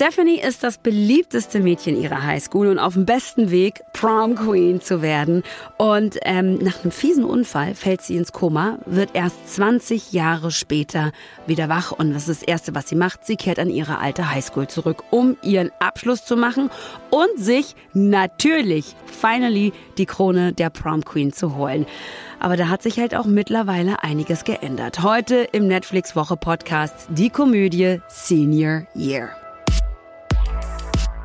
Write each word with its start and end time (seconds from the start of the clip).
Stephanie 0.00 0.40
ist 0.40 0.64
das 0.64 0.78
beliebteste 0.78 1.60
Mädchen 1.60 1.94
ihrer 1.94 2.22
Highschool 2.22 2.68
und 2.68 2.78
auf 2.78 2.94
dem 2.94 3.04
besten 3.04 3.50
Weg, 3.50 3.82
Prom 3.92 4.34
Queen 4.34 4.80
zu 4.80 5.02
werden. 5.02 5.42
Und 5.76 6.16
ähm, 6.22 6.54
nach 6.54 6.82
einem 6.82 6.90
fiesen 6.90 7.22
Unfall 7.22 7.74
fällt 7.74 8.00
sie 8.00 8.16
ins 8.16 8.32
Koma, 8.32 8.78
wird 8.86 9.10
erst 9.12 9.56
20 9.56 10.12
Jahre 10.12 10.52
später 10.52 11.12
wieder 11.46 11.68
wach. 11.68 11.92
Und 11.92 12.14
das 12.14 12.28
ist 12.28 12.40
das 12.40 12.48
Erste, 12.48 12.74
was 12.74 12.88
sie 12.88 12.94
macht. 12.94 13.26
Sie 13.26 13.36
kehrt 13.36 13.58
an 13.58 13.68
ihre 13.68 13.98
alte 13.98 14.30
Highschool 14.30 14.68
zurück, 14.68 15.04
um 15.10 15.36
ihren 15.42 15.70
Abschluss 15.80 16.24
zu 16.24 16.34
machen 16.34 16.70
und 17.10 17.38
sich 17.38 17.76
natürlich, 17.92 18.96
finally, 19.04 19.74
die 19.98 20.06
Krone 20.06 20.54
der 20.54 20.70
Prom 20.70 21.04
Queen 21.04 21.30
zu 21.30 21.56
holen. 21.56 21.84
Aber 22.38 22.56
da 22.56 22.70
hat 22.70 22.82
sich 22.82 22.98
halt 22.98 23.14
auch 23.14 23.26
mittlerweile 23.26 24.02
einiges 24.02 24.44
geändert. 24.44 25.02
Heute 25.02 25.46
im 25.52 25.66
Netflix 25.66 26.16
Woche 26.16 26.38
Podcast 26.38 26.94
die 27.10 27.28
Komödie 27.28 28.00
Senior 28.08 28.86
Year. 28.94 29.39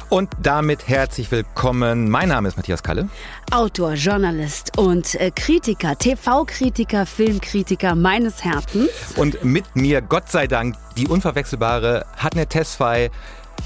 Und 0.10 0.30
damit 0.40 0.88
herzlich 0.88 1.32
willkommen. 1.32 2.10
Mein 2.10 2.30
Name 2.30 2.48
ist 2.48 2.58
Matthias 2.58 2.84
Kalle. 2.84 3.10
Autor, 3.52 3.94
Journalist 3.94 4.78
und 4.78 5.16
äh, 5.16 5.32
Kritiker, 5.32 5.98
TV-Kritiker, 5.98 7.08
Filmkritiker 7.08 7.96
meines 7.96 8.44
Herzens. 8.44 8.90
Und 9.16 9.44
mit 9.44 9.76
mir, 9.76 10.02
Gott 10.02 10.30
sei 10.30 10.46
Dank, 10.46 10.76
die 10.96 11.08
unverwechselbare 11.08 12.06
Hatnet 12.18 12.52
Tesfai, 12.52 13.10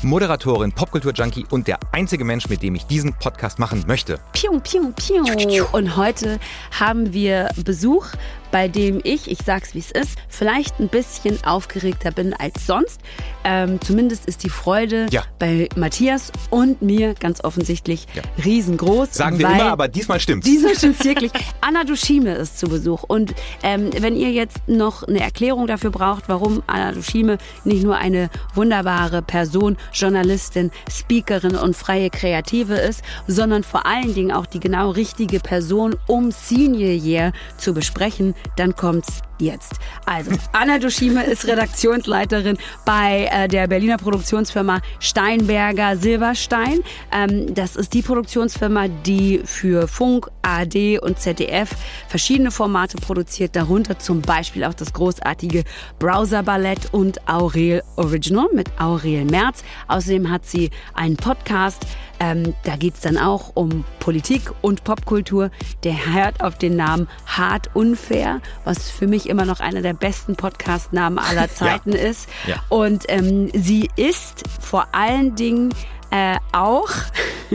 Moderatorin, 0.01 0.71
Popkultur-Junkie 0.71 1.45
und 1.49 1.67
der 1.67 1.77
einzige 1.91 2.23
Mensch, 2.23 2.47
mit 2.47 2.63
dem 2.63 2.73
ich 2.75 2.85
diesen 2.85 3.13
Podcast 3.13 3.59
machen 3.59 3.83
möchte. 3.85 4.17
Piu, 4.31 4.59
piu, 4.61 4.93
piu. 4.93 5.25
Und 5.73 5.97
heute 5.97 6.39
haben 6.71 7.11
wir 7.11 7.49
Besuch 7.65 8.07
bei 8.51 8.67
dem 8.67 9.01
ich, 9.03 9.29
ich 9.29 9.39
sag's 9.45 9.73
wie 9.73 9.79
es 9.79 9.91
ist, 9.91 10.17
vielleicht 10.27 10.79
ein 10.79 10.87
bisschen 10.87 11.43
aufgeregter 11.43 12.11
bin 12.11 12.33
als 12.33 12.65
sonst. 12.65 12.99
Ähm, 13.43 13.79
zumindest 13.81 14.25
ist 14.25 14.43
die 14.43 14.49
Freude 14.49 15.07
ja. 15.11 15.23
bei 15.39 15.69
Matthias 15.75 16.31
und 16.49 16.81
mir 16.81 17.13
ganz 17.13 17.43
offensichtlich 17.43 18.07
ja. 18.13 18.21
riesengroß. 18.43 19.13
Sagen 19.13 19.39
wir 19.39 19.49
immer, 19.49 19.71
aber 19.71 19.87
diesmal 19.87 20.19
stimmt's. 20.19 20.45
Diesmal 20.45 20.75
stimmt's 20.75 21.03
wirklich. 21.03 21.31
Anna 21.61 21.83
Dushime 21.83 22.33
ist 22.33 22.59
zu 22.59 22.67
Besuch. 22.67 23.03
Und 23.03 23.33
ähm, 23.63 23.89
wenn 23.99 24.15
ihr 24.15 24.31
jetzt 24.31 24.57
noch 24.67 25.03
eine 25.03 25.21
Erklärung 25.21 25.67
dafür 25.67 25.91
braucht, 25.91 26.27
warum 26.27 26.63
Anna 26.67 26.91
Dushime 26.91 27.37
nicht 27.63 27.83
nur 27.83 27.97
eine 27.97 28.29
wunderbare 28.55 29.21
Person, 29.21 29.77
Journalistin, 29.93 30.71
Speakerin 30.91 31.55
und 31.55 31.75
freie 31.75 32.09
Kreative 32.09 32.75
ist, 32.75 33.03
sondern 33.27 33.63
vor 33.63 33.85
allen 33.85 34.13
Dingen 34.13 34.31
auch 34.31 34.45
die 34.45 34.59
genau 34.59 34.91
richtige 34.91 35.39
Person, 35.39 35.95
um 36.07 36.31
Senior 36.31 36.91
Year 36.91 37.31
zu 37.57 37.73
besprechen, 37.73 38.35
dann 38.55 38.75
kommt's 38.75 39.21
jetzt. 39.39 39.73
Also, 40.05 40.31
Anna 40.51 40.79
Duschime 40.79 41.23
ist 41.23 41.47
Redaktionsleiterin 41.47 42.57
bei 42.85 43.29
äh, 43.31 43.47
der 43.47 43.67
Berliner 43.67 43.97
Produktionsfirma 43.97 44.81
Steinberger 44.99 45.97
Silberstein. 45.97 46.79
Ähm, 47.11 47.53
das 47.53 47.75
ist 47.75 47.93
die 47.93 48.01
Produktionsfirma, 48.01 48.87
die 48.87 49.41
für 49.43 49.87
Funk, 49.87 50.29
AD 50.41 50.99
und 50.99 51.19
ZDF 51.19 51.69
verschiedene 52.07 52.51
Formate 52.51 52.97
produziert, 52.97 53.55
darunter 53.55 53.99
zum 53.99 54.21
Beispiel 54.21 54.63
auch 54.63 54.73
das 54.73 54.93
großartige 54.93 55.63
Browser 55.99 56.43
Ballett 56.43 56.93
und 56.93 57.27
Aurel 57.27 57.83
Original 57.95 58.47
mit 58.53 58.69
Aurel 58.79 59.25
Merz. 59.25 59.63
Außerdem 59.87 60.29
hat 60.29 60.45
sie 60.45 60.71
einen 60.93 61.17
Podcast, 61.17 61.85
ähm, 62.19 62.53
da 62.63 62.75
geht 62.75 62.95
es 62.95 63.01
dann 63.01 63.17
auch 63.17 63.51
um 63.55 63.85
Politik 63.99 64.41
und 64.61 64.83
Popkultur. 64.83 65.51
Der 65.83 66.13
hört 66.13 66.41
auf 66.41 66.57
den 66.57 66.75
Namen 66.75 67.07
Hart 67.25 67.69
Unfair, 67.75 68.41
was 68.65 68.89
für 68.89 69.07
mich 69.07 69.28
immer 69.29 69.45
noch 69.45 69.59
einer 69.59 69.81
der 69.81 69.93
besten 69.93 70.35
Podcast-Namen 70.35 71.19
aller 71.19 71.49
Zeiten 71.53 71.93
ja. 71.93 71.99
ist. 71.99 72.29
Ja. 72.47 72.63
Und 72.69 73.05
ähm, 73.07 73.49
sie 73.53 73.89
ist 73.95 74.43
vor 74.59 74.87
allen 74.91 75.35
Dingen 75.35 75.73
äh, 76.11 76.37
auch 76.51 76.89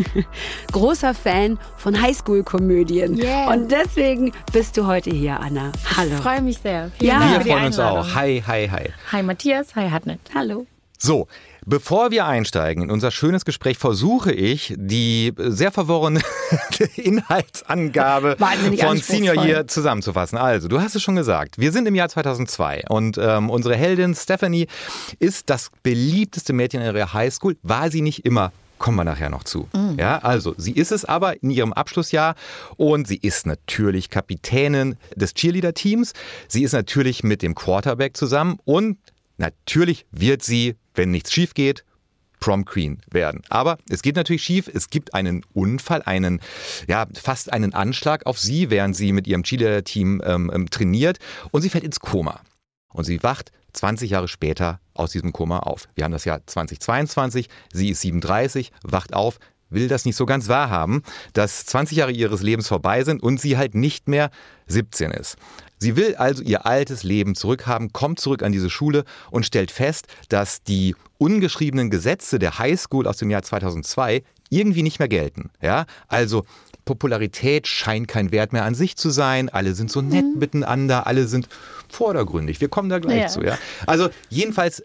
großer 0.73 1.15
Fan 1.15 1.59
von 1.77 2.01
Highschool-Komödien. 2.01 3.17
Yeah. 3.17 3.53
Und 3.53 3.71
deswegen 3.71 4.33
bist 4.53 4.77
du 4.77 4.87
heute 4.87 5.11
hier, 5.11 5.41
Anna. 5.41 5.73
Hallo. 5.97 6.15
Ich 6.15 6.21
freue 6.21 6.43
mich 6.43 6.59
sehr. 6.59 6.91
Vielen 6.99 7.13
ja. 7.13 7.19
Dank 7.19 7.45
Wir 7.45 7.53
freuen 7.53 7.67
uns 7.67 7.79
auch. 7.79 8.15
Hi, 8.15 8.43
hi, 8.47 8.69
hi. 8.69 8.91
Hi 9.13 9.23
Matthias, 9.23 9.75
hi 9.75 9.91
Hartnett. 9.91 10.21
Hallo. 10.35 10.67
So, 10.99 11.27
Bevor 11.67 12.11
wir 12.11 12.27
einsteigen 12.27 12.85
in 12.85 12.91
unser 12.91 13.11
schönes 13.11 13.45
Gespräch, 13.45 13.79
versuche 13.79 14.33
ich, 14.33 14.75
die 14.77 15.33
sehr 15.39 15.73
verworrene 15.73 16.21
Inhaltsangabe 16.97 18.37
von 18.79 18.97
Senior 18.99 19.45
Year 19.45 19.67
zusammenzufassen. 19.67 20.37
Also, 20.37 20.69
du 20.69 20.81
hast 20.81 20.95
es 20.95 21.03
schon 21.03 21.17
gesagt, 21.17 21.59
wir 21.59 21.73
sind 21.73 21.87
im 21.87 21.95
Jahr 21.95 22.09
2002 22.09 22.85
und 22.89 23.19
ähm, 23.19 23.49
unsere 23.49 23.77
Heldin 23.77 24.15
Stephanie 24.15 24.67
ist 25.19 25.49
das 25.49 25.71
beliebteste 25.83 26.53
Mädchen 26.53 26.83
in 26.83 26.95
ihrer 26.95 27.13
Highschool. 27.15 27.57
War 27.63 27.91
sie 27.91 28.03
nicht 28.03 28.27
immer 28.27 28.53
kommen 28.79 28.99
wir 28.99 29.05
nachher 29.05 29.31
noch 29.31 29.45
zu. 29.45 29.69
Mhm. 29.73 29.97
Ja, 29.99 30.19
also 30.19 30.55
sie 30.59 30.73
ist 30.73 30.93
es 30.93 31.05
aber 31.07 31.43
in 31.43 31.51
ihrem 31.51 31.73
Abschlussjahr 31.73 32.35
und 32.77 33.09
sie 33.09 33.17
ist 33.17 33.47
natürlich 33.47 34.11
Kapitänin 34.11 34.97
des 35.15 35.33
Cheerleader-Teams. 35.33 36.13
Sie 36.49 36.65
ist 36.65 36.73
natürlich 36.73 37.23
mit 37.23 37.41
dem 37.41 37.55
Quarterback 37.55 38.15
zusammen 38.15 38.59
und 38.65 38.99
natürlich 39.37 40.07
wird 40.11 40.43
sie 40.43 40.77
wenn 40.95 41.11
nichts 41.11 41.33
schief 41.33 41.55
geht, 41.55 41.85
Prom 42.41 42.65
Queen 42.65 43.01
werden. 43.11 43.43
Aber 43.49 43.79
es 43.89 44.03
geht 44.03 44.17
natürlich 44.17 44.43
schief. 44.43 44.69
Es 44.73 44.91
gibt 44.91 45.15
einen 45.15 45.45
Unfall, 45.55 46.03
einen, 46.03 46.41
ja, 46.87 47.07
fast 47.15 47.53
einen 47.53 47.73
Anschlag 47.75 48.27
auf 48.27 48.39
sie, 48.39 48.71
während 48.71 48.97
sie 48.97 49.13
mit 49.13 49.27
ihrem 49.27 49.45
Cheerleader-Team 49.45 50.23
ähm, 50.25 50.51
ähm 50.53 50.71
trainiert 50.71 51.19
und 51.51 51.63
sie 51.63 51.71
fällt 51.71 51.85
ins 51.85 52.01
Koma. 52.01 52.41
Und 52.93 53.05
sie 53.05 53.23
wacht 53.23 53.51
20 53.73 54.11
Jahre 54.11 54.29
später 54.29 54.81
aus 54.93 55.13
diesem 55.13 55.33
Koma 55.33 55.61
auf. 55.61 55.89
Wir 55.95 56.05
haben 56.05 56.13
das 56.13 56.25
Jahr 56.25 56.47
2022, 56.47 57.49
sie 57.73 57.89
ist 57.89 58.03
37, 58.03 58.73
wacht 58.83 59.15
auf, 59.15 59.39
will 59.75 59.89
das 59.89 60.05
nicht 60.05 60.17
so 60.17 60.27
ganz 60.27 60.49
wahrhaben, 60.49 61.03
dass 61.33 61.67
20 61.67 61.99
Jahre 61.99 62.13
ihres 62.13 62.43
Lebens 62.43 62.69
vorbei 62.69 63.05
sind 63.05 63.23
und 63.23 63.41
sie 63.41 63.57
halt 63.57 63.75
nicht 63.75 64.09
mehr 64.09 64.31
17 64.67 65.11
ist. 65.11 65.37
Sie 65.79 65.97
will 65.97 66.15
also 66.17 66.43
ihr 66.43 66.65
altes 66.67 67.03
Leben 67.03 67.35
zurückhaben, 67.35 67.93
kommt 67.93 68.19
zurück 68.19 68.43
an 68.43 68.53
diese 68.53 68.71
Schule 68.71 69.05
und 69.31 69.45
stellt 69.45 69.71
fest, 69.71 70.07
dass 70.29 70.63
die 70.63 70.95
ungeschriebenen 71.19 71.91
Gesetze 71.91 72.39
der 72.39 72.59
Highschool 72.59 73.07
aus 73.07 73.19
dem 73.19 73.31
Jahr 73.31 73.43
2002 73.43 74.23
irgendwie 74.51 74.83
nicht 74.83 74.99
mehr 74.99 75.09
gelten. 75.09 75.51
Ja, 75.61 75.87
also 76.09 76.45
Popularität 76.85 77.67
scheint 77.67 78.09
kein 78.09 78.31
Wert 78.31 78.53
mehr 78.53 78.65
an 78.65 78.75
sich 78.75 78.97
zu 78.97 79.11
sein. 79.11 79.49
Alle 79.49 79.75
sind 79.75 79.91
so 79.91 80.01
nett 80.01 80.25
mhm. 80.25 80.39
miteinander, 80.39 81.07
alle 81.07 81.27
sind 81.27 81.49
vordergründig. 81.89 82.61
Wir 82.61 82.69
kommen 82.69 82.89
da 82.89 82.99
gleich 82.99 83.23
ja. 83.23 83.29
zu. 83.29 83.43
Ja, 83.43 83.59
also 83.87 84.09
jedenfalls 84.29 84.85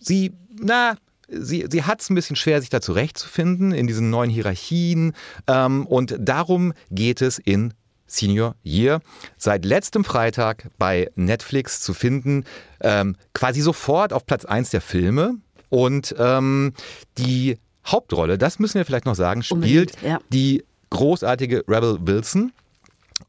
sie, 0.00 0.32
na, 0.58 0.96
sie, 1.38 1.66
sie 1.70 1.82
hat 1.84 2.00
es 2.00 2.10
ein 2.10 2.14
bisschen 2.14 2.36
schwer, 2.36 2.60
sich 2.60 2.70
da 2.70 2.80
zurechtzufinden 2.80 3.72
in 3.72 3.86
diesen 3.86 4.10
neuen 4.10 4.30
Hierarchien. 4.30 5.12
Ähm, 5.46 5.86
und 5.86 6.16
darum 6.18 6.72
geht 6.90 7.22
es 7.22 7.38
in 7.38 7.74
Senior 8.06 8.54
Year, 8.64 9.00
seit 9.36 9.64
letztem 9.64 10.04
Freitag 10.04 10.68
bei 10.78 11.10
Netflix 11.16 11.80
zu 11.80 11.94
finden, 11.94 12.44
ähm, 12.80 13.16
quasi 13.32 13.60
sofort 13.60 14.12
auf 14.12 14.26
Platz 14.26 14.44
1 14.44 14.70
der 14.70 14.80
Filme. 14.80 15.36
Und 15.70 16.14
ähm, 16.18 16.74
die 17.18 17.58
Hauptrolle, 17.86 18.38
das 18.38 18.58
müssen 18.58 18.74
wir 18.74 18.84
vielleicht 18.84 19.06
noch 19.06 19.14
sagen, 19.14 19.42
spielt 19.42 20.00
ja. 20.02 20.18
die 20.30 20.64
großartige 20.90 21.64
Rebel 21.68 21.98
Wilson. 22.00 22.52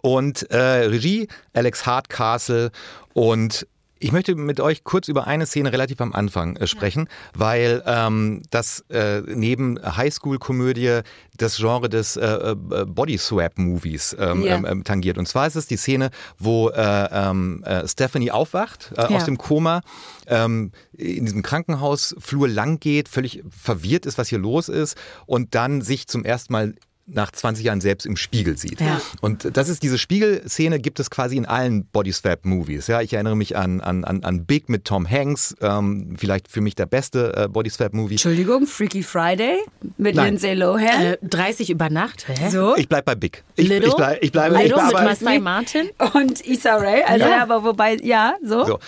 Und 0.02 0.50
äh, 0.52 0.58
Regie 0.58 1.28
Alex 1.54 1.86
Hardcastle 1.86 2.72
und 3.14 3.68
ich 4.00 4.12
möchte 4.12 4.36
mit 4.36 4.60
euch 4.60 4.84
kurz 4.84 5.08
über 5.08 5.28
eine 5.28 5.46
Szene 5.46 5.72
relativ 5.72 6.02
am 6.02 6.14
Anfang 6.14 6.58
äh, 6.58 6.68
sprechen, 6.68 7.08
ja. 7.08 7.40
weil 7.40 7.84
ähm, 7.86 8.42
das 8.50 8.82
äh, 8.90 9.22
neben 9.22 9.80
Highschool-Komödie 9.82 11.02
das 11.38 11.58
Genre 11.58 11.90
des 11.90 12.18
äh, 12.18 12.26
äh 12.26 12.56
Body-Swap-Movies 12.56 14.16
ähm, 14.20 14.44
yeah. 14.44 14.64
ähm, 14.68 14.84
tangiert. 14.84 15.18
Und 15.18 15.28
zwar 15.28 15.48
ist 15.48 15.56
es 15.56 15.68
die 15.68 15.78
Szene, 15.78 16.12
wo 16.38 16.70
äh, 16.70 17.08
ähm, 17.12 17.64
äh, 17.64 17.88
Stephanie 17.88 18.32
aufwacht 18.32 18.94
ja. 18.98 19.08
aus 19.10 19.26
dem 19.26 19.38
Koma, 19.38 19.82
ähm, 20.28 20.72
in 20.94 21.26
diesem 21.26 21.42
Krankenhausflur 21.42 22.48
lang 22.48 22.80
geht, 22.80 23.10
völlig 23.10 23.44
verwirrt 23.50 24.06
ist, 24.06 24.18
was 24.18 24.30
hier 24.30 24.40
los 24.40 24.70
ist 24.70 24.98
und 25.26 25.56
dann 25.56 25.82
sich 25.82 26.08
zum 26.08 26.24
ersten 26.24 26.54
Mal 26.54 26.76
nach 27.08 27.32
20 27.32 27.66
Jahren 27.66 27.82
selbst 27.82 28.06
im 28.06 28.18
Spiegel 28.18 28.58
sieht. 28.58 28.82
Ja. 28.82 29.00
Und 29.22 29.56
das 29.56 29.70
ist 29.70 29.84
diese 29.84 29.98
Spiegelszene 29.98 30.80
gibt 30.80 31.00
es 31.00 31.10
quasi 31.10 31.38
in 31.38 31.46
allen 31.46 31.86
Bodyswap-Movies. 31.86 32.88
Ja, 32.88 33.02
ich 33.02 33.14
erinnere 33.14 33.36
mich 33.36 33.56
an, 33.56 33.82
an, 33.82 34.04
an 34.04 34.46
Big 34.46 34.70
mit 34.70 34.86
Tom 34.86 35.10
Hanks, 35.10 35.56
ähm, 35.62 36.16
vielleicht 36.18 36.48
für 36.48 36.62
mich 36.62 36.74
der 36.76 36.88
beste 36.88 37.36
äh, 37.36 37.48
Bodyswap-Movie. 37.48 38.16
Entschuldigung, 38.16 38.66
Freaky 38.66 39.04
Friday 39.04 39.60
mit 39.98 40.16
Nein. 40.16 40.32
Lindsay 40.32 40.54
Lohan. 40.56 41.02
Äh, 41.02 41.18
30 41.22 41.70
über 41.70 41.90
Nacht. 41.90 42.28
Hä? 42.28 42.50
So? 42.50 42.76
Ich 42.76 42.90
bleibe 42.90 43.04
bei 43.04 43.16
Big. 43.16 43.44
Ich, 43.56 43.68
Little? 43.68 43.90
ich, 43.90 43.96
bleib, 43.96 44.24
ich 44.24 44.32
bleibe 44.32 44.56
Little 44.56 44.68
ich 44.68 44.74
bleib, 44.74 44.94
mit 44.94 45.04
Masai 45.04 45.40
Martin 45.40 45.90
und 46.14 46.42
Issa 46.46 46.76
Rae. 46.76 47.04
Also 47.06 47.26
ja. 47.26 47.42
aber 47.44 47.64
wobei 47.64 47.98
ja 47.98 48.36
so. 48.44 48.66
so. 48.66 48.80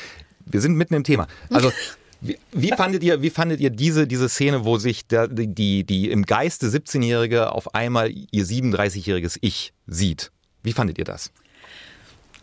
Wir 0.46 0.62
sind 0.62 0.76
mitten 0.76 0.96
im 0.96 1.04
Thema. 1.04 1.28
Also 1.50 1.72
Wie, 2.22 2.38
wie, 2.52 2.70
fandet 2.70 3.04
ihr, 3.04 3.22
wie 3.22 3.30
fandet 3.30 3.60
ihr 3.60 3.70
diese, 3.70 4.08
diese 4.08 4.28
Szene, 4.28 4.66
wo 4.66 4.78
sich 4.78 5.08
der, 5.08 5.28
die, 5.28 5.84
die 5.84 6.10
im 6.10 6.24
Geiste 6.26 6.68
17-Jährige 6.68 7.52
auf 7.52 7.76
einmal 7.76 8.12
ihr 8.12 8.46
37-jähriges 8.46 9.38
Ich 9.42 9.74
sieht? 9.86 10.32
Wie 10.64 10.74
fandet 10.74 10.98
ihr 10.98 11.06
das? 11.06 11.32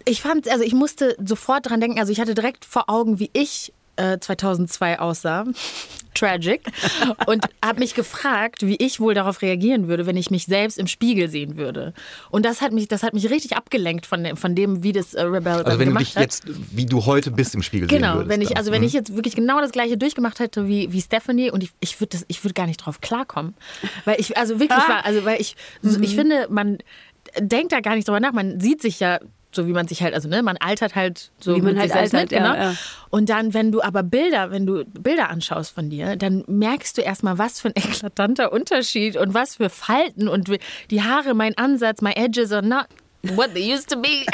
Ich 0.05 0.21
fand, 0.21 0.49
also 0.49 0.63
ich 0.65 0.75
musste 0.75 1.17
sofort 1.25 1.69
dran 1.69 1.81
denken, 1.81 1.99
also 1.99 2.13
ich 2.13 2.21
hatte 2.21 2.35
direkt 2.35 2.65
vor 2.65 2.89
Augen, 2.89 3.19
wie 3.19 3.31
ich 3.33 3.73
äh, 3.97 4.19
2002 4.19 4.99
aussah. 4.99 5.45
Tragic. 6.15 6.61
Und 7.27 7.45
habe 7.65 7.81
mich 7.81 7.95
gefragt, 7.97 8.65
wie 8.65 8.77
ich 8.77 9.01
wohl 9.01 9.15
darauf 9.15 9.43
reagieren 9.43 9.89
würde, 9.89 10.07
wenn 10.07 10.17
ich 10.17 10.31
mich 10.31 10.45
selbst 10.47 10.79
im 10.79 10.87
Spiegel 10.87 11.29
sehen 11.29 11.57
würde. 11.57 11.93
Und 12.31 12.47
das 12.47 12.61
hat 12.61 12.71
mich, 12.73 12.87
das 12.87 13.03
hat 13.03 13.15
mich 13.15 13.31
richtig 13.31 13.57
abgelenkt 13.57 14.07
von 14.07 14.23
dem, 14.23 14.37
von 14.37 14.55
dem 14.55 14.85
wie 14.85 14.93
das 14.93 15.15
äh, 15.15 15.23
Rebel 15.23 15.49
Also 15.53 15.65
wenn 15.71 15.79
du 15.79 15.85
gemacht 15.87 16.03
dich 16.07 16.15
hat. 16.15 16.23
jetzt, 16.23 16.45
wie 16.47 16.87
du 16.87 17.05
heute 17.07 17.33
bist, 17.33 17.57
im 17.57 17.63
Spiegel 17.63 17.89
sehen 17.91 17.99
Genau, 18.01 18.15
würdest. 18.15 18.29
wenn 18.29 18.41
ich, 18.43 18.49
dann. 18.51 18.59
also 18.59 18.71
wenn 18.71 18.83
Mhm. 18.83 18.87
ich 18.87 18.93
jetzt 18.93 19.17
wirklich 19.17 19.35
genau 19.35 19.61
das 19.61 19.73
gleiche 19.73 19.97
durchgemacht 19.99 20.39
hätte 20.39 20.69
wie, 20.69 20.93
wie 20.93 21.01
Stephanie 21.01 21.51
und 21.51 21.65
ich, 21.65 21.73
ich 21.81 22.01
würde 22.01 22.11
das, 22.11 22.25
ich 22.29 22.45
würde 22.45 22.55
gar 22.55 22.67
nicht 22.69 22.77
drauf 22.79 23.01
klarkommen. 23.01 23.55
Weil 24.05 24.21
ich, 24.21 24.37
also 24.39 24.61
wirklich 24.61 24.79
war, 24.89 25.05
also 25.05 25.25
weil 25.25 25.41
ich, 25.41 25.57
so, 25.83 25.99
ich 26.01 26.15
finde, 26.15 26.47
man 26.49 26.79
denkt 27.41 27.73
da 27.73 27.81
gar 27.81 27.97
nicht 27.97 28.07
drüber 28.07 28.21
nach. 28.21 28.33
Man 28.33 28.61
sieht 28.61 28.83
sich 28.83 29.01
ja 29.01 29.19
so 29.55 29.67
wie 29.67 29.73
man 29.73 29.89
sich 29.89 30.03
halt, 30.03 30.15
also 30.15 30.29
ne, 30.29 30.43
man 30.43 30.57
altert 30.57 30.95
halt 30.95 31.31
so 31.39 31.57
Wie 31.57 31.61
man 31.61 31.79
halt 31.79 31.93
altert, 31.93 32.13
mit, 32.13 32.31
genau. 32.31 32.55
ja, 32.55 32.71
ja. 32.71 32.75
Und 33.11 33.29
dann, 33.29 33.55
wenn 33.55 33.73
du 33.73 33.83
aber 33.83 34.03
Bilder, 34.03 34.51
wenn 34.51 34.67
du 34.67 34.85
Bilder 34.85 35.31
anschaust 35.31 35.75
von 35.75 35.91
dir, 35.91 36.17
dann 36.17 36.45
merkst 36.47 36.99
du 36.99 37.03
erstmal, 37.03 37.39
was 37.39 37.61
für 37.61 37.69
ein 37.69 37.75
eklatanter 37.77 38.53
Unterschied 38.53 39.17
und 39.17 39.35
was 39.35 39.57
für 39.57 39.71
Falten 39.71 40.29
und 40.29 40.51
die 40.91 41.03
Haare, 41.03 41.35
mein 41.35 41.57
Ansatz, 41.57 42.03
my 42.03 42.13
edges 42.13 42.53
are 42.53 42.67
not 42.67 42.87
what 43.37 43.55
they 43.55 43.73
used 43.75 43.89
to 43.91 44.01
be. 44.01 44.25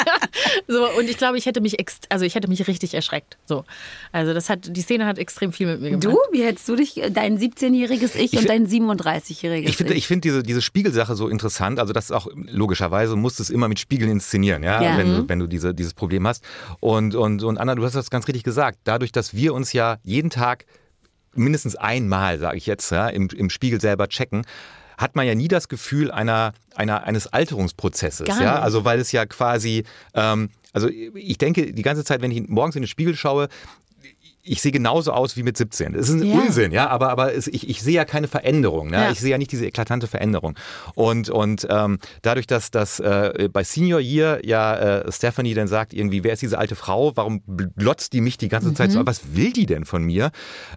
so, 0.68 0.88
und 0.98 1.08
ich 1.08 1.16
glaube, 1.18 1.38
ich 1.38 1.46
hätte 1.46 1.60
mich, 1.60 1.76
also 2.08 2.24
ich 2.24 2.34
hätte 2.34 2.48
mich 2.48 2.66
richtig 2.66 2.94
erschreckt. 2.94 3.36
So. 3.46 3.64
Also 4.12 4.34
das 4.34 4.48
hat, 4.50 4.74
die 4.76 4.80
Szene 4.82 5.06
hat 5.06 5.18
extrem 5.18 5.52
viel 5.52 5.66
mit 5.66 5.80
mir 5.80 5.90
gemacht. 5.90 6.04
Du, 6.04 6.16
wie 6.32 6.42
hättest 6.44 6.68
du 6.68 6.76
dich, 6.76 7.00
dein 7.10 7.38
17-jähriges 7.38 8.14
Ich, 8.16 8.32
und 8.32 8.38
find- 8.40 8.48
dein 8.50 8.66
37-jähriges 8.66 9.68
Ich 9.68 9.76
finde 9.76 9.94
ich 9.94 10.06
find 10.06 10.24
diese, 10.24 10.42
diese 10.42 10.62
Spiegelsache 10.62 11.14
so 11.14 11.28
interessant. 11.28 11.78
Also, 11.78 11.92
das 11.92 12.06
ist 12.06 12.12
auch 12.12 12.26
logischerweise, 12.34 13.16
musst 13.16 13.38
du 13.38 13.42
es 13.42 13.50
immer 13.50 13.68
mit 13.68 13.78
Spiegeln 13.78 14.10
inszenieren, 14.10 14.62
ja, 14.62 14.82
Ja. 14.82 14.98
wenn 14.98 15.06
du, 15.14 15.28
wenn 15.28 15.38
du 15.38 15.46
diese, 15.46 15.74
dieses 15.74 15.94
Problem 15.94 16.26
hast. 16.26 16.44
Und, 16.80 17.14
und, 17.14 17.42
und 17.42 17.58
Anna, 17.58 17.74
du 17.74 17.84
hast 17.84 17.94
das 17.94 18.10
ganz 18.10 18.26
richtig 18.28 18.42
gesagt. 18.44 18.78
Dadurch, 18.84 19.12
dass 19.12 19.34
wir 19.34 19.54
uns 19.54 19.72
ja 19.72 19.98
jeden 20.02 20.30
Tag 20.30 20.66
mindestens 21.34 21.76
einmal, 21.76 22.38
sage 22.38 22.56
ich 22.56 22.66
jetzt, 22.66 22.90
ja, 22.90 23.08
im, 23.08 23.28
im 23.36 23.50
Spiegel 23.50 23.80
selber 23.80 24.08
checken, 24.08 24.44
hat 24.98 25.16
man 25.16 25.26
ja 25.26 25.34
nie 25.34 25.48
das 25.48 25.68
Gefühl 25.68 26.10
einer, 26.10 26.52
einer, 26.74 27.04
eines 27.04 27.26
Alterungsprozesses. 27.26 28.26
Gar 28.26 28.42
Ja? 28.42 28.58
Also 28.60 28.84
weil 28.84 28.98
es 29.00 29.12
ja 29.12 29.26
quasi, 29.26 29.84
ähm, 30.14 30.50
also 30.72 30.88
ich 30.88 31.38
denke 31.38 31.72
die 31.72 31.82
ganze 31.82 32.04
Zeit, 32.04 32.22
wenn 32.22 32.30
ich 32.30 32.48
morgens 32.48 32.76
in 32.76 32.82
den 32.82 32.88
Spiegel 32.88 33.14
schaue, 33.16 33.48
ich 34.48 34.62
sehe 34.62 34.70
genauso 34.70 35.10
aus 35.12 35.36
wie 35.36 35.42
mit 35.42 35.56
17. 35.56 35.92
Das 35.94 36.08
ist 36.08 36.14
ein 36.14 36.24
Ja. 36.24 36.34
Unsinn, 36.38 36.70
ja, 36.70 36.88
aber, 36.88 37.10
aber 37.10 37.34
es, 37.34 37.48
ich, 37.48 37.68
ich 37.68 37.82
sehe 37.82 37.94
ja 37.94 38.04
keine 38.04 38.28
Veränderung. 38.28 38.90
Ne? 38.90 38.96
Ja. 38.96 39.10
Ich 39.10 39.18
sehe 39.18 39.32
ja 39.32 39.38
nicht 39.38 39.50
diese 39.50 39.66
eklatante 39.66 40.06
Veränderung. 40.06 40.56
Und, 40.94 41.30
und 41.30 41.66
ähm, 41.68 41.98
dadurch, 42.22 42.46
dass 42.46 42.70
das 42.70 43.00
äh, 43.00 43.48
bei 43.52 43.64
Senior 43.64 43.98
Year 43.98 44.46
ja 44.46 45.00
äh, 45.00 45.10
Stephanie 45.12 45.54
dann 45.54 45.66
sagt, 45.66 45.92
irgendwie, 45.92 46.22
wer 46.22 46.32
ist 46.32 46.42
diese 46.42 46.58
alte 46.58 46.76
Frau? 46.76 47.10
Warum 47.16 47.42
glotzt 47.76 48.12
die 48.12 48.20
mich 48.20 48.38
die 48.38 48.48
ganze 48.48 48.72
Zeit 48.72 48.90
Mhm. 48.90 48.94
so? 48.94 49.06
Was 49.06 49.34
will 49.34 49.52
die 49.52 49.66
denn 49.66 49.84
von 49.84 50.04
mir? 50.04 50.30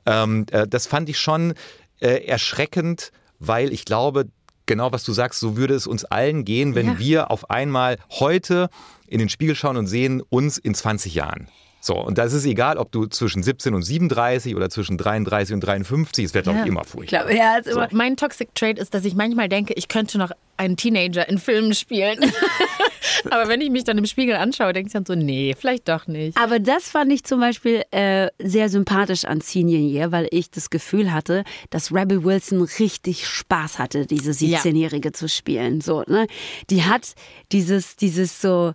Ähm, 0.08 0.48
äh, 0.52 0.68
das 0.68 0.88
fand 0.88 1.08
ich 1.08 1.20
schon 1.20 1.54
äh, 2.02 2.26
erschreckend, 2.26 3.12
weil 3.40 3.72
ich 3.74 3.86
glaube, 3.86 4.28
genau 4.66 4.92
was 4.92 5.04
du 5.04 5.14
sagst, 5.14 5.40
so 5.40 5.58
würde 5.58 5.74
es 5.74 5.88
uns 5.88 6.06
allen 6.06 6.46
gehen, 6.46 6.76
wenn 6.76 6.88
Ja. 6.88 7.00
wir 7.00 7.32
auf 7.32 7.50
einmal 7.50 7.98
heute 8.12 8.70
in 9.08 9.20
den 9.20 9.30
Spiegel 9.30 9.56
schauen 9.56 9.78
und 9.78 9.88
sehen 9.88 10.22
uns 10.30 10.58
in 10.58 10.76
20 10.76 11.16
Jahren. 11.16 11.48
So, 11.82 11.96
und 11.96 12.18
das 12.18 12.34
ist 12.34 12.46
egal, 12.46 12.78
ob 12.78 12.92
du 12.92 13.06
zwischen 13.06 13.42
17 13.42 13.74
und 13.74 13.84
37 13.84 14.56
oder 14.56 14.70
zwischen 14.70 14.98
33 14.98 15.54
und 15.54 15.62
53, 15.62 16.26
es 16.26 16.34
wird, 16.34 16.44
glaube 16.44 16.60
ich, 16.60 16.66
Ja. 16.66 16.70
immer 16.72 16.82
Ich 16.84 16.88
furchtbar. 16.90 17.20
glaube, 17.26 17.38
ja, 17.38 17.58
ist 17.58 17.68
immer, 17.68 17.88
Mein 17.92 18.18
Toxic 18.18 18.54
Trait 18.54 18.78
ist, 18.78 18.94
dass 18.94 19.06
ich 19.06 19.16
manchmal 19.16 19.48
denke, 19.48 19.74
ich 19.76 19.88
könnte 19.88 20.18
noch 20.18 20.32
einen 20.58 20.76
Teenager 20.76 21.28
in 21.30 21.38
Filmen 21.38 21.74
spielen. 21.74 22.20
Aber 23.32 23.48
wenn 23.48 23.62
ich 23.62 23.70
mich 23.70 23.86
dann 23.86 23.98
im 23.98 24.06
Spiegel 24.06 24.36
anschaue, 24.36 24.74
denke 24.74 24.88
ich 24.88 24.94
dann 24.94 25.06
so, 25.06 25.16
nee, 25.16 25.56
vielleicht 25.58 25.88
doch 25.88 26.06
nicht. 26.08 26.38
Aber 26.38 26.60
das 26.60 26.90
fand 26.90 27.14
ich 27.14 27.24
zum 27.24 27.40
Beispiel 27.40 27.84
äh, 27.92 28.28
sehr 28.40 28.68
sympathisch 28.68 29.24
an 29.24 29.40
Senior 29.40 29.80
Year, 29.82 30.12
weil 30.12 30.28
ich 30.32 30.52
das 30.52 30.70
Gefühl 30.70 31.14
hatte, 31.14 31.44
dass 31.70 31.94
Rebel 31.94 32.24
Wilson 32.26 32.62
richtig 32.80 33.26
Spaß 33.26 33.80
hatte, 33.80 34.06
diese 34.06 34.32
Ja. 34.46 34.60
17-Jährige 34.60 35.14
zu 35.14 35.30
spielen. 35.30 35.80
So, 35.80 36.04
ne? 36.08 36.28
Die 36.70 36.84
hat 36.84 37.14
dieses, 37.54 37.96
dieses 37.96 38.42
so, 38.42 38.74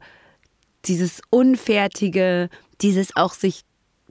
dieses 0.87 1.21
Unfertige, 1.31 2.49
dieses 2.81 3.17
auch 3.17 3.35
sich 3.35 3.63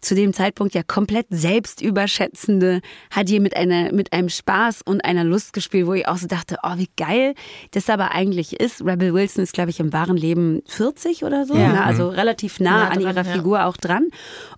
zu 0.03 0.15
dem 0.15 0.33
Zeitpunkt 0.33 0.73
ja 0.73 0.83
komplett 0.83 1.27
selbst 1.29 1.81
überschätzende, 1.81 2.81
hat 3.09 3.29
hier 3.29 3.41
mit, 3.41 3.55
einer, 3.55 3.93
mit 3.93 4.13
einem 4.13 4.29
Spaß 4.29 4.81
und 4.83 5.03
einer 5.05 5.23
Lust 5.23 5.53
gespielt, 5.53 5.87
wo 5.87 5.93
ich 5.93 6.07
auch 6.07 6.17
so 6.17 6.27
dachte, 6.27 6.57
oh, 6.63 6.77
wie 6.77 6.89
geil 6.97 7.33
das 7.71 7.89
aber 7.89 8.11
eigentlich 8.11 8.59
ist. 8.59 8.81
Rebel 8.85 9.13
Wilson 9.13 9.43
ist, 9.43 9.53
glaube 9.53 9.69
ich, 9.69 9.79
im 9.79 9.93
wahren 9.93 10.17
Leben 10.17 10.61
40 10.67 11.23
oder 11.23 11.45
so, 11.45 11.55
Ja. 11.55 11.73
ne? 11.73 11.83
also 11.83 12.09
relativ 12.09 12.59
nah 12.59 12.71
Nah 12.71 12.87
an 12.89 12.99
dran, 12.99 13.01
ihrer 13.15 13.25
ja. 13.25 13.33
Figur 13.33 13.65
auch 13.65 13.77
dran. 13.77 14.07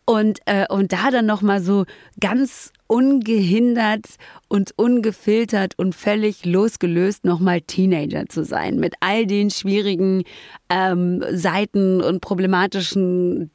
Und, 0.06 0.40
äh, 0.46 0.66
und 0.70 0.92
da 0.94 1.12
dann 1.12 1.26
nochmal 1.26 1.62
so 1.62 1.86
ganz 2.20 2.72
ungehindert 2.88 4.06
und 4.48 4.72
ungefiltert 4.78 5.78
und 5.78 5.96
völlig 5.96 6.46
losgelöst 6.46 7.26
nochmal 7.26 7.62
Teenager 7.62 8.28
zu 8.28 8.44
sein. 8.44 8.80
Mit 8.80 8.96
all 9.00 9.26
den 9.26 9.50
schwierigen 9.50 10.24
ähm, 10.70 11.24
Seiten 11.32 12.02
und 12.02 12.22
problematischen 12.22 13.50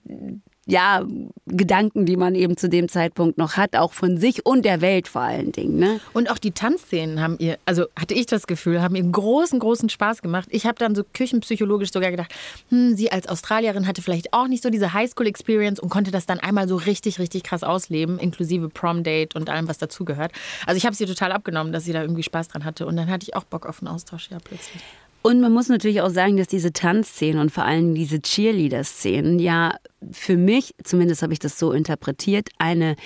ja, 0.67 1.05
Gedanken, 1.47 2.07
die 2.07 2.17
man 2.17 2.35
eben 2.35 2.57
zu 2.57 2.69
dem 2.69 2.89
Zeitpunkt 2.89 3.39
noch 3.39 3.57
hat, 3.57 3.77
auch 3.77 3.93
von 3.93 4.19
sich 4.19 4.45
und 4.45 4.65
der 4.65 4.81
Welt 4.81 5.09
vor 5.09 5.23
allen 5.23 5.53
Dingen. 5.53 5.79
Ne? 5.79 6.01
Und 6.13 6.31
auch 6.31 6.39
die 6.39 6.53
Tanzszenen 6.53 7.21
haben 7.21 7.37
ihr, 7.39 7.59
also 7.65 7.87
hatte 7.99 8.15
ich 8.15 8.27
das 8.27 8.47
Gefühl, 8.47 8.83
haben 8.83 8.95
ihr 8.95 9.03
großen, 9.03 9.59
großen 9.59 9.89
Spaß 9.89 10.23
gemacht. 10.23 10.49
Ich 10.53 10.67
habe 10.67 10.77
dann 10.77 10.95
so 10.95 11.03
küchenpsychologisch 11.03 11.93
sogar 11.93 12.11
gedacht, 12.11 12.33
hm, 12.69 12.95
sie 12.95 13.11
als 13.11 13.27
Australierin 13.27 13.87
hatte 13.87 14.03
vielleicht 14.03 14.33
auch 14.33 14.49
nicht 14.49 14.63
so 14.63 14.71
diese 14.71 14.93
Highschool-Experience 14.93 15.81
und 15.81 15.89
konnte 15.89 16.11
das 16.11 16.27
dann 16.27 16.39
einmal 16.39 16.69
so 16.69 16.77
richtig, 16.77 17.19
richtig 17.19 17.43
krass 17.43 17.65
ausleben, 17.65 18.19
inklusive 18.19 18.69
Prom-Date 18.69 19.35
und 19.35 19.49
allem, 19.49 19.67
was 19.67 19.79
dazugehört. 19.79 20.33
Also 20.67 20.77
ich 20.77 20.87
habe 20.87 20.95
sie 20.95 21.07
total 21.07 21.33
abgenommen, 21.33 21.73
dass 21.73 21.85
sie 21.85 21.93
da 21.93 22.03
irgendwie 22.03 22.23
Spaß 22.23 22.49
dran 22.49 22.65
hatte. 22.65 22.87
Und 22.87 22.97
dann 22.97 23.11
hatte 23.11 23.25
ich 23.25 23.35
auch 23.35 23.45
Bock 23.45 23.67
auf 23.67 23.81
einen 23.81 23.89
Austausch, 23.89 24.31
ja, 24.31 24.39
plötzlich. 24.45 24.83
Und 25.23 25.41
man 25.43 25.53
muss 25.53 25.69
natürlich 25.69 26.01
auch 26.01 26.09
sagen, 26.09 26.39
dass 26.39 26.47
diese 26.47 26.73
Tanzszenen 26.73 27.39
und 27.41 27.51
vor 27.51 27.65
allem 27.65 27.95
diese 27.95 28.23
Cheerleader-Szenen 28.23 29.39
ja 29.39 29.75
für 30.13 30.39
mich, 30.39 30.75
zumindest 30.83 31.21
habe 31.23 31.35
ich 31.35 31.39
das 31.39 31.59
so 31.59 31.73
interpretiert, 31.73 32.49
eine 32.59 32.97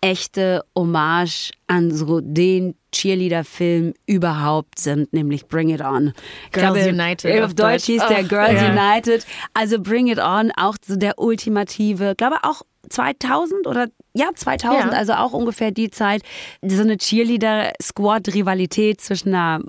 echte 0.00 0.62
Hommage 0.76 1.50
an 1.66 1.90
so 1.90 2.20
den 2.22 2.76
Cheerleader-Film 2.92 3.92
überhaupt 4.06 4.78
sind, 4.78 5.12
nämlich 5.12 5.48
Bring 5.48 5.70
It 5.70 5.80
On. 5.80 6.12
Girls 6.52 6.86
United 6.86 7.38
Auf 7.38 7.44
auf 7.46 7.54
Deutsch 7.54 7.72
Deutsch. 7.72 7.84
hieß 7.86 8.06
der 8.06 8.18
Ach, 8.24 8.28
Girls 8.28 8.62
ja. 8.62 8.70
United. 8.70 9.26
Also 9.52 9.80
Bring 9.80 10.06
It 10.06 10.20
On, 10.20 10.52
auch 10.56 10.76
so 10.86 10.94
der 10.94 11.18
ultimative, 11.18 12.14
glaube 12.16 12.36
auch 12.44 12.62
2000 12.88 13.66
oder 13.66 13.88
ja 14.14 14.28
2000, 14.32 14.92
Ja. 14.92 14.98
also 14.98 15.14
auch 15.14 15.32
ungefähr 15.32 15.72
die 15.72 15.90
Zeit, 15.90 16.22
so 16.62 16.82
eine 16.82 16.98
Cheerleader-Squad-Rivalität 16.98 19.00
zwischen 19.00 19.30
einer 19.34 19.60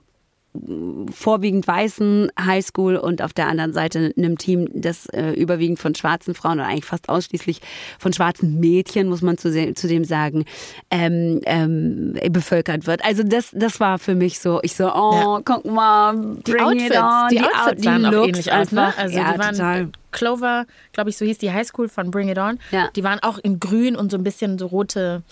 vorwiegend 1.12 1.68
weißen 1.68 2.32
Highschool 2.40 2.96
und 2.98 3.22
auf 3.22 3.34
der 3.34 3.48
anderen 3.48 3.74
Seite 3.74 4.14
einem 4.18 4.38
Team, 4.38 4.68
das 4.74 5.06
äh, 5.08 5.32
überwiegend 5.32 5.80
von 5.80 5.96
schwarzen 5.96 6.34
Frauen 6.36 6.60
oder 6.60 6.68
eigentlich 6.68 6.86
fast 6.86 7.10
ausschließlich 7.10 7.62
von 8.00 8.14
schwarzen 8.14 8.60
Mädchen, 8.60 9.08
muss 9.10 9.22
man 9.22 9.38
zu- 9.38 9.74
zudem 9.74 10.04
sagen, 10.06 10.46
ähm, 10.92 11.42
ähm, 11.46 12.16
bevölkert 12.32 12.88
wird. 12.88 13.04
Also 13.06 13.24
das, 13.24 13.52
das 13.54 13.80
war 13.80 14.00
für 14.00 14.16
mich 14.16 14.40
so, 14.40 14.60
ich 14.64 14.76
so, 14.76 14.86
oh, 14.94 15.12
Ja. 15.14 15.42
guck 15.44 15.66
mal, 15.66 16.16
Die 16.46 16.52
bring 16.52 16.62
Outfits, 16.64 16.86
it 16.96 16.98
on. 17.02 17.28
die, 17.32 17.40
Out- 17.42 17.50
Outfits 17.56 17.84
sahen 17.84 18.06
auch 18.06 18.12
Looks 18.12 18.28
ähnlich 18.28 18.54
aus, 18.54 18.72
ne? 18.72 18.94
Also 18.98 19.18
ja, 19.18 19.34
die 19.34 19.40
waren 19.40 19.52
total. 19.56 19.90
Clover, 20.12 20.66
glaube 20.94 21.10
ich, 21.10 21.18
so 21.18 21.26
hieß 21.26 21.40
die 21.40 21.52
Highschool 21.52 21.90
von 21.90 22.10
Bring 22.10 22.30
It 22.30 22.38
On. 22.38 22.58
Ja. 22.72 22.90
Die 22.96 23.04
waren 23.04 23.20
auch 23.20 23.38
in 23.38 23.60
grün 23.60 23.96
und 23.98 24.12
so 24.12 24.18
ein 24.18 24.24
bisschen 24.24 24.58
so 24.58 24.68
rote, 24.68 25.24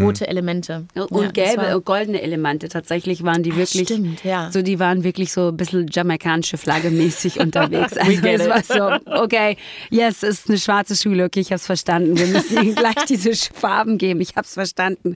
rote 0.00 0.26
Elemente. 0.28 0.84
Und 1.10 1.22
Ja, 1.22 1.30
gelbe 1.30 1.80
goldene 1.82 2.20
Elemente. 2.22 2.68
Tatsächlich 2.68 3.22
waren 3.24 3.42
die 3.42 3.52
Ah, 3.52 3.56
wirklich, 3.56 3.86
stimmt, 3.88 4.24
ja. 4.24 4.50
so 4.52 4.62
die 4.62 4.78
waren 4.78 5.04
wirklich 5.04 5.32
so 5.32 5.48
ein 5.48 5.56
bisschen 5.56 5.86
jamaikanische 5.90 6.58
Flagge 6.58 6.90
mäßig 6.90 7.38
unterwegs. 7.40 7.96
Also 7.96 8.12
es 8.26 8.48
war 8.48 8.62
so, 9.00 9.22
okay, 9.22 9.56
yes, 9.90 10.22
es 10.22 10.40
ist 10.40 10.48
eine 10.48 10.58
schwarze 10.58 10.96
Schule, 10.96 11.24
okay, 11.24 11.40
ich 11.40 11.52
hab's 11.52 11.66
verstanden. 11.66 12.16
Wir 12.18 12.26
müssen 12.26 12.62
ihnen 12.62 12.74
gleich 12.74 12.94
diese 13.08 13.32
Farben 13.54 13.98
geben, 13.98 14.20
ich 14.20 14.36
hab's 14.36 14.54
verstanden. 14.54 15.14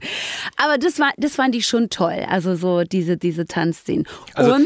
Aber 0.57 0.77
das 0.77 0.99
war, 0.99 1.11
das 1.17 1.35
fand 1.35 1.55
ich 1.55 1.65
schon 1.67 1.89
toll. 1.89 2.25
Also 2.29 2.55
so 2.55 2.83
diese, 2.83 3.17
diese 3.17 3.45
Tanzszenen. 3.45 4.05
Also, 4.33 4.53
und 4.55 4.65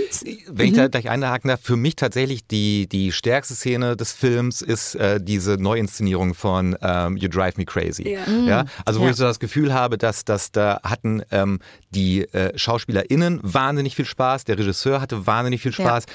wenn 0.50 0.66
ich 0.68 0.72
Mhm. 0.74 0.76
da 0.78 0.88
gleich 0.88 1.10
einhaken 1.10 1.50
darf, 1.50 1.62
für 1.62 1.76
mich 1.78 1.96
tatsächlich 1.96 2.46
die, 2.48 2.88
die 2.88 3.12
stärkste 3.12 3.56
Szene 3.56 3.96
des 3.96 4.12
Films 4.14 4.62
ist 4.62 4.96
äh, 4.96 5.20
diese 5.22 5.56
Neuinszenierung 5.58 6.34
von 6.34 6.76
ähm, 6.82 7.18
You 7.18 7.28
Drive 7.30 7.58
Me 7.58 7.66
Crazy. 7.66 8.10
Ja. 8.10 8.20
Ja. 8.46 8.66
Also 8.86 9.00
wo 9.00 9.06
Ja. 9.06 9.12
ich 9.12 9.18
so 9.18 9.24
das 9.24 9.40
Gefühl 9.40 9.74
habe, 9.74 9.98
dass, 10.08 10.24
dass 10.24 10.52
da 10.54 10.80
hatten 10.84 11.22
ähm, 11.32 11.60
die 11.90 12.22
äh, 12.34 12.58
SchauspielerInnen 12.58 13.42
wahnsinnig 13.44 13.96
viel 13.96 14.06
Spaß, 14.06 14.46
der 14.46 14.58
Regisseur 14.58 15.02
hatte 15.02 15.28
wahnsinnig 15.28 15.62
viel 15.62 15.74
Spaß. 15.74 16.06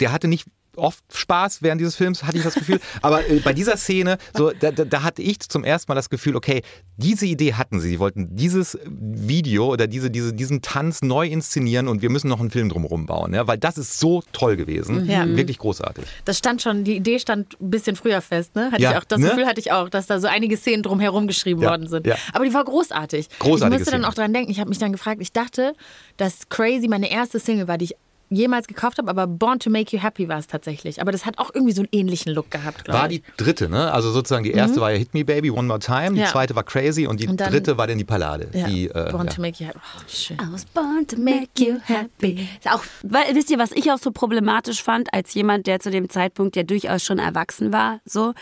Der 0.00 0.12
hatte 0.12 0.28
nicht 0.28 0.46
oft 0.76 1.04
Spaß 1.12 1.62
während 1.62 1.80
dieses 1.80 1.96
Films, 1.96 2.22
hatte 2.24 2.38
ich 2.38 2.44
das 2.44 2.54
Gefühl. 2.54 2.80
Aber 3.02 3.28
äh, 3.28 3.40
bei 3.40 3.52
dieser 3.52 3.76
Szene, 3.76 4.18
so, 4.36 4.50
da, 4.50 4.70
da, 4.70 4.84
da, 4.84 5.02
hatte 5.02 5.22
ich 5.22 5.40
zum 5.40 5.64
ersten 5.64 5.90
Mal 5.90 5.96
das 5.96 6.10
Gefühl, 6.10 6.36
okay, 6.36 6.62
diese 6.96 7.26
Idee 7.26 7.54
hatten 7.54 7.80
sie. 7.80 7.90
Sie 7.90 7.98
wollten 7.98 8.36
dieses 8.36 8.78
Video 8.84 9.66
oder 9.72 9.86
diese, 9.86 10.10
diese, 10.10 10.32
diesen 10.32 10.62
Tanz 10.62 11.02
neu 11.02 11.26
inszenieren 11.26 11.88
und 11.88 12.02
wir 12.02 12.10
müssen 12.10 12.28
noch 12.28 12.40
einen 12.40 12.50
Film 12.50 12.68
drumherum 12.68 13.06
bauen. 13.06 13.34
Ja? 13.34 13.46
Weil 13.46 13.58
das 13.58 13.78
ist 13.78 13.98
so 13.98 14.22
toll 14.32 14.56
gewesen. 14.56 15.06
Ja. 15.06 15.26
Wirklich 15.26 15.58
großartig. 15.58 16.04
Das 16.24 16.38
stand 16.38 16.62
schon, 16.62 16.84
die 16.84 16.96
Idee 16.96 17.18
stand 17.18 17.60
ein 17.60 17.70
bisschen 17.70 17.96
früher 17.96 18.20
fest, 18.20 18.54
ne? 18.54 18.70
Hatte 18.72 18.82
ja, 18.82 18.92
ich 18.92 18.98
auch, 18.98 19.04
das 19.04 19.20
ne? 19.20 19.28
Gefühl 19.28 19.46
hatte 19.46 19.60
ich 19.60 19.72
auch, 19.72 19.88
dass 19.88 20.06
da 20.06 20.20
so 20.20 20.28
einige 20.28 20.56
Szenen 20.56 20.82
drumherum 20.82 21.26
geschrieben 21.26 21.62
ja, 21.62 21.70
worden 21.70 21.88
sind. 21.88 22.06
Ja. 22.06 22.16
Aber 22.32 22.44
die 22.44 22.54
war 22.54 22.64
großartig. 22.64 23.28
Großartig. 23.38 23.74
Ich 23.74 23.80
musste 23.80 23.90
dann 23.92 24.04
auch 24.04 24.14
dran 24.14 24.32
denken, 24.32 24.50
ich 24.50 24.60
habe 24.60 24.68
mich 24.68 24.78
dann 24.78 24.92
gefragt, 24.92 25.20
ich 25.20 25.32
dachte, 25.32 25.74
dass 26.16 26.48
Crazy 26.48 26.88
meine 26.88 27.10
erste 27.10 27.38
Single 27.38 27.68
war, 27.68 27.78
die 27.78 27.86
ich 27.86 27.94
jemals 28.30 28.66
gekauft 28.68 28.98
habe, 28.98 29.10
aber 29.10 29.26
Born 29.26 29.58
to 29.58 29.70
Make 29.70 29.94
You 29.94 30.02
Happy 30.02 30.28
war 30.28 30.38
es 30.38 30.46
tatsächlich. 30.46 31.00
Aber 31.00 31.12
das 31.12 31.26
hat 31.26 31.38
auch 31.38 31.50
irgendwie 31.52 31.72
so 31.72 31.82
einen 31.82 31.88
ähnlichen 31.92 32.32
Look 32.32 32.50
gehabt, 32.50 32.84
glaube 32.84 32.96
ich. 32.96 33.02
War 33.02 33.08
die 33.08 33.22
dritte, 33.36 33.68
ne? 33.68 33.92
Also 33.92 34.10
sozusagen 34.12 34.44
die 34.44 34.52
erste 34.52 34.78
mhm. 34.78 34.82
war 34.82 34.92
ja 34.92 34.98
Hit 34.98 35.12
Me 35.14 35.24
Baby, 35.24 35.50
One 35.50 35.66
More 35.66 35.80
Time, 35.80 36.12
die 36.12 36.20
ja. 36.20 36.26
zweite 36.26 36.54
war 36.54 36.62
Crazy 36.62 37.06
und 37.06 37.20
die 37.20 37.26
und 37.26 37.40
dann, 37.40 37.50
dritte 37.50 37.76
war 37.76 37.86
dann 37.88 37.98
die 37.98 38.04
Ballade. 38.04 38.48
Ja. 38.52 38.68
Die, 38.68 38.88
äh, 38.88 39.10
born 39.10 39.26
ja. 39.26 39.32
to 39.32 39.40
Make 39.40 39.62
You 39.62 39.66
Happy. 39.66 39.78
Oh, 39.78 40.02
schön. 40.08 40.36
I 40.36 40.52
was 40.52 40.64
born 40.64 41.06
to 41.08 41.16
make 41.16 41.48
you 41.58 41.78
happy. 41.82 42.48
Auch, 42.70 42.84
weil, 43.02 43.34
wisst 43.34 43.50
ihr, 43.50 43.58
was 43.58 43.72
ich 43.72 43.90
auch 43.90 43.98
so 43.98 44.12
problematisch 44.12 44.82
fand, 44.82 45.12
als 45.12 45.34
jemand, 45.34 45.66
der 45.66 45.80
zu 45.80 45.90
dem 45.90 46.08
Zeitpunkt 46.08 46.54
ja 46.54 46.62
durchaus 46.62 47.02
schon 47.02 47.18
erwachsen 47.18 47.72
war, 47.72 48.00
so, 48.04 48.32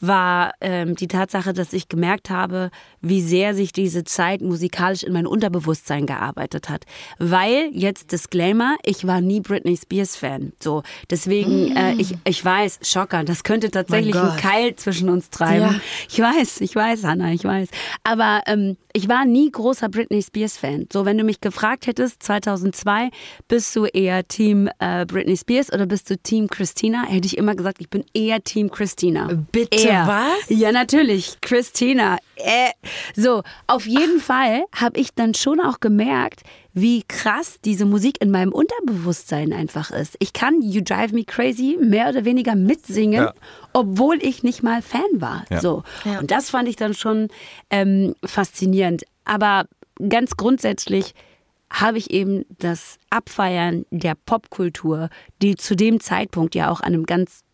war 0.00 0.52
ähm, 0.60 0.94
die 0.94 1.08
Tatsache, 1.08 1.52
dass 1.52 1.72
ich 1.72 1.88
gemerkt 1.88 2.30
habe, 2.30 2.70
wie 3.00 3.20
sehr 3.20 3.54
sich 3.54 3.72
diese 3.72 4.04
Zeit 4.04 4.40
musikalisch 4.40 5.02
in 5.02 5.12
mein 5.12 5.26
Unterbewusstsein 5.26 6.06
gearbeitet 6.06 6.68
hat. 6.68 6.84
Weil, 7.18 7.70
jetzt 7.72 8.12
Disclaimer, 8.12 8.76
ich 8.84 9.06
war 9.06 9.20
nie 9.20 9.31
nie 9.32 9.40
Britney 9.40 9.76
Spears 9.76 10.16
Fan. 10.16 10.52
So, 10.60 10.82
deswegen, 11.10 11.72
mm. 11.72 11.76
äh, 11.76 11.92
ich, 11.94 12.14
ich 12.24 12.44
weiß, 12.44 12.80
Schocker, 12.82 13.24
das 13.24 13.44
könnte 13.44 13.70
tatsächlich 13.70 14.14
einen 14.14 14.36
Keil 14.36 14.76
zwischen 14.76 15.08
uns 15.08 15.30
treiben. 15.30 15.74
Ja. 15.74 15.80
Ich 16.08 16.18
weiß, 16.18 16.60
ich 16.60 16.74
weiß, 16.74 17.04
Hannah, 17.04 17.32
ich 17.32 17.44
weiß. 17.44 17.68
Aber 18.04 18.42
ähm, 18.46 18.76
ich 18.92 19.08
war 19.08 19.24
nie 19.24 19.50
großer 19.50 19.88
Britney 19.88 20.22
Spears 20.22 20.56
Fan. 20.56 20.86
So, 20.92 21.04
wenn 21.04 21.16
du 21.16 21.24
mich 21.24 21.40
gefragt 21.40 21.86
hättest, 21.86 22.22
2002, 22.22 23.10
bist 23.48 23.74
du 23.74 23.86
eher 23.86 24.26
Team 24.28 24.68
äh, 24.78 25.06
Britney 25.06 25.36
Spears 25.36 25.72
oder 25.72 25.86
bist 25.86 26.10
du 26.10 26.18
Team 26.18 26.48
Christina, 26.48 27.04
hätte 27.06 27.26
ich 27.26 27.38
immer 27.38 27.54
gesagt, 27.54 27.78
ich 27.80 27.88
bin 27.88 28.04
eher 28.12 28.42
Team 28.44 28.70
Christina. 28.70 29.30
Bitte 29.50 29.88
eher. 29.88 30.06
was? 30.06 30.48
Ja, 30.48 30.72
natürlich, 30.72 31.38
Christina. 31.40 32.18
Äh. 32.36 32.70
So, 33.16 33.42
auf 33.66 33.86
jeden 33.86 34.18
Ach. 34.20 34.24
Fall 34.24 34.64
habe 34.74 34.98
ich 34.98 35.14
dann 35.14 35.34
schon 35.34 35.60
auch 35.60 35.80
gemerkt, 35.80 36.42
wie 36.74 37.02
krass 37.06 37.58
diese 37.64 37.84
Musik 37.84 38.20
in 38.20 38.30
meinem 38.30 38.52
Unterbewusstsein 38.52 39.52
einfach 39.52 39.90
ist. 39.90 40.16
Ich 40.20 40.32
kann 40.32 40.62
You 40.62 40.82
Drive 40.82 41.12
Me 41.12 41.24
Crazy 41.24 41.78
mehr 41.80 42.08
oder 42.08 42.24
weniger 42.24 42.54
mitsingen, 42.54 43.24
ja. 43.24 43.34
obwohl 43.72 44.18
ich 44.22 44.42
nicht 44.42 44.62
mal 44.62 44.80
Fan 44.80 45.02
war. 45.14 45.44
Ja. 45.50 45.60
So. 45.60 45.82
Ja. 46.04 46.20
Und 46.20 46.30
das 46.30 46.50
fand 46.50 46.68
ich 46.68 46.76
dann 46.76 46.94
schon 46.94 47.28
ähm, 47.70 48.14
faszinierend. 48.24 49.04
Aber 49.24 49.66
ganz 50.08 50.36
grundsätzlich 50.36 51.14
habe 51.70 51.98
ich 51.98 52.10
eben 52.10 52.44
das 52.58 52.98
Abfeiern 53.10 53.84
der 53.90 54.14
Popkultur, 54.14 55.08
die 55.40 55.56
zu 55.56 55.74
dem 55.74 56.00
Zeitpunkt 56.00 56.54
ja 56.54 56.70
auch 56.70 56.80
an 56.80 56.94
einem 56.94 57.06
ganz 57.06 57.44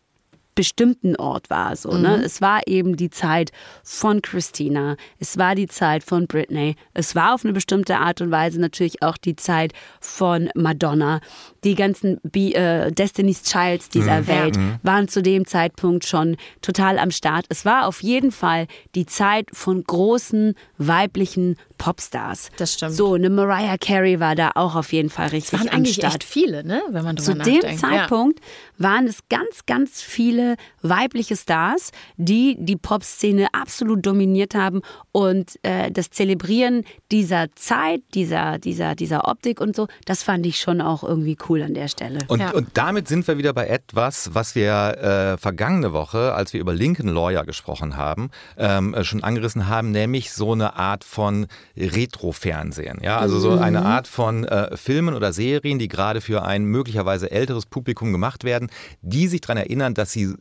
bestimmten 0.59 1.15
Ort 1.15 1.49
war. 1.49 1.73
So, 1.77 1.89
ne? 1.91 1.97
mhm. 1.97 2.03
ne? 2.03 2.23
Es 2.25 2.41
war 2.41 2.67
eben 2.67 2.97
die 2.97 3.09
Zeit 3.09 3.51
von 3.81 4.21
Christina, 4.21 4.97
es 5.17 5.37
war 5.37 5.55
die 5.55 5.67
Zeit 5.67 6.03
von 6.03 6.27
Britney, 6.27 6.75
es 6.93 7.15
war 7.15 7.33
auf 7.33 7.45
eine 7.45 7.53
bestimmte 7.53 7.95
Art 7.95 8.19
und 8.19 8.29
Weise 8.29 8.59
natürlich 8.59 9.01
auch 9.01 9.15
die 9.15 9.37
Zeit 9.37 9.71
von 10.01 10.49
Madonna. 10.55 11.21
Die 11.63 11.75
ganzen 11.75 12.19
Be 12.23 12.53
äh, 12.53 12.91
Destiny's 12.91 13.43
Childs 13.43 13.87
dieser 13.87 14.23
mhm. 14.23 14.27
Welt 14.27 14.57
mhm. 14.57 14.79
waren 14.83 15.07
zu 15.07 15.21
dem 15.21 15.45
Zeitpunkt 15.45 16.05
schon 16.05 16.35
total 16.61 16.99
am 16.99 17.11
Start. 17.11 17.45
Es 17.47 17.63
war 17.63 17.87
auf 17.87 18.03
jeden 18.03 18.33
Fall 18.33 18.67
die 18.95 19.05
Zeit 19.05 19.47
von 19.53 19.81
großen 19.81 20.55
weiblichen 20.77 21.55
Popstars. 21.79 22.51
Das 22.57 22.73
stimmt. 22.73 22.93
So, 22.93 23.15
eine 23.15 23.31
Mariah 23.31 23.77
Carey 23.79 24.19
war 24.19 24.35
da 24.35 24.51
auch 24.53 24.75
auf 24.75 24.93
jeden 24.93 25.09
Fall 25.09 25.29
richtig 25.29 25.53
es 25.53 25.59
waren 25.59 25.69
am 25.69 25.77
eigentlich 25.77 25.95
Start. 25.95 26.15
echt 26.15 26.23
viele, 26.23 26.63
ne? 26.63 26.83
wenn 26.91 27.03
man 27.03 27.17
Zu 27.17 27.33
dem 27.33 27.61
Zeitpunkt 27.77 28.39
ja. 28.39 28.85
waren 28.85 29.07
es 29.07 29.21
ganz, 29.29 29.65
ganz 29.65 30.03
viele 30.03 30.57
weibliche 30.83 31.35
Stars, 31.35 31.91
die 32.17 32.57
die 32.59 32.75
Popszene 32.75 33.47
absolut 33.53 34.05
dominiert 34.05 34.53
haben 34.53 34.81
und 35.11 35.57
äh, 35.63 35.89
das 35.89 36.11
Zelebrieren 36.11 36.83
dieser 37.11 37.47
Zeit, 37.55 38.01
dieser, 38.13 38.59
dieser, 38.59 38.93
dieser 38.93 39.27
Optik 39.27 39.61
und 39.61 39.75
so, 39.75 39.87
das 40.05 40.21
fand 40.21 40.45
ich 40.45 40.59
schon 40.59 40.81
auch 40.81 41.03
irgendwie 41.03 41.37
cool 41.47 41.63
an 41.63 41.73
der 41.73 41.87
Stelle. 41.87 42.19
Und, 42.27 42.41
ja. 42.41 42.51
und 42.51 42.67
damit 42.73 43.07
sind 43.07 43.27
wir 43.27 43.37
wieder 43.37 43.53
bei 43.53 43.67
etwas, 43.67 44.33
was 44.33 44.53
wir 44.53 45.33
äh, 45.33 45.37
vergangene 45.37 45.93
Woche, 45.93 46.33
als 46.33 46.51
wir 46.51 46.59
über 46.59 46.73
Lincoln 46.73 47.07
Lawyer 47.07 47.45
gesprochen 47.45 47.95
haben, 47.95 48.31
ähm, 48.57 48.93
äh, 48.93 49.05
schon 49.05 49.23
angerissen 49.23 49.67
haben, 49.69 49.91
nämlich 49.91 50.33
so 50.33 50.51
eine 50.51 50.75
Art 50.75 51.05
von 51.05 51.47
Retro-Fernsehen. 51.77 52.99
Ja, 53.01 53.17
also 53.19 53.39
so 53.39 53.57
eine 53.57 53.81
mhm. 53.81 53.85
Art 53.85 54.07
von 54.07 54.43
äh, 54.45 54.75
Filmen 54.75 55.15
oder 55.15 55.33
Serien, 55.33 55.79
die 55.79 55.87
gerade 55.87 56.21
für 56.21 56.43
ein 56.43 56.65
möglicherweise 56.65 57.31
älteres 57.31 57.65
Publikum 57.65 58.11
gemacht 58.11 58.43
werden, 58.43 58.69
die 59.01 59.27
sich 59.27 59.41
daran 59.41 59.57
erinnern, 59.57 59.93
dass 59.93 60.11
sie 60.11 60.35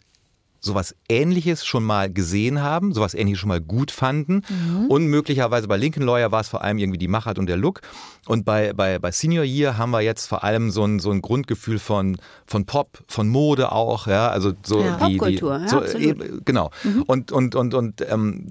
sowas 0.60 0.94
Ähnliches 1.08 1.64
schon 1.64 1.84
mal 1.84 2.12
gesehen 2.12 2.62
haben, 2.62 2.92
sowas 2.92 3.14
Ähnliches 3.14 3.40
schon 3.40 3.48
mal 3.48 3.60
gut 3.60 3.90
fanden. 3.90 4.42
Mhm. 4.48 4.86
Und 4.86 5.06
möglicherweise 5.06 5.68
bei 5.68 5.76
Lincoln 5.76 6.04
Lawyer 6.04 6.32
war 6.32 6.40
es 6.40 6.48
vor 6.48 6.62
allem 6.62 6.78
irgendwie 6.78 6.98
die 6.98 7.08
Machart 7.08 7.38
und 7.38 7.46
der 7.46 7.56
Look. 7.56 7.80
Und 8.26 8.44
bei, 8.44 8.72
bei, 8.72 8.98
bei 8.98 9.12
Senior 9.12 9.44
Year 9.44 9.78
haben 9.78 9.90
wir 9.90 10.00
jetzt 10.00 10.26
vor 10.26 10.44
allem 10.44 10.70
so 10.70 10.84
ein, 10.84 10.98
so 10.98 11.10
ein 11.10 11.22
Grundgefühl 11.22 11.78
von, 11.78 12.16
von 12.46 12.66
Pop, 12.66 12.98
von 13.06 13.28
Mode 13.28 13.72
auch. 13.72 14.06
Ja, 14.06 14.28
also 14.28 14.52
so 14.64 14.82
ja, 14.82 14.96
die, 14.96 15.16
Popkultur, 15.16 15.60
die, 15.60 15.68
so, 15.68 15.84
ja, 15.84 16.14
genau. 16.44 16.70
Mhm. 16.82 17.02
Und, 17.02 17.32
und, 17.32 17.54
und, 17.54 17.74
und 17.74 18.04
ähm, 18.08 18.50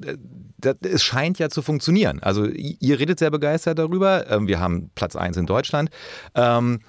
das, 0.58 0.76
es 0.82 1.04
scheint 1.04 1.40
ja 1.40 1.50
zu 1.50 1.62
funktionieren. 1.62 2.22
Also 2.22 2.46
ihr 2.46 3.00
redet 3.00 3.20
sehr 3.20 3.32
begeistert 3.32 3.80
darüber. 3.80 4.30
Ähm, 4.30 4.48
wir 4.48 4.60
haben 4.60 4.90
Platz 4.96 5.16
1 5.16 5.38
in 5.38 5.46
Deutschland. 5.46 5.90
Ähm, 6.36 6.80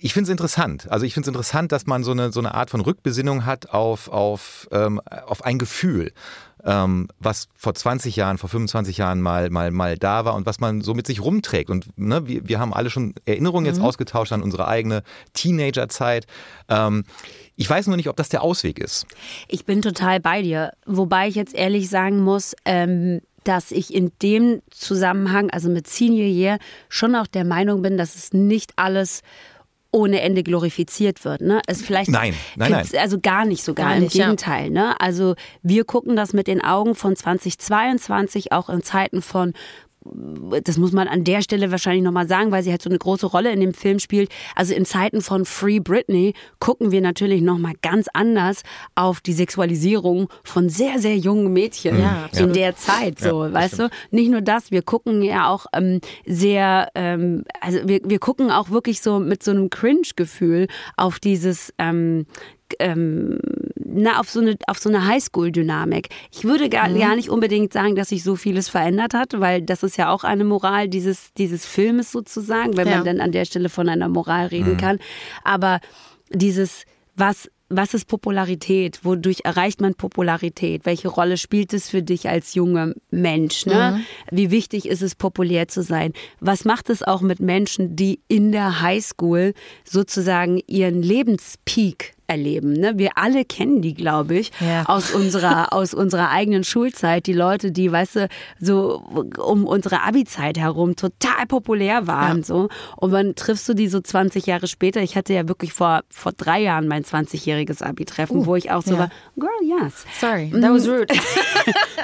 ich 0.00 0.14
finde 0.14 0.28
es 0.28 0.30
interessant. 0.30 0.90
Also 0.90 1.04
ich 1.04 1.14
finde 1.14 1.26
es 1.26 1.28
interessant, 1.28 1.72
dass 1.72 1.86
man 1.86 2.04
so 2.04 2.12
eine, 2.12 2.32
so 2.32 2.40
eine 2.40 2.54
Art 2.54 2.70
von 2.70 2.80
Rückbesinnung 2.80 3.44
hat 3.44 3.70
auf, 3.70 4.08
auf, 4.08 4.68
ähm, 4.72 5.00
auf 5.26 5.44
ein 5.44 5.58
Gefühl, 5.58 6.12
ähm, 6.64 7.08
was 7.18 7.48
vor 7.56 7.74
20 7.74 8.16
Jahren, 8.16 8.38
vor 8.38 8.48
25 8.48 8.96
Jahren 8.98 9.20
mal, 9.20 9.50
mal, 9.50 9.70
mal 9.70 9.96
da 9.96 10.24
war 10.24 10.34
und 10.34 10.46
was 10.46 10.60
man 10.60 10.80
so 10.80 10.94
mit 10.94 11.06
sich 11.06 11.20
rumträgt. 11.20 11.70
Und 11.70 11.98
ne, 11.98 12.26
wir, 12.26 12.48
wir 12.48 12.58
haben 12.58 12.72
alle 12.72 12.90
schon 12.90 13.14
Erinnerungen 13.24 13.66
jetzt 13.66 13.78
mhm. 13.78 13.84
ausgetauscht 13.84 14.32
an 14.32 14.42
unsere 14.42 14.68
eigene 14.68 15.02
Teenagerzeit. 15.34 16.26
Ähm, 16.68 17.04
ich 17.60 17.68
weiß 17.68 17.88
nur 17.88 17.98
nicht, 17.98 18.08
ob 18.08 18.16
das 18.16 18.30
der 18.30 18.42
Ausweg 18.42 18.78
ist. 18.78 19.06
Ich 19.46 19.66
bin 19.66 19.82
total 19.82 20.18
bei 20.18 20.40
dir. 20.40 20.72
Wobei 20.86 21.28
ich 21.28 21.34
jetzt 21.34 21.54
ehrlich 21.54 21.90
sagen 21.90 22.20
muss, 22.20 22.56
ähm, 22.64 23.20
dass 23.44 23.70
ich 23.70 23.92
in 23.92 24.12
dem 24.22 24.62
Zusammenhang, 24.70 25.50
also 25.50 25.68
mit 25.68 25.86
Senior 25.86 26.26
Year, 26.26 26.58
schon 26.88 27.14
auch 27.14 27.26
der 27.26 27.44
Meinung 27.44 27.82
bin, 27.82 27.98
dass 27.98 28.14
es 28.14 28.32
nicht 28.32 28.72
alles 28.76 29.20
ohne 29.92 30.22
Ende 30.22 30.42
glorifiziert 30.42 31.22
wird. 31.26 31.42
Ne? 31.42 31.60
Es 31.66 31.82
vielleicht 31.82 32.10
nein, 32.10 32.34
nein, 32.56 32.70
nein. 32.70 32.86
Also 32.98 33.20
gar 33.20 33.44
nicht 33.44 33.62
sogar, 33.62 33.90
gar 33.90 34.00
nicht, 34.00 34.14
im 34.14 34.22
Gegenteil. 34.22 34.66
Ja. 34.66 34.70
Ne? 34.70 35.00
Also 35.00 35.34
wir 35.62 35.84
gucken 35.84 36.16
das 36.16 36.32
mit 36.32 36.46
den 36.46 36.64
Augen 36.64 36.94
von 36.94 37.14
2022 37.14 38.52
auch 38.52 38.70
in 38.70 38.82
Zeiten 38.82 39.20
von 39.20 39.52
das 40.02 40.78
muss 40.78 40.92
man 40.92 41.08
an 41.08 41.24
der 41.24 41.42
Stelle 41.42 41.70
wahrscheinlich 41.70 42.02
nochmal 42.02 42.26
sagen, 42.26 42.50
weil 42.50 42.62
sie 42.62 42.70
halt 42.70 42.82
so 42.82 42.88
eine 42.88 42.98
große 42.98 43.26
Rolle 43.26 43.52
in 43.52 43.60
dem 43.60 43.74
Film 43.74 43.98
spielt. 43.98 44.30
Also 44.56 44.74
in 44.74 44.84
Zeiten 44.84 45.20
von 45.20 45.44
Free 45.44 45.78
Britney 45.78 46.34
gucken 46.58 46.90
wir 46.90 47.00
natürlich 47.00 47.42
nochmal 47.42 47.74
ganz 47.82 48.08
anders 48.14 48.62
auf 48.94 49.20
die 49.20 49.34
Sexualisierung 49.34 50.28
von 50.42 50.68
sehr, 50.70 50.98
sehr 50.98 51.16
jungen 51.16 51.52
Mädchen 51.52 52.00
ja, 52.00 52.28
in 52.36 52.52
der 52.52 52.76
Zeit. 52.76 53.18
So, 53.18 53.44
ja, 53.44 53.52
weißt 53.52 53.74
stimmt. 53.74 53.92
du? 54.10 54.16
Nicht 54.16 54.30
nur 54.30 54.40
das, 54.40 54.70
wir 54.70 54.82
gucken 54.82 55.22
ja 55.22 55.50
auch 55.50 55.66
ähm, 55.74 56.00
sehr, 56.26 56.88
ähm, 56.94 57.44
also 57.60 57.80
wir, 57.86 58.00
wir 58.04 58.18
gucken 58.18 58.50
auch 58.50 58.70
wirklich 58.70 59.02
so 59.02 59.20
mit 59.20 59.42
so 59.42 59.50
einem 59.50 59.68
Cringe-Gefühl 59.68 60.66
auf 60.96 61.18
dieses 61.18 61.74
ähm, 61.78 62.26
ähm, 62.78 63.38
na, 63.92 64.20
auf 64.20 64.30
so 64.30 64.40
eine, 64.40 64.56
auf 64.66 64.78
so 64.78 64.88
eine 64.88 65.06
Highschool-Dynamik. 65.06 66.08
Ich 66.32 66.44
würde 66.44 66.68
gar, 66.68 66.88
mhm. 66.88 66.98
gar 66.98 67.16
nicht 67.16 67.30
unbedingt 67.30 67.72
sagen, 67.72 67.96
dass 67.96 68.08
sich 68.08 68.22
so 68.22 68.36
vieles 68.36 68.68
verändert 68.68 69.14
hat, 69.14 69.38
weil 69.38 69.62
das 69.62 69.82
ist 69.82 69.96
ja 69.96 70.10
auch 70.10 70.24
eine 70.24 70.44
Moral 70.44 70.88
dieses, 70.88 71.32
dieses 71.34 71.66
Filmes 71.66 72.12
sozusagen, 72.12 72.76
wenn 72.76 72.88
ja. 72.88 72.96
man 72.96 73.04
dann 73.04 73.20
an 73.20 73.32
der 73.32 73.44
Stelle 73.44 73.68
von 73.68 73.88
einer 73.88 74.08
Moral 74.08 74.46
reden 74.46 74.74
mhm. 74.74 74.78
kann. 74.78 74.98
Aber 75.44 75.80
dieses, 76.32 76.84
was 77.16 77.50
was 77.70 77.94
ist 77.94 78.06
Popularität? 78.06 79.04
Wodurch 79.04 79.40
erreicht 79.44 79.80
man 79.80 79.94
Popularität? 79.94 80.84
Welche 80.84 81.08
Rolle 81.08 81.36
spielt 81.36 81.72
es 81.72 81.88
für 81.88 82.02
dich 82.02 82.28
als 82.28 82.54
junger 82.54 82.94
Mensch? 83.10 83.64
Ne? 83.64 84.02
Mhm. 84.30 84.36
Wie 84.36 84.50
wichtig 84.50 84.88
ist 84.88 85.02
es, 85.02 85.14
populär 85.14 85.68
zu 85.68 85.82
sein? 85.82 86.12
Was 86.40 86.64
macht 86.64 86.90
es 86.90 87.02
auch 87.04 87.20
mit 87.20 87.38
Menschen, 87.38 87.94
die 87.94 88.20
in 88.26 88.50
der 88.50 88.82
Highschool 88.82 89.54
sozusagen 89.84 90.60
ihren 90.66 91.00
Lebenspeak 91.00 92.14
erleben. 92.30 92.72
Ne? 92.72 92.96
Wir 92.96 93.10
alle 93.16 93.44
kennen 93.44 93.82
die, 93.82 93.94
glaube 93.94 94.36
ich, 94.36 94.52
ja. 94.60 94.84
aus, 94.86 95.12
unserer, 95.12 95.72
aus 95.72 95.92
unserer 95.92 96.30
eigenen 96.30 96.64
Schulzeit. 96.64 97.26
Die 97.26 97.32
Leute, 97.32 97.72
die, 97.72 97.90
weißt 97.90 98.16
du, 98.16 98.28
so 98.60 99.02
um 99.38 99.66
unsere 99.66 100.02
Abi-Zeit 100.02 100.56
herum 100.58 100.94
total 100.96 101.46
populär 101.48 102.06
waren. 102.06 102.38
Ja. 102.38 102.44
So. 102.44 102.68
Und 102.96 103.10
dann 103.10 103.34
triffst 103.34 103.68
du 103.68 103.74
die 103.74 103.88
so 103.88 104.00
20 104.00 104.46
Jahre 104.46 104.68
später. 104.68 105.02
Ich 105.02 105.16
hatte 105.16 105.34
ja 105.34 105.48
wirklich 105.48 105.72
vor, 105.72 106.02
vor 106.08 106.32
drei 106.32 106.60
Jahren 106.60 106.86
mein 106.86 107.02
20-jähriges 107.02 107.82
Abi-Treffen, 107.82 108.38
uh, 108.38 108.46
wo 108.46 108.56
ich 108.56 108.70
auch 108.70 108.82
so 108.82 108.92
ja. 108.92 108.98
war, 109.00 109.10
girl, 109.36 109.50
yes. 109.62 110.04
Sorry, 110.20 110.50
that 110.50 110.72
was 110.72 110.86
rude. 110.86 111.06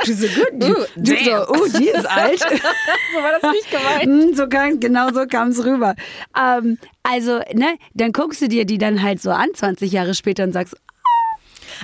du 0.04 0.12
so, 0.12 0.26
gut. 0.26 0.48
Du, 0.54 0.74
du 0.96 1.16
so, 1.24 1.48
oh, 1.48 1.78
die 1.78 1.88
ist 1.88 2.06
alt. 2.06 2.40
so 2.40 3.22
war 3.22 3.38
das 3.40 3.52
nicht 3.52 3.70
gemeint. 3.70 4.32
Mm, 4.32 4.34
so 4.34 4.48
kam, 4.48 4.80
genau 4.80 5.12
so 5.12 5.26
kam 5.26 5.48
es 5.48 5.64
rüber. 5.64 5.94
Ähm, 6.36 6.78
also, 7.08 7.40
ne, 7.52 7.78
dann 7.94 8.12
guckst 8.12 8.42
du 8.42 8.48
dir 8.48 8.64
die 8.64 8.78
dann 8.78 9.02
halt 9.02 9.20
so 9.20 9.30
an, 9.30 9.48
20 9.54 9.92
Jahre 9.92 10.14
später 10.14 10.44
und 10.44 10.52
sagst, 10.52 10.76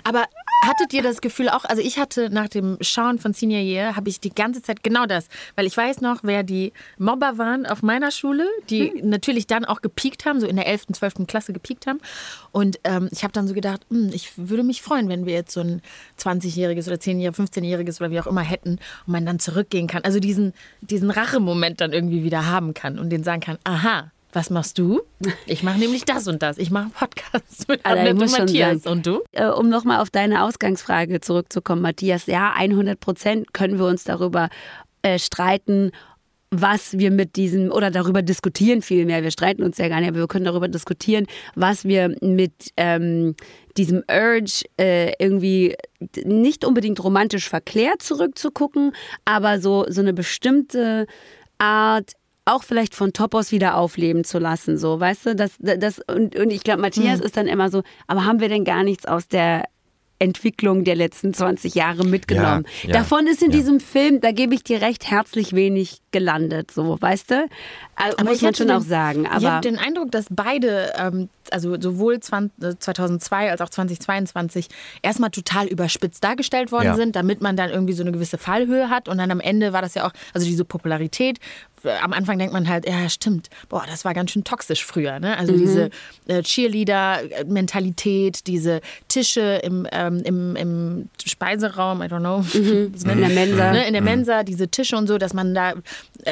aber 0.05 0.27
hattet 0.65 0.93
ihr 0.93 1.03
das 1.03 1.21
Gefühl 1.21 1.49
auch, 1.49 1.65
also 1.65 1.83
ich 1.83 1.99
hatte 1.99 2.31
nach 2.31 2.49
dem 2.49 2.79
Schauen 2.81 3.19
von 3.19 3.33
Senior 3.35 3.61
Year, 3.61 3.97
habe 3.97 4.09
ich 4.09 4.21
die 4.21 4.31
ganze 4.31 4.63
Zeit 4.63 4.83
genau 4.83 5.07
das, 5.07 5.29
weil 5.57 5.67
ich 5.67 5.77
weiß 5.77 6.01
noch, 6.01 6.21
wer 6.23 6.45
die 6.45 6.73
Mobber 6.99 7.37
waren 7.37 7.67
auf 7.67 7.83
meiner 7.83 8.11
Schule, 8.11 8.47
die 8.71 8.91
hm. 8.91 9.11
natürlich 9.11 9.47
dann 9.47 9.65
auch 9.65 9.83
gepiekt 9.83 10.25
haben, 10.25 10.41
so 10.41 10.47
in 10.47 10.57
der 10.57 10.67
11., 10.67 10.87
12. 10.93 11.27
Klasse 11.27 11.53
gepiekt 11.53 11.87
haben. 11.87 12.01
Und 12.53 12.79
ähm, 12.85 13.09
ich 13.11 13.25
habe 13.25 13.33
dann 13.33 13.49
so 13.49 13.55
gedacht, 13.55 13.85
hm, 13.91 14.11
ich 14.13 14.33
würde 14.37 14.63
mich 14.63 14.83
freuen, 14.83 15.09
wenn 15.09 15.27
wir 15.27 15.35
jetzt 15.35 15.53
so 15.53 15.61
ein 15.61 15.83
20-jähriges 16.19 16.87
oder 16.87 16.97
10-jähriges, 16.97 17.37
15-jähriges 17.37 18.01
oder 18.01 18.11
wie 18.11 18.21
auch 18.21 18.27
immer 18.27 18.43
hätten 18.43 18.79
und 19.07 19.13
man 19.13 19.27
dann 19.27 19.41
zurückgehen 19.41 19.89
kann. 19.89 20.05
Also 20.05 20.21
diesen, 20.21 20.53
diesen 20.81 21.11
Rachemoment 21.11 21.81
dann 21.81 21.93
irgendwie 21.93 22.23
wieder 22.23 22.47
haben 22.47 22.73
kann 22.73 22.99
und 22.99 23.11
den 23.11 23.25
sagen 23.25 23.41
kann, 23.41 23.59
aha, 23.65 24.13
was 24.33 24.51
machst 24.51 24.79
du? 24.79 25.03
Ich 25.47 25.63
mache 25.63 25.79
nämlich 25.79 26.05
das 26.05 26.27
und 26.27 26.43
das. 26.43 26.59
Ich 26.59 26.71
mache 26.71 26.91
Podcasts 26.91 27.69
mit 27.69 27.85
also, 27.85 28.11
und 28.11 28.31
Matthias. 28.31 28.87
Und 28.87 29.07
du? 29.07 29.21
Äh, 29.33 29.47
um 29.47 29.69
nochmal 29.69 30.01
auf 30.01 30.11
deine 30.11 30.43
Ausgangsfrage 30.43 31.21
zurückzukommen, 31.21 31.83
Matthias. 31.83 32.27
Ja, 32.27 32.53
100 32.57 32.99
Prozent 32.99 33.53
können 33.53 33.79
wir 33.79 33.87
uns 33.87 34.05
darüber 34.05 34.49
äh, 35.03 35.19
streiten, 35.19 35.93
was 36.53 36.99
wir 36.99 37.11
mit 37.11 37.37
diesem, 37.37 37.73
oder 37.73 37.91
darüber 37.91 38.21
diskutieren 38.21 38.83
vielmehr, 38.83 39.23
wir 39.23 39.31
streiten 39.31 39.63
uns 39.63 39.79
ja 39.79 39.89
gar 39.89 40.01
nicht, 40.01 40.11
aber 40.11 40.19
wir 40.19 40.29
können 40.29 40.45
darüber 40.45 40.69
diskutieren, 40.69 41.27
was 41.55 41.85
wir 41.85 42.15
mit 42.21 42.53
ähm, 42.77 43.35
diesem 43.79 44.05
Urge 44.07 44.65
äh, 44.79 45.13
irgendwie 45.19 45.77
nicht 46.25 46.67
unbedingt 46.67 47.03
romantisch 47.03 47.49
verklärt 47.49 48.03
zurückzugucken, 48.03 48.93
aber 49.25 49.61
so, 49.61 49.87
so 49.89 50.03
eine 50.03 50.13
bestimmte 50.13 51.07
Art 51.57 52.13
auch 52.45 52.63
vielleicht 52.63 52.95
von 52.95 53.13
Topos 53.13 53.53
wieder 53.53 53.77
aufleben 53.77 54.25
zu 54.25 54.39
lassen, 54.39 54.77
so, 54.77 54.99
weißt 54.99 55.27
du, 55.27 55.37
das, 55.37 55.53
das, 55.61 56.01
und, 56.01 56.37
und 56.37 56.51
ich 56.51 56.65
glaube, 56.65 56.81
Matthias 56.81 57.21
hm. 57.21 57.27
ist 57.27 57.37
dann 57.37 57.47
immer 57.47 57.71
so, 57.71 57.83
aber 58.07 58.25
haben 58.25 58.41
wir 58.41 58.49
denn 58.49 58.65
gar 58.65 58.83
nichts 58.83 59.07
aus 59.07 59.29
der 59.29 59.65
Entwicklung 60.19 60.85
der 60.85 60.95
letzten 60.95 61.35
20 61.35 61.75
Jahre 61.75 62.05
mitgenommen. 62.05 62.65
Ja, 62.83 62.89
ja, 62.89 62.93
Davon 62.95 63.27
ist 63.27 63.43
in 63.43 63.51
ja. 63.51 63.57
diesem 63.57 63.81
Film, 63.81 64.21
da 64.21 64.31
gebe 64.33 64.55
ich 64.55 64.63
dir 64.63 64.81
recht, 64.81 65.11
herzlich 65.11 65.53
wenig 65.53 66.02
gelandet, 66.13 66.71
so, 66.71 67.01
weißt 67.01 67.31
du? 67.31 67.49
Also, 67.97 68.19
aber 68.19 68.31
muss 68.31 68.43
man 68.43 68.55
schon 68.55 68.69
den, 68.69 68.77
auch 68.77 68.83
sagen. 68.83 69.27
Aber 69.27 69.39
ich 69.39 69.47
habe 69.47 69.61
den 69.63 69.79
Eindruck, 69.79 70.11
dass 70.11 70.27
beide, 70.31 70.93
ähm, 70.97 71.29
also 71.51 71.81
sowohl 71.81 72.21
20, 72.21 72.79
2002 72.79 73.47
äh, 73.47 73.51
als 73.51 73.61
auch 73.61 73.69
2022, 73.69 74.69
erstmal 75.03 75.31
total 75.31 75.67
überspitzt 75.67 76.23
dargestellt 76.23 76.73
worden 76.73 76.97
sind, 76.97 77.17
damit 77.17 77.41
man 77.41 77.57
dann 77.57 77.71
irgendwie 77.71 77.93
so 77.93 78.03
eine 78.03 78.13
gewisse 78.13 78.39
Fallhöhe 78.39 78.89
hat. 78.89 79.09
Und 79.09 79.19
dann 79.19 79.31
am 79.31 79.41
Ende 79.41 79.73
war 79.73 79.83
das 79.83 79.95
ja 79.95 80.07
auch, 80.07 80.13
also 80.33 80.47
diese 80.47 80.65
Popularität 80.65 81.39
am 81.85 82.13
Anfang 82.13 82.39
denkt 82.39 82.53
man 82.53 82.69
halt, 82.69 82.87
ja, 82.87 83.09
stimmt, 83.09 83.49
boah, 83.69 83.85
das 83.87 84.05
war 84.05 84.15
ganz 84.15 84.31
schön 84.31 84.45
toxisch 84.45 84.85
früher. 84.85 85.19
Ne? 85.21 85.37
Also 85.37 85.53
mhm. 85.53 85.59
diese 85.59 85.91
äh, 86.27 86.43
Cheerleader-Mentalität, 86.43 88.47
diese 88.47 88.81
Tische 89.09 89.61
im, 89.63 89.87
ähm, 89.93 90.23
im, 90.25 90.57
im 90.57 91.09
Speiseraum, 91.25 92.03
I 92.03 92.07
don't 92.07 92.21
know, 92.21 92.41
mhm. 92.41 92.95
in 93.11 93.21
der 93.21 93.29
Mensa. 93.29 93.73
Ne? 93.73 93.87
In 93.87 93.93
der 93.93 94.03
mhm. 94.03 94.09
Mensa, 94.09 94.43
diese 94.43 94.69
Tische 94.69 94.97
und 94.97 95.07
so, 95.07 95.19
dass 95.19 95.35
man 95.35 95.55
da, 95.55 95.73
äh, 95.73 95.75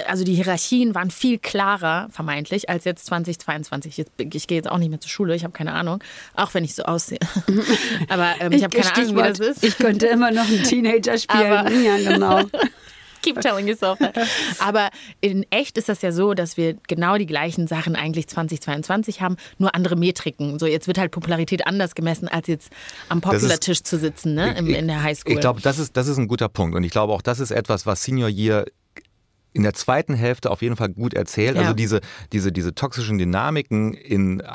also 0.06 0.24
die 0.24 0.34
Hierarchien 0.34 0.94
waren 0.94 1.10
viel 1.10 1.38
klarer, 1.38 2.08
vermeintlich, 2.10 2.68
als 2.68 2.84
jetzt 2.84 3.06
2022. 3.06 3.96
Jetzt, 3.96 4.12
ich 4.18 4.46
gehe 4.46 4.56
jetzt 4.56 4.70
auch 4.70 4.78
nicht 4.78 4.90
mehr 4.90 5.00
zur 5.00 5.10
Schule, 5.10 5.34
ich 5.34 5.44
habe 5.44 5.52
keine 5.52 5.72
Ahnung, 5.72 6.02
auch 6.34 6.54
wenn 6.54 6.64
ich 6.64 6.74
so 6.74 6.84
aussehe. 6.84 7.18
Aber 8.08 8.34
ähm, 8.40 8.52
ich 8.52 8.62
habe 8.62 8.76
keine 8.76 8.94
Ahnung, 8.94 9.16
wie 9.16 9.28
das 9.28 9.38
ist. 9.38 9.64
Ich 9.64 9.78
könnte 9.78 10.06
immer 10.06 10.30
noch 10.30 10.46
einen 10.46 10.62
Teenager 10.62 11.18
spielen. 11.18 11.52
Aber, 11.52 11.70
ja, 11.72 11.96
genau. 11.96 12.42
Keep 13.22 13.40
telling 13.40 13.68
yourself 13.68 13.98
that. 13.98 14.16
Aber 14.60 14.88
in 15.20 15.44
echt 15.50 15.76
ist 15.76 15.88
das 15.88 16.00
ja 16.02 16.12
so, 16.12 16.34
dass 16.34 16.56
wir 16.56 16.76
genau 16.88 17.18
die 17.18 17.26
gleichen 17.26 17.66
Sachen 17.66 17.94
eigentlich 17.94 18.28
2022 18.28 19.20
haben, 19.20 19.36
nur 19.58 19.74
andere 19.74 19.96
Metriken. 19.96 20.58
So, 20.58 20.66
jetzt 20.66 20.86
wird 20.86 20.96
halt 20.96 21.10
Popularität 21.10 21.66
anders 21.66 21.94
gemessen, 21.94 22.28
als 22.28 22.46
jetzt 22.46 22.70
am 23.08 23.20
Popular-Tisch 23.20 23.82
zu 23.82 23.98
sitzen, 23.98 24.34
ne? 24.34 24.56
In, 24.56 24.66
in 24.68 24.86
der 24.86 25.02
Highschool. 25.02 25.34
Ich 25.34 25.40
glaube, 25.40 25.60
das 25.60 25.78
ist, 25.78 25.96
das 25.96 26.08
ist 26.08 26.16
ein 26.16 26.28
guter 26.28 26.48
Punkt. 26.48 26.74
Und 26.74 26.84
ich 26.84 26.92
glaube 26.92 27.12
auch, 27.12 27.22
das 27.22 27.40
ist 27.40 27.50
etwas, 27.50 27.84
was 27.84 28.02
Senior 28.02 28.28
Year 28.28 28.64
in 29.52 29.62
der 29.62 29.74
zweiten 29.74 30.14
Hälfte 30.14 30.50
auf 30.50 30.62
jeden 30.62 30.76
Fall 30.76 30.90
gut 30.90 31.14
erzählt. 31.14 31.56
Ja. 31.56 31.62
Also 31.62 31.74
diese, 31.74 32.00
diese, 32.32 32.52
diese 32.52 32.74
toxischen 32.74 33.18
Dynamiken 33.18 33.94
in 33.94 34.40
äh, 34.40 34.46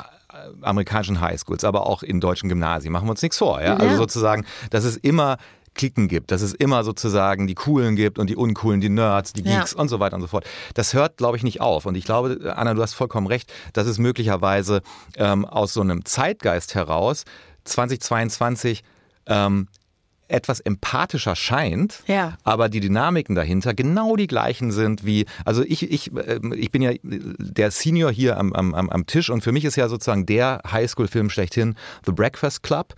amerikanischen 0.62 1.20
Highschools, 1.20 1.64
aber 1.64 1.86
auch 1.86 2.02
in 2.02 2.20
deutschen 2.20 2.48
Gymnasien. 2.48 2.92
Machen 2.92 3.06
wir 3.06 3.12
uns 3.12 3.22
nichts 3.22 3.38
vor. 3.38 3.60
Ja? 3.60 3.74
Also 3.74 3.84
ja. 3.84 3.90
Also 3.90 4.02
sozusagen, 4.02 4.44
das 4.70 4.84
ist 4.84 4.96
immer 4.98 5.38
Klicken 5.76 6.08
gibt, 6.08 6.32
dass 6.32 6.42
es 6.42 6.54
immer 6.54 6.82
sozusagen 6.82 7.46
die 7.46 7.54
Coolen 7.54 7.96
gibt 7.96 8.18
und 8.18 8.28
die 8.30 8.36
Uncoolen, 8.36 8.80
die 8.80 8.88
Nerds, 8.88 9.32
die 9.32 9.42
Geeks 9.42 9.72
ja. 9.72 9.78
und 9.78 9.88
so 9.88 10.00
weiter 10.00 10.16
und 10.16 10.22
so 10.22 10.26
fort. 10.26 10.46
Das 10.74 10.94
hört, 10.94 11.18
glaube 11.18 11.36
ich, 11.36 11.42
nicht 11.42 11.60
auf. 11.60 11.86
Und 11.86 11.96
ich 11.96 12.04
glaube, 12.04 12.54
Anna, 12.56 12.74
du 12.74 12.82
hast 12.82 12.94
vollkommen 12.94 13.26
recht, 13.26 13.52
dass 13.74 13.86
es 13.86 13.98
möglicherweise 13.98 14.82
ähm, 15.16 15.44
aus 15.44 15.74
so 15.74 15.82
einem 15.82 16.04
Zeitgeist 16.04 16.74
heraus 16.74 17.24
2022 17.64 18.82
ähm, 19.26 19.68
etwas 20.28 20.60
empathischer 20.60 21.36
scheint, 21.36 22.02
ja. 22.06 22.34
aber 22.42 22.68
die 22.68 22.80
Dynamiken 22.80 23.34
dahinter 23.34 23.74
genau 23.74 24.16
die 24.16 24.26
gleichen 24.26 24.72
sind 24.72 25.06
wie, 25.06 25.26
also 25.44 25.62
ich, 25.62 25.90
ich, 25.90 26.10
ähm, 26.26 26.52
ich 26.56 26.70
bin 26.72 26.82
ja 26.82 26.92
der 27.02 27.70
Senior 27.70 28.10
hier 28.10 28.36
am, 28.38 28.52
am, 28.52 28.74
am 28.74 29.06
Tisch 29.06 29.30
und 29.30 29.42
für 29.42 29.52
mich 29.52 29.64
ist 29.64 29.76
ja 29.76 29.88
sozusagen 29.88 30.26
der 30.26 30.62
Highschool-Film 30.70 31.30
schlechthin 31.30 31.76
The 32.04 32.12
Breakfast 32.12 32.62
Club 32.62 32.94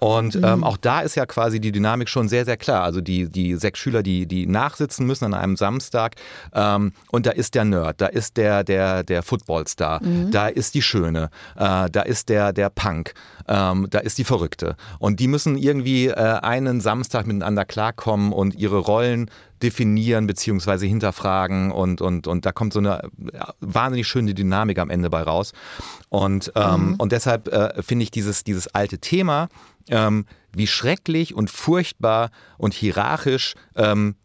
und 0.00 0.34
mhm. 0.34 0.44
ähm, 0.44 0.64
auch 0.64 0.76
da 0.76 1.00
ist 1.00 1.14
ja 1.14 1.24
quasi 1.26 1.60
die 1.60 1.70
Dynamik 1.70 2.08
schon 2.08 2.28
sehr, 2.28 2.44
sehr 2.44 2.56
klar. 2.56 2.82
Also 2.82 3.00
die, 3.00 3.30
die 3.30 3.54
sechs 3.54 3.78
Schüler, 3.78 4.02
die, 4.02 4.26
die 4.26 4.46
nachsitzen 4.46 5.06
müssen 5.06 5.26
an 5.26 5.34
einem 5.34 5.56
Samstag 5.56 6.16
ähm, 6.52 6.92
und 7.10 7.26
da 7.26 7.30
ist 7.30 7.54
der 7.54 7.64
Nerd, 7.64 8.00
da 8.00 8.06
ist 8.06 8.36
der, 8.36 8.64
der, 8.64 9.04
der 9.04 9.22
Footballstar, 9.22 10.02
mhm. 10.02 10.32
da 10.32 10.48
ist 10.48 10.74
die 10.74 10.82
Schöne, 10.82 11.30
äh, 11.56 11.88
da 11.90 12.02
ist 12.02 12.28
der, 12.28 12.52
der 12.52 12.70
Punk, 12.70 13.14
ähm, 13.46 13.86
da 13.90 14.00
ist 14.00 14.18
die 14.18 14.24
Verrückte 14.24 14.76
und 14.98 15.20
die 15.20 15.28
müssen 15.28 15.56
irgendwie 15.56 16.08
äh, 16.08 16.14
eine 16.14 16.71
einen 16.72 16.80
Samstag 16.80 17.26
miteinander 17.26 17.64
klarkommen 17.64 18.32
und 18.32 18.54
ihre 18.54 18.78
Rollen 18.78 19.30
definieren 19.62 20.26
bzw. 20.26 20.88
hinterfragen 20.88 21.70
und, 21.70 22.00
und, 22.00 22.26
und 22.26 22.44
da 22.44 22.52
kommt 22.52 22.72
so 22.72 22.80
eine 22.80 23.08
wahnsinnig 23.60 24.08
schöne 24.08 24.34
Dynamik 24.34 24.78
am 24.78 24.90
Ende 24.90 25.08
bei 25.08 25.22
raus. 25.22 25.52
Und, 26.08 26.52
ähm, 26.56 26.88
mhm. 26.88 26.94
und 26.96 27.12
deshalb 27.12 27.48
äh, 27.48 27.82
finde 27.82 28.02
ich 28.02 28.10
dieses, 28.10 28.44
dieses 28.44 28.68
alte 28.68 28.98
Thema, 28.98 29.48
ähm, 29.88 30.26
wie 30.52 30.66
schrecklich 30.66 31.34
und 31.34 31.50
furchtbar 31.50 32.30
und 32.58 32.74
hierarchisch 32.74 33.54
ähm, 33.76 34.16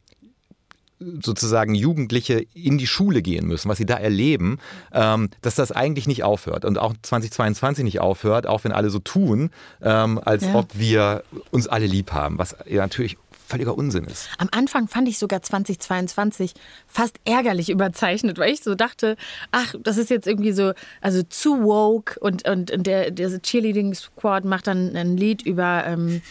sozusagen 1.00 1.76
Jugendliche 1.76 2.46
in 2.54 2.78
die 2.78 2.88
Schule 2.88 3.22
gehen 3.22 3.48
müssen, 3.48 3.70
was 3.70 3.78
sie 3.78 3.86
da 3.86 3.96
erleben, 3.96 4.60
ähm, 4.94 5.30
dass 5.42 5.56
das 5.56 5.72
eigentlich 5.72 6.08
nicht 6.08 6.24
aufhört 6.24 6.66
und 6.66 6.78
auch 6.78 6.94
2022 7.02 7.84
nicht 7.84 8.00
aufhört, 8.00 8.48
auch 8.48 8.64
wenn 8.64 8.72
alle 8.72 8.90
so 8.90 9.00
tun, 9.00 9.52
ähm, 9.82 10.20
als 10.24 10.44
ja. 10.44 10.56
ob 10.56 10.78
wir 10.78 11.24
uns 11.52 11.68
alle 11.68 11.86
lieb 11.86 12.14
haben, 12.14 12.38
was 12.40 12.56
ja 12.66 12.82
natürlich 12.82 13.18
völliger 13.48 13.78
Unsinn 13.78 14.04
ist. 14.04 14.30
Am 14.38 14.50
Anfang 14.52 14.88
fand 14.88 15.08
ich 15.08 15.18
sogar 15.18 15.42
2022 15.42 16.54
fast 16.88 17.18
ärgerlich 17.24 17.70
überzeichnet, 17.70 18.38
weil 18.38 18.52
ich 18.52 18.62
so 18.62 18.76
dachte, 18.76 19.16
ach, 19.52 19.74
das 19.82 19.98
ist 19.98 20.10
jetzt 20.10 20.28
irgendwie 20.28 20.52
so, 20.52 20.74
also 21.02 21.24
zu 21.24 21.64
woke 21.64 22.20
und, 22.20 22.48
und, 22.48 22.72
und 22.72 22.86
der, 22.86 23.12
der 23.12 23.42
Cheerleading 23.42 23.94
Squad 23.94 24.44
macht 24.44 24.68
dann 24.68 24.96
ein 24.96 25.16
Lied 25.16 25.44
über 25.44 25.86
ähm, 25.86 26.22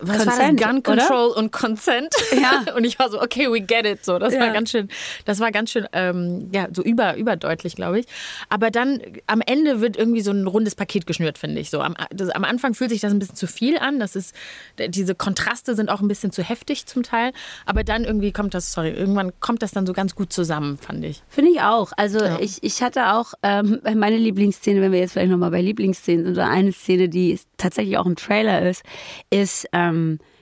was 0.00 0.24
Consent, 0.24 0.38
war 0.38 0.52
das? 0.52 0.66
Gun 0.66 0.82
Control 0.82 1.30
oder? 1.30 1.36
und 1.36 1.52
Consent. 1.52 2.14
Ja. 2.40 2.72
und 2.76 2.84
ich 2.84 2.98
war 2.98 3.10
so, 3.10 3.20
okay, 3.20 3.50
we 3.50 3.60
get 3.60 3.86
it. 3.86 4.04
So, 4.04 4.18
das 4.18 4.34
ja. 4.34 4.40
war 4.40 4.50
ganz 4.50 4.70
schön, 4.70 4.88
das 5.24 5.40
war 5.40 5.50
ganz 5.50 5.70
schön, 5.70 5.86
ähm, 5.92 6.48
ja, 6.52 6.68
so 6.72 6.82
über, 6.82 7.16
überdeutlich, 7.16 7.76
glaube 7.76 8.00
ich. 8.00 8.06
Aber 8.48 8.70
dann 8.70 9.00
am 9.26 9.40
Ende 9.40 9.80
wird 9.80 9.96
irgendwie 9.96 10.20
so 10.20 10.30
ein 10.30 10.46
rundes 10.46 10.74
Paket 10.74 11.06
geschnürt, 11.06 11.38
finde 11.38 11.60
ich. 11.60 11.70
So 11.70 11.80
am, 11.80 11.94
das, 12.10 12.30
am 12.30 12.44
Anfang 12.44 12.74
fühlt 12.74 12.90
sich 12.90 13.00
das 13.00 13.12
ein 13.12 13.18
bisschen 13.18 13.36
zu 13.36 13.46
viel 13.46 13.78
an. 13.78 14.00
Das 14.00 14.16
ist, 14.16 14.34
diese 14.78 15.14
Kontraste 15.14 15.74
sind 15.74 15.90
auch 15.90 16.00
ein 16.00 16.08
bisschen 16.08 16.32
zu 16.32 16.42
heftig 16.42 16.86
zum 16.86 17.02
Teil. 17.02 17.32
Aber 17.66 17.84
dann 17.84 18.04
irgendwie 18.04 18.32
kommt 18.32 18.54
das, 18.54 18.72
sorry, 18.72 18.90
irgendwann 18.90 19.32
kommt 19.40 19.62
das 19.62 19.72
dann 19.72 19.86
so 19.86 19.92
ganz 19.92 20.14
gut 20.14 20.32
zusammen, 20.32 20.78
fand 20.78 21.04
ich. 21.04 21.22
Finde 21.28 21.50
ich 21.52 21.60
auch. 21.60 21.92
Also 21.96 22.18
ja. 22.18 22.38
ich, 22.40 22.62
ich 22.62 22.82
hatte 22.82 23.12
auch 23.12 23.34
ähm, 23.42 23.80
meine 23.94 24.16
Lieblingsszene, 24.16 24.80
wenn 24.80 24.92
wir 24.92 25.00
jetzt 25.00 25.12
vielleicht 25.12 25.30
nochmal 25.30 25.50
bei 25.50 25.60
Lieblingsszenen 25.60 26.24
sind, 26.24 26.32
oder 26.34 26.48
eine 26.48 26.72
Szene, 26.72 27.08
die 27.08 27.38
tatsächlich 27.56 27.98
auch 27.98 28.06
im 28.06 28.16
Trailer 28.16 28.68
ist, 28.68 28.82
ist 29.30 29.66
ähm, 29.72 29.89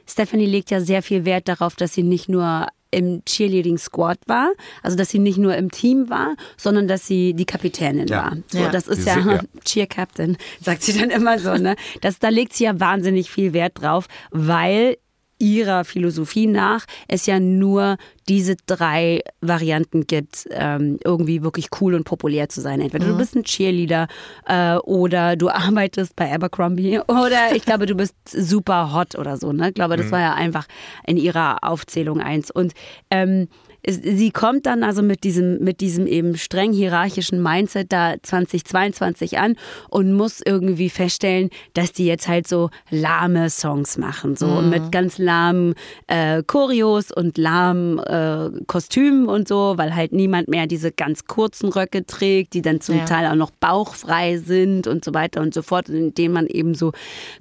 Stephanie 0.07 0.47
legt 0.47 0.71
ja 0.71 0.81
sehr 0.81 1.03
viel 1.03 1.25
Wert 1.25 1.49
darauf, 1.49 1.77
dass 1.77 1.93
sie 1.95 2.03
nicht 2.03 2.29
nur 2.29 2.67
im 2.91 3.23
Cheerleading 3.27 3.77
Squad 3.77 4.17
war, 4.27 4.51
also 4.83 4.97
dass 4.97 5.11
sie 5.11 5.19
nicht 5.19 5.37
nur 5.37 5.55
im 5.55 5.71
Team 5.71 6.09
war, 6.09 6.37
sondern 6.57 6.89
dass 6.89 7.07
sie 7.07 7.35
die 7.35 7.45
Kapitänin 7.45 8.07
Ja. 8.09 8.17
war. 8.17 8.37
So, 8.51 8.59
Ja. 8.61 8.71
das 8.71 8.89
ist 8.89 9.07
ja, 9.07 9.19
ja. 9.19 9.41
Cheer 9.65 9.87
Captain, 9.87 10.39
sagt 10.63 10.83
sie 10.83 10.99
dann 10.99 11.11
immer 11.11 11.39
so. 11.39 11.55
Ne? 11.57 11.77
Das, 12.01 12.19
da 12.19 12.31
legt 12.31 12.55
sie 12.55 12.65
ja 12.65 12.81
wahnsinnig 12.81 13.31
viel 13.31 13.53
Wert 13.53 13.83
drauf, 13.83 14.07
weil 14.31 14.97
ihrer 15.39 15.85
Philosophie 15.85 16.47
nach 16.47 16.85
es 17.07 17.27
ja 17.27 17.41
nur 17.41 17.97
diese 18.29 18.57
drei 18.67 19.23
Varianten 19.41 20.07
gibt, 20.07 20.47
ähm, 20.51 20.99
irgendwie 21.05 21.43
wirklich 21.43 21.69
cool 21.81 21.95
und 21.95 22.05
populär 22.05 22.49
zu 22.49 22.61
sein. 22.61 22.81
Entweder 22.81 23.07
du 23.07 23.17
bist 23.17 23.35
ein 23.35 23.45
Cheerleader 23.45 24.09
äh, 24.47 24.77
oder 24.77 25.37
du 25.37 25.49
arbeitest 25.51 26.15
bei 26.17 26.33
Abercrombie 26.33 27.01
oder 27.09 27.55
ich 27.55 27.65
glaube, 27.65 27.87
du 27.87 27.95
bist 27.95 28.15
super 28.27 28.93
hot 28.93 29.17
oder 29.17 29.37
so. 29.37 29.53
Ne? 29.53 29.69
Ich 29.69 29.75
glaube, 29.75 29.97
das 29.97 30.11
war 30.11 30.21
ja 30.21 30.35
einfach 30.35 30.67
in 31.07 31.17
ihrer 31.17 31.65
Aufzählung 31.65 32.21
eins. 32.21 32.51
Und 32.51 32.75
ähm, 33.11 33.49
sie 33.89 34.31
kommt 34.31 34.67
dann 34.67 34.83
also 34.83 35.03
mit 35.03 35.25
diesem, 35.25 35.59
mit 35.63 35.81
diesem 35.81 36.07
eben 36.07 36.37
streng 36.37 36.73
hierarchischen 36.73 37.43
Mindset 37.43 37.93
da 37.93 38.15
2022 38.23 39.39
an 39.39 39.57
und 39.89 40.13
muss 40.13 40.41
irgendwie 40.45 40.91
feststellen, 40.91 41.51
dass 41.75 41.93
die 41.93 42.07
jetzt 42.07 42.29
halt 42.29 42.47
so 42.47 42.71
lahme 42.91 43.51
Songs 43.51 43.99
machen, 43.99 44.37
so 44.37 44.47
mit 44.61 44.93
ganz 44.93 45.19
lahmen 45.19 45.75
äh, 46.07 46.43
Choreos 46.43 47.11
und 47.11 47.39
lahmen 47.39 47.99
äh, 47.99 48.51
Kostümen 48.67 49.27
und 49.29 49.49
so, 49.49 49.75
weil 49.77 49.95
halt 49.95 50.13
niemand 50.13 50.49
mehr 50.49 50.67
diese 50.67 50.93
ganz 50.93 51.25
kurzen 51.25 51.69
Röcke 51.71 52.05
trägt, 52.05 52.55
die 52.55 52.63
dann 52.63 52.81
zum 52.81 52.99
Ja. 52.99 53.05
Teil 53.05 53.27
auch 53.31 53.35
noch 53.37 53.51
bauchfrei 53.51 54.39
sind 54.39 54.87
und 54.87 55.05
so 55.05 55.15
weiter 55.15 55.41
und 55.41 55.55
so 55.55 55.63
fort, 55.63 55.89
indem 55.89 56.33
man 56.33 56.47
eben 56.47 56.75
so 56.75 56.93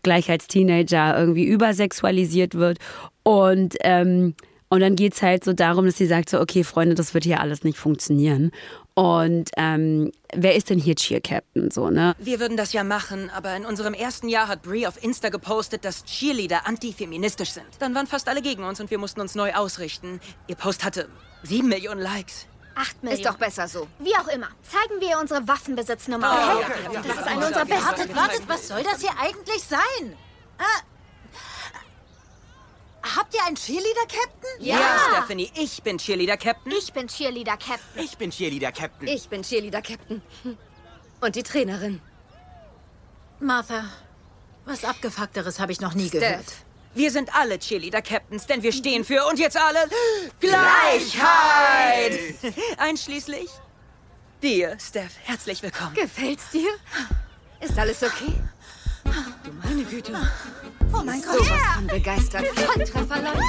gleich 0.04 0.30
als 0.30 0.48
Teenager 0.48 1.18
irgendwie 1.18 1.46
übersexualisiert 1.46 2.56
wird. 2.56 2.78
Und 3.24 3.76
ähm, 3.82 4.36
und 4.70 4.82
dann 4.82 4.96
geht 4.96 5.14
es 5.14 5.22
halt 5.22 5.44
so 5.44 5.54
darum, 5.54 5.86
dass 5.86 5.98
sie 5.98 6.08
sagt 6.08 6.30
so, 6.30 6.40
okay, 6.40 6.64
Freunde, 6.64 6.96
das 6.96 7.14
wird 7.14 7.24
hier 7.24 7.40
alles 7.40 7.64
nicht 7.64 7.78
funktionieren. 7.78 8.52
Und 8.94 9.52
ähm, 9.58 10.12
wer 10.34 10.56
ist 10.56 10.70
denn 10.70 10.80
hier 10.80 10.96
Cheer 10.96 11.22
Captain? 11.22 11.70
So, 11.72 11.90
ne? 11.90 12.16
Wir 12.18 12.40
würden 12.40 12.58
das 12.58 12.74
ja 12.74 12.84
machen, 12.84 13.30
aber 13.30 13.56
in 13.56 13.66
unserem 13.66 13.94
ersten 13.94 14.28
Jahr 14.28 14.48
hat 14.48 14.64
Brie 14.64 14.88
auf 14.88 15.02
Insta 15.02 15.30
gepostet, 15.30 15.86
dass 15.86 16.04
Cheerleader 16.04 16.68
antifeministisch 16.68 17.52
sind. 17.52 17.68
Dann 17.80 17.94
waren 17.96 18.08
fast 18.08 18.28
alle 18.28 18.42
gegen 18.42 18.64
uns 18.64 18.80
und 18.80 18.90
wir 18.90 18.98
mussten 18.98 19.22
uns 19.22 19.36
neu 19.36 19.54
ausrichten. 19.54 20.20
Ihr 20.48 20.56
Post 20.56 20.84
hatte 20.84 21.08
sieben 21.44 21.70
Millionen 21.70 22.02
Likes. 22.02 22.48
Acht 22.76 23.02
Millionen. 23.04 23.22
Ist 23.24 23.30
doch 23.30 23.38
besser 23.38 23.68
so. 23.68 23.88
Wie 24.00 24.16
auch 24.16 24.28
immer. 24.28 24.48
Zeigen 24.64 25.00
wir 25.00 25.10
ihr 25.10 25.20
unsere 25.20 25.48
Waffenbesitznummer, 25.48 26.58
okay? 26.58 27.00
Das 27.08 27.18
ist 27.18 27.28
eine 27.28 27.46
unserer 27.48 27.66
besten. 27.66 27.86
Wartet, 27.86 28.16
wartet, 28.16 28.42
was 28.48 28.68
soll 28.68 28.84
das 28.84 29.02
hier 29.02 29.12
eigentlich 29.20 29.64
sein? 29.64 30.14
Ah, 30.60 30.82
habt 33.16 33.34
ihr 33.34 33.44
einen 33.46 33.56
Cheerleader-Captain? 33.56 34.50
Ja, 34.60 34.98
Stephanie, 35.12 35.52
ich 35.56 35.82
bin 35.84 35.98
Cheerleader-Captain. 35.98 36.72
Ich 36.72 36.94
bin 36.94 37.08
Cheerleader-Captain. 37.08 38.04
Ich 38.04 38.18
bin 38.18 38.32
Cheerleader-Captain. 38.32 39.08
Ich 39.08 39.30
bin 39.30 39.42
Cheerleader-Captain. 39.44 40.22
Und 41.22 41.36
die 41.36 41.44
Trainerin. 41.44 42.02
Martha, 43.40 43.86
was 44.66 44.84
Abgefuckteres 44.84 45.60
habe 45.60 45.72
ich 45.72 45.80
noch 45.80 45.94
nie 45.94 46.10
gehört. 46.10 46.44
Steph. 46.44 46.64
Wir 46.96 47.12
sind 47.12 47.34
alle 47.36 47.60
Cheerleader-Captains, 47.60 48.48
denn 48.48 48.64
wir 48.64 48.72
stehen 48.72 49.06
für 49.06 49.26
und 49.28 49.38
jetzt 49.38 49.56
alle 49.56 49.88
Gleichheit! 50.40 52.20
Einschließlich 52.78 53.50
dir, 54.42 54.78
Steph. 54.80 55.14
Herzlich 55.24 55.62
willkommen. 55.62 55.94
Gefällt's 55.94 56.50
dir? 56.50 56.70
Ist 57.60 57.78
alles 57.78 58.02
okay? 58.04 58.34
Du 59.44 59.52
meine 59.64 59.84
Güte. 59.84 60.14
Oh 60.94 61.02
mein 61.06 61.22
Gott. 61.22 61.34
Sowas 61.38 61.62
von 61.76 61.88
begeistert. 61.88 62.46
Volltreffer, 62.48 63.22
Leute. 63.22 63.40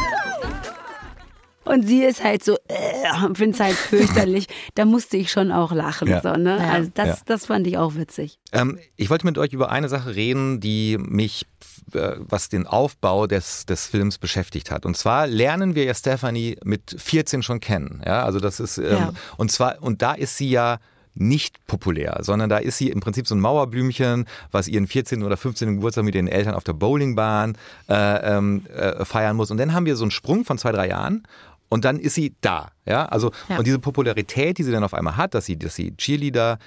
Und 1.64 1.86
sie 1.86 2.02
ist 2.02 2.24
halt 2.24 2.42
so, 2.42 2.56
äh, 2.68 3.34
finde 3.34 3.50
es 3.50 3.60
halt 3.60 3.74
fürchterlich. 3.76 4.46
da 4.74 4.86
musste 4.86 5.18
ich 5.18 5.30
schon 5.30 5.52
auch 5.52 5.70
lachen. 5.72 6.08
Ja. 6.08 6.22
So, 6.22 6.32
ne? 6.32 6.56
Ja. 6.58 6.70
Also 6.70 6.90
das, 6.94 7.06
Ja. 7.08 7.16
das 7.26 7.46
fand 7.46 7.66
ich 7.66 7.76
auch 7.76 7.94
witzig. 7.94 8.38
Ähm, 8.52 8.78
ich 8.96 9.10
wollte 9.10 9.26
mit 9.26 9.36
euch 9.36 9.52
über 9.52 9.70
eine 9.70 9.90
Sache 9.90 10.14
reden, 10.16 10.60
die 10.60 10.96
mich, 10.98 11.46
äh, 11.92 12.12
was 12.18 12.48
den 12.48 12.66
Aufbau 12.66 13.26
des, 13.26 13.66
des 13.66 13.86
Films 13.86 14.16
beschäftigt 14.16 14.70
hat. 14.70 14.86
Und 14.86 14.96
zwar 14.96 15.26
lernen 15.26 15.74
wir 15.74 15.84
ja 15.84 15.92
Stephanie 15.94 16.56
mit 16.64 16.96
14 16.98 17.42
schon 17.42 17.60
kennen. 17.60 18.02
Ja, 18.06 18.22
also 18.24 18.40
das 18.40 18.60
ist, 18.60 18.78
ähm, 18.78 18.84
Ja. 18.90 19.12
und 19.36 19.52
zwar, 19.52 19.82
und 19.82 20.00
da 20.00 20.14
ist 20.14 20.38
sie 20.38 20.48
ja 20.48 20.78
nicht 21.14 21.64
populär, 21.66 22.18
sondern 22.22 22.48
da 22.48 22.58
ist 22.58 22.78
sie 22.78 22.90
im 22.90 23.00
Prinzip 23.00 23.26
so 23.26 23.34
ein 23.34 23.40
Mauerblümchen, 23.40 24.26
was 24.50 24.68
ihren 24.68 24.86
14. 24.86 25.22
oder 25.22 25.36
15. 25.36 25.76
Geburtstag 25.76 26.04
mit 26.04 26.14
den 26.14 26.28
Eltern 26.28 26.54
auf 26.54 26.64
der 26.64 26.72
Bowlingbahn 26.74 27.56
äh, 27.88 28.36
ähm, 28.36 28.64
äh, 28.74 29.04
feiern 29.04 29.36
muss. 29.36 29.50
Und 29.50 29.58
dann 29.58 29.72
haben 29.72 29.86
wir 29.86 29.96
so 29.96 30.04
einen 30.04 30.10
Sprung 30.10 30.44
von 30.44 30.58
zwei, 30.58 30.72
drei 30.72 30.88
Jahren 30.88 31.22
und 31.68 31.84
dann 31.84 31.98
ist 31.98 32.14
sie 32.14 32.34
da. 32.40 32.70
Ja, 32.86 33.06
also, 33.06 33.32
Ja. 33.48 33.58
und 33.58 33.66
diese 33.66 33.78
Popularität, 33.78 34.58
die 34.58 34.62
sie 34.62 34.72
dann 34.72 34.84
auf 34.84 34.94
einmal 34.94 35.16
hat, 35.16 35.34
dass 35.34 35.46
sie, 35.46 35.58
dass 35.58 35.74
sie 35.74 35.94
Cheerleader, 35.96 36.58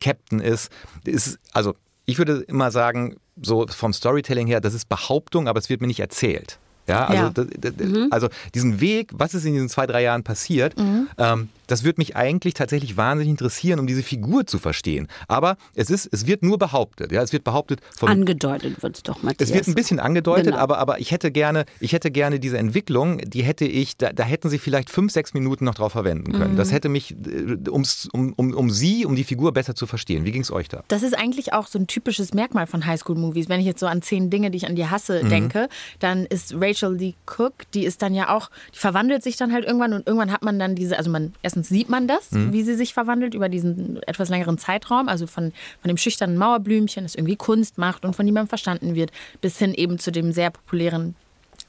Captain 0.00 0.40
ist, 0.40 0.70
ist, 1.04 1.38
also 1.52 1.74
ich 2.06 2.18
würde 2.18 2.44
immer 2.48 2.70
sagen, 2.70 3.16
so 3.40 3.66
vom 3.68 3.92
Storytelling 3.92 4.46
her, 4.46 4.60
das 4.60 4.74
ist 4.74 4.88
Behauptung, 4.88 5.46
aber 5.48 5.58
es 5.58 5.68
wird 5.68 5.80
mir 5.80 5.86
nicht 5.86 6.00
erzählt. 6.00 6.58
Ja, 6.88 7.04
also, 7.06 7.22
Ja. 7.24 7.30
Das, 7.30 7.46
das, 7.60 7.72
also 8.10 8.28
diesen 8.54 8.80
Weg, 8.80 9.10
was 9.12 9.34
ist 9.34 9.44
in 9.44 9.52
diesen 9.52 9.68
zwei, 9.68 9.86
drei 9.86 10.02
Jahren 10.02 10.24
passiert, 10.24 10.74
ähm, 11.18 11.50
das 11.68 11.84
würde 11.84 12.00
mich 12.00 12.16
eigentlich 12.16 12.54
tatsächlich 12.54 12.96
wahnsinnig 12.96 13.30
interessieren, 13.30 13.78
um 13.78 13.86
diese 13.86 14.02
Figur 14.02 14.46
zu 14.46 14.58
verstehen. 14.58 15.06
Aber 15.28 15.56
es 15.74 15.90
ist, 15.90 16.08
es 16.12 16.26
wird 16.26 16.42
nur 16.42 16.58
behauptet. 16.58 17.12
Ja, 17.12 17.22
es 17.22 17.32
wird 17.32 17.44
behauptet 17.44 17.80
von 17.96 18.08
Angedeutet 18.08 18.82
wird 18.82 18.96
es 18.96 19.02
doch, 19.04 19.22
Matthias. 19.22 19.48
es 19.50 19.54
wird 19.54 19.68
ein 19.68 19.74
bisschen 19.74 20.00
angedeutet, 20.00 20.46
Genau. 20.46 20.58
aber, 20.58 20.78
aber 20.78 20.98
ich 20.98 21.12
hätte 21.12 21.30
gerne, 21.30 21.64
ich 21.78 21.92
hätte 21.92 22.10
gerne 22.10 22.40
diese 22.40 22.58
Entwicklung, 22.58 23.18
die 23.18 23.42
hätte 23.42 23.64
ich, 23.64 23.96
da, 23.96 24.12
da 24.12 24.24
hätten 24.24 24.48
sie 24.50 24.58
vielleicht 24.58 24.90
fünf, 24.90 25.12
sechs 25.12 25.34
Minuten 25.34 25.64
noch 25.64 25.74
drauf 25.76 25.92
verwenden 25.92 26.32
können. 26.32 26.56
Das 26.56 26.72
hätte 26.72 26.88
mich, 26.88 27.12
äh, 27.12 27.68
ums, 27.70 28.08
um, 28.12 28.32
um, 28.34 28.52
um 28.54 28.70
sie, 28.70 29.06
um 29.06 29.14
die 29.14 29.24
Figur 29.24 29.52
besser 29.52 29.74
zu 29.74 29.86
verstehen. 29.86 30.24
Wie 30.24 30.32
ging 30.32 30.42
es 30.42 30.50
euch 30.50 30.68
da? 30.68 30.82
Das 30.88 31.02
ist 31.02 31.16
eigentlich 31.16 31.52
auch 31.52 31.66
so 31.68 31.78
ein 31.78 31.86
typisches 31.86 32.34
Merkmal 32.34 32.66
von 32.66 32.84
Highschool-Movies. 32.86 33.48
Wenn 33.48 33.60
ich 33.60 33.66
jetzt 33.66 33.80
so 33.80 33.86
an 33.86 34.02
zehn 34.02 34.30
Dinge, 34.30 34.50
die 34.50 34.56
ich 34.56 34.66
an 34.66 34.74
die 34.74 34.86
hasse, 34.86 35.22
Mhm. 35.22 35.28
denke, 35.28 35.68
dann 35.98 36.24
ist 36.26 36.54
Rachel 36.58 36.94
Lee 36.94 37.14
Cook, 37.26 37.52
die 37.74 37.84
ist 37.84 38.00
dann 38.02 38.14
ja 38.14 38.34
auch, 38.34 38.50
die 38.74 38.78
verwandelt 38.78 39.22
sich 39.22 39.36
dann 39.36 39.52
halt 39.52 39.64
irgendwann 39.66 39.92
und 39.92 40.06
irgendwann 40.06 40.32
hat 40.32 40.42
man 40.42 40.58
dann 40.58 40.74
diese, 40.74 40.96
also 40.96 41.10
man, 41.10 41.34
erstens 41.58 41.68
sieht 41.68 41.88
man 41.88 42.06
das, 42.06 42.30
Mhm. 42.32 42.52
wie 42.52 42.62
sie 42.62 42.74
sich 42.74 42.94
verwandelt 42.94 43.34
über 43.34 43.48
diesen 43.48 44.00
etwas 44.06 44.28
längeren 44.28 44.58
Zeitraum, 44.58 45.08
also 45.08 45.26
von, 45.26 45.52
von 45.80 45.88
dem 45.88 45.96
schüchternen 45.96 46.36
Mauerblümchen, 46.36 47.04
das 47.04 47.14
irgendwie 47.14 47.36
Kunst 47.36 47.78
macht 47.78 48.04
und 48.04 48.14
von 48.14 48.24
niemandem 48.24 48.48
verstanden 48.48 48.94
wird, 48.94 49.10
bis 49.40 49.58
hin 49.58 49.74
eben 49.74 49.98
zu 49.98 50.12
dem 50.12 50.32
sehr 50.32 50.50
populären 50.50 51.14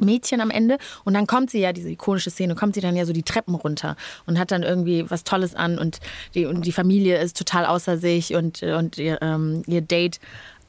Mädchen 0.01 0.39
am 0.39 0.49
Ende 0.49 0.77
und 1.03 1.13
dann 1.13 1.27
kommt 1.27 1.49
sie 1.49 1.59
ja, 1.59 1.73
diese 1.73 1.89
ikonische 1.89 2.29
Szene, 2.29 2.55
kommt 2.55 2.75
sie 2.75 2.81
dann 2.81 2.95
ja 2.95 3.05
so 3.05 3.11
die 3.11 3.23
Treppen 3.23 3.55
runter 3.55 3.97
und 4.27 4.39
hat 4.39 4.51
dann 4.51 4.63
irgendwie 4.63 5.09
was 5.09 5.23
Tolles 5.25 5.55
an 5.55 5.77
und 5.77 5.99
die, 6.35 6.45
und 6.45 6.65
die 6.65 6.71
Familie 6.71 7.17
ist 7.17 7.37
total 7.37 7.65
außer 7.65 7.97
sich 7.97 8.33
und, 8.35 8.63
und 8.63 8.97
ihr, 8.97 9.17
ähm, 9.21 9.63
ihr 9.67 9.81
Date 9.81 10.19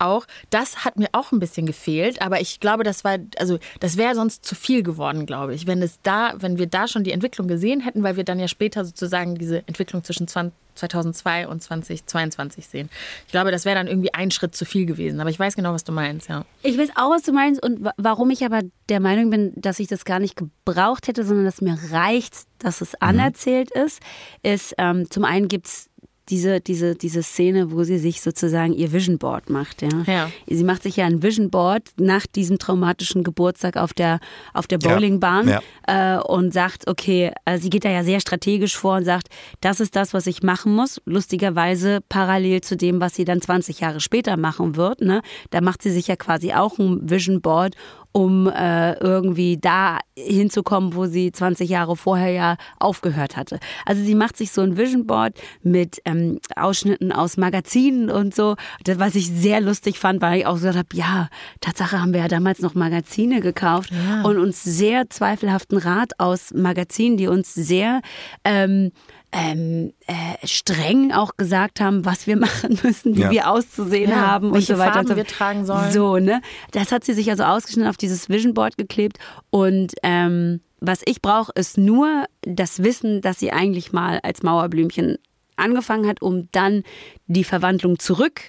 auch. 0.01 0.27
Das 0.51 0.85
hat 0.85 0.97
mir 0.99 1.09
auch 1.13 1.33
ein 1.33 1.39
bisschen 1.41 1.67
gefehlt, 1.67 2.23
aber 2.23 2.41
ich 2.41 2.61
glaube, 2.61 2.85
das 2.85 3.05
war, 3.05 3.19
also 3.39 3.59
das 3.81 3.97
wäre 3.97 4.15
sonst 4.15 4.45
zu 4.45 4.55
viel 4.55 4.83
geworden, 4.83 5.27
glaube 5.27 5.55
ich, 5.55 5.67
wenn 5.67 5.83
es 5.83 6.01
da, 6.03 6.35
wenn 6.39 6.59
wir 6.59 6.67
da 6.67 6.89
schon 6.89 7.05
die 7.05 7.13
Entwicklung 7.13 7.49
gesehen 7.49 7.81
hätten, 7.81 8.03
weil 8.03 8.17
wir 8.17 8.25
dann 8.25 8.39
ja 8.41 8.49
später 8.49 8.85
sozusagen 8.85 9.35
diese 9.37 9.59
Entwicklung 9.67 10.03
zwischen 10.05 10.27
20, 10.29 10.53
2002 10.77 11.47
und 11.49 11.63
2022 11.63 12.67
sehen. 12.67 12.89
Ich 13.27 13.33
glaube, 13.33 13.51
das 13.51 13.65
wäre 13.65 13.75
dann 13.77 13.87
irgendwie 13.87 14.15
ein 14.15 14.31
Schritt 14.31 14.55
zu 14.55 14.65
viel 14.65 14.87
gewesen, 14.87 15.21
aber 15.21 15.29
ich 15.31 15.39
weiß 15.39 15.57
genau, 15.57 15.73
was 15.75 15.85
du 15.85 15.93
meinst, 15.93 16.29
ja. 16.29 16.45
Ich 16.63 16.79
weiß 16.79 16.91
auch, 16.97 17.11
was 17.11 17.23
du 17.23 17.33
meinst 17.33 17.63
und 17.63 17.85
wa- 17.85 17.93
warum 17.99 18.31
ich 18.31 18.45
aber 18.45 18.61
der 18.89 19.01
Meinung 19.01 19.29
bin, 19.31 19.53
dass 19.57 19.79
ich 19.79 19.89
das 19.89 20.05
gar 20.05 20.19
nicht 20.21 20.37
gebraucht 20.37 21.09
hätte, 21.09 21.25
sondern 21.25 21.45
dass 21.45 21.61
mir 21.61 21.77
reicht, 21.91 22.35
dass 22.59 22.81
es 22.81 22.95
anerzählt 23.01 23.71
ist, 23.71 24.01
ist 24.43 24.75
ähm, 24.79 25.11
zum 25.11 25.25
einen 25.25 25.49
gibt 25.49 25.67
es 25.67 25.90
diese, 26.31 26.61
diese, 26.61 26.95
diese 26.95 27.23
Szene, 27.23 27.73
wo 27.73 27.83
sie 27.85 27.99
sich 27.99 28.21
sozusagen 28.23 28.73
ihr 28.73 28.93
Vision 28.93 29.19
Board 29.19 29.51
macht. 29.51 29.83
Ja. 29.83 29.89
Ja. 30.07 30.31
Sie 30.47 30.65
macht 30.65 30.83
sich 30.85 30.97
ja 30.97 31.07
ein 31.07 31.23
Vision 31.23 31.51
Board 31.51 31.83
nach 31.99 32.27
diesem 32.27 32.59
traumatischen 32.59 33.25
Geburtstag 33.25 33.77
auf 33.77 33.93
der, 33.93 34.21
auf 34.55 34.67
der 34.67 34.79
Ja. 34.81 34.91
Bowlingbahn 34.91 35.49
Ja. 35.49 36.17
äh, 36.17 36.23
und 36.23 36.53
sagt, 36.55 36.87
okay, 36.89 37.33
äh, 37.45 37.59
sie 37.59 37.69
geht 37.71 37.85
da 37.85 37.91
ja 37.91 38.05
sehr 38.05 38.21
strategisch 38.21 38.77
vor 38.77 38.97
und 38.97 39.05
sagt, 39.05 39.29
das 39.61 39.81
ist 39.81 39.97
das, 39.97 40.15
was 40.15 40.27
ich 40.27 40.43
machen 40.43 40.75
muss. 40.75 41.01
Lustigerweise 41.05 42.01
parallel 42.09 42.61
zu 42.61 42.77
dem, 42.77 43.01
was 43.01 43.15
sie 43.15 43.25
dann 43.25 43.41
20 43.41 43.81
Jahre 43.81 44.01
später 44.01 44.37
machen 44.37 44.77
wird. 44.77 45.01
Ne? 45.01 45.23
Da 45.51 45.61
macht 45.61 45.83
sie 45.83 45.91
sich 45.91 46.07
ja 46.07 46.17
quasi 46.17 46.53
auch 46.53 46.79
ein 46.79 47.11
Vision 47.11 47.41
Board, 47.41 47.75
um 48.13 48.49
äh, 48.49 48.95
irgendwie 48.95 49.57
da 49.57 49.99
hinzukommen, 50.17 50.95
wo 50.95 51.07
sie 51.07 51.33
20 51.33 51.69
Jahre 51.69 51.97
vorher 51.97 52.31
ja 52.31 52.57
aufgehört 52.79 53.37
hatte. 53.37 53.61
Also 53.87 54.03
sie 54.03 54.15
macht 54.15 54.37
sich 54.37 54.51
so 54.51 54.63
ein 54.63 54.77
Vision 54.77 55.07
Board 55.07 55.35
mit 55.63 56.01
ähm, 56.05 56.41
Ausschnitten 56.57 57.13
aus 57.13 57.37
Magazinen 57.37 58.11
und 58.11 58.35
so. 58.35 58.57
Das, 58.85 58.99
was 58.99 59.15
ich 59.15 59.29
sehr 59.29 59.61
lustig 59.61 59.99
fand, 59.99 60.21
weil 60.21 60.41
ich 60.41 60.47
auch 60.47 60.55
gesagt 60.55 60.77
habe, 60.77 60.89
ja, 60.95 61.29
Tatsache 61.61 62.01
haben 62.01 62.13
wir 62.13 62.21
ja 62.21 62.29
damals 62.29 62.61
noch 62.61 62.75
Magazine 62.75 63.41
gekauft 63.41 63.91
und 64.25 64.39
uns 64.39 64.63
sehr 64.63 65.09
zweifelhaften 65.09 65.79
Rat 65.79 66.13
aus 66.19 66.53
Magazinen, 66.53 67.17
die 67.17 67.29
uns 67.29 67.55
sehr 67.55 68.01
ähm, 68.45 68.91
ähm, 69.33 69.93
äh, 70.07 70.47
streng 70.47 71.13
auch 71.13 71.37
gesagt 71.37 71.81
haben, 71.81 72.05
was 72.05 72.27
wir 72.27 72.37
machen 72.37 72.79
müssen, 72.83 73.17
wie 73.17 73.21
Ja. 73.23 73.31
wir 73.31 73.51
auszusehen 73.51 74.11
Ja, 74.11 74.27
haben 74.27 74.53
welche 74.53 74.73
und 74.73 74.79
so 74.79 74.83
weiter. 74.83 74.93
Farben 74.95 75.07
und 75.07 75.13
so. 75.13 75.17
wir 75.17 75.27
tragen 75.27 75.65
sollen. 75.65 75.93
So, 75.93 76.17
ne? 76.19 76.41
Das 76.73 76.91
hat 76.93 77.05
sie 77.05 77.13
sich 77.15 77.31
also 77.31 77.45
ausgeschnitten 77.45 77.89
auf 77.89 77.97
dieses 77.97 78.29
Vision 78.29 78.55
Board 78.55 78.77
geklebt 78.77 79.19
und 79.51 79.93
ähm, 80.03 80.61
was 80.81 81.03
ich 81.05 81.21
brauche, 81.21 81.53
ist 81.55 81.77
nur 81.77 82.25
das 82.43 82.83
Wissen, 82.83 83.21
dass 83.21 83.39
sie 83.39 83.53
eigentlich 83.53 83.93
mal 83.93 84.19
als 84.23 84.43
Mauerblümchen 84.43 85.19
angefangen 85.57 86.09
hat, 86.09 86.23
um 86.23 86.49
dann 86.53 86.85
die 87.27 87.45
Verwandlung 87.45 87.99
zurück 87.99 88.41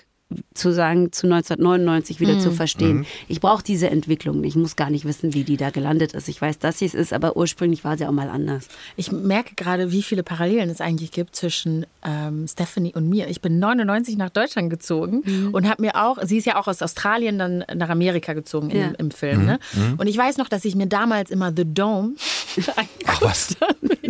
zu 0.53 0.71
sagen, 0.73 1.11
zu 1.11 1.27
1999 1.27 2.19
wieder 2.19 2.35
Mhm. 2.35 2.39
zu 2.39 2.51
verstehen. 2.51 3.05
Ich 3.27 3.39
brauche 3.41 3.63
diese 3.63 3.89
Entwicklung. 3.89 4.43
Ich 4.43 4.55
muss 4.55 4.75
gar 4.75 4.89
nicht 4.89 5.05
wissen, 5.05 5.33
wie 5.33 5.43
die 5.43 5.57
da 5.57 5.69
gelandet 5.69 6.13
ist. 6.13 6.27
Ich 6.29 6.41
weiß, 6.41 6.59
dass 6.59 6.79
sie 6.79 6.85
es 6.85 6.93
ist, 6.93 7.13
aber 7.13 7.35
ursprünglich 7.37 7.83
war 7.83 7.97
sie 7.97 8.05
auch 8.05 8.11
mal 8.11 8.29
anders. 8.29 8.67
Ich 8.95 9.11
merke 9.11 9.55
gerade, 9.55 9.91
wie 9.91 10.03
viele 10.03 10.23
Parallelen 10.23 10.69
es 10.69 10.81
eigentlich 10.81 11.11
gibt 11.11 11.35
zwischen 11.35 11.85
ähm, 12.03 12.47
Stephanie 12.47 12.93
und 12.95 13.09
mir. 13.09 13.27
Ich 13.27 13.41
bin 13.41 13.59
99 13.59 14.17
nach 14.17 14.29
Deutschland 14.29 14.69
gezogen 14.69 15.21
Mhm. 15.25 15.53
und 15.53 15.69
habe 15.69 15.81
mir 15.81 15.95
auch, 15.95 16.17
sie 16.23 16.37
ist 16.37 16.45
ja 16.45 16.59
auch 16.59 16.67
aus 16.67 16.81
Australien 16.81 17.37
dann 17.37 17.63
nach 17.75 17.89
Amerika 17.89 18.33
gezogen 18.33 18.69
im, 18.71 18.77
Ja. 18.79 18.91
im 18.97 19.11
Film. 19.11 19.45
Ne? 19.45 19.59
Und 19.97 20.07
ich 20.07 20.17
weiß 20.17 20.37
noch, 20.37 20.49
dass 20.49 20.65
ich 20.65 20.75
mir 20.75 20.87
damals 20.87 21.29
immer 21.31 21.51
The 21.55 21.65
Dome 21.65 22.13
Ach 23.07 23.21
was. 23.21 23.55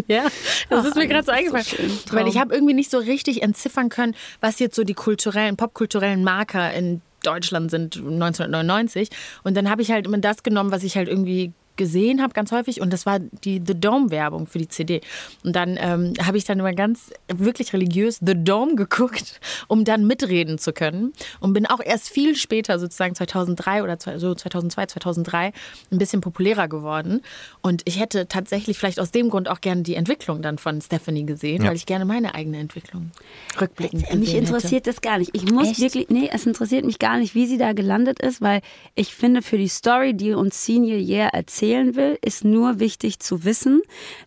Ja, 0.07 0.23
das 0.69 0.85
ist 0.85 0.95
mir 0.95 1.07
gerade 1.07 1.23
so 1.25 1.31
so 1.31 1.37
eingefallen. 1.37 1.65
schön. 1.65 1.91
Weil 2.11 2.27
ich 2.27 2.37
habe 2.37 2.53
irgendwie 2.53 2.73
nicht 2.73 2.89
so 2.91 2.97
richtig 2.97 3.43
entziffern 3.43 3.89
können, 3.89 4.15
was 4.39 4.59
jetzt 4.59 4.75
so 4.75 4.83
die 4.83 4.93
kulturellen, 4.93 5.55
popkulturellen 5.57 6.10
Marker 6.17 6.73
in 6.73 7.01
Deutschland 7.23 7.71
sind 7.71 7.97
1999. 7.97 9.09
Und 9.43 9.55
dann 9.55 9.69
habe 9.69 9.81
ich 9.81 9.91
halt 9.91 10.05
immer 10.05 10.17
das 10.17 10.43
genommen, 10.43 10.71
was 10.71 10.83
ich 10.83 10.97
halt 10.97 11.07
irgendwie 11.07 11.53
gesehen 11.75 12.21
habe, 12.21 12.33
ganz 12.33 12.51
häufig. 12.51 12.81
Und 12.81 12.91
das 12.93 13.05
war 13.05 13.19
die 13.19 13.61
The 13.65 13.79
Dome-Werbung 13.79 14.47
für 14.47 14.59
die 14.59 14.67
CD. 14.67 15.01
Und 15.43 15.55
dann 15.55 15.77
ähm, 15.79 16.13
habe 16.25 16.37
ich 16.37 16.43
dann 16.45 16.59
immer 16.59 16.73
ganz 16.73 17.11
wirklich 17.27 17.73
religiös 17.73 18.19
The 18.25 18.33
Dome 18.35 18.75
geguckt, 18.75 19.39
um 19.67 19.85
dann 19.85 20.05
mitreden 20.05 20.57
zu 20.57 20.73
können. 20.73 21.13
Und 21.39 21.53
bin 21.53 21.65
auch 21.65 21.79
erst 21.83 22.09
viel 22.09 22.35
später, 22.35 22.79
sozusagen 22.79 23.15
2003 23.15 23.83
oder 23.83 23.97
so 24.17 24.35
2002, 24.35 24.85
2003, 24.87 25.53
ein 25.91 25.97
bisschen 25.97 26.21
populärer 26.21 26.67
geworden. 26.67 27.21
Und 27.61 27.81
ich 27.85 27.99
hätte 27.99 28.27
tatsächlich 28.27 28.77
vielleicht 28.77 28.99
aus 28.99 29.11
dem 29.11 29.29
Grund 29.29 29.47
auch 29.49 29.61
gerne 29.61 29.81
die 29.83 29.95
Entwicklung 29.95 30.41
dann 30.41 30.57
von 30.57 30.81
Stephanie 30.81 31.25
gesehen, 31.25 31.63
Ja. 31.63 31.69
weil 31.69 31.75
ich 31.75 31.85
gerne 31.85 32.05
meine 32.05 32.35
eigene 32.35 32.57
Entwicklung 32.59 33.11
rückblickend 33.59 34.03
gesehen 34.03 34.19
Mich 34.19 34.35
interessiert 34.35 34.87
das 34.87 35.01
gar 35.01 35.17
nicht. 35.17 35.31
Ich 35.33 35.49
muss 35.51 35.69
Echt? 35.69 35.79
wirklich, 35.79 36.09
nee, 36.09 36.29
es 36.31 36.45
interessiert 36.45 36.85
mich 36.85 36.99
gar 36.99 37.17
nicht, 37.17 37.35
wie 37.35 37.47
sie 37.47 37.57
da 37.57 37.73
gelandet 37.73 38.19
ist, 38.19 38.41
weil 38.41 38.61
ich 38.95 39.13
finde, 39.15 39.41
für 39.41 39.57
die 39.57 39.67
Story, 39.67 40.13
die 40.13 40.33
uns 40.33 40.65
Senior 40.65 40.97
Year 40.99 41.33
erzählen 41.61 41.95
will, 41.95 42.17
ist 42.25 42.43
nur 42.43 42.79
wichtig 42.79 43.19
zu 43.19 43.43
wissen, 43.43 43.83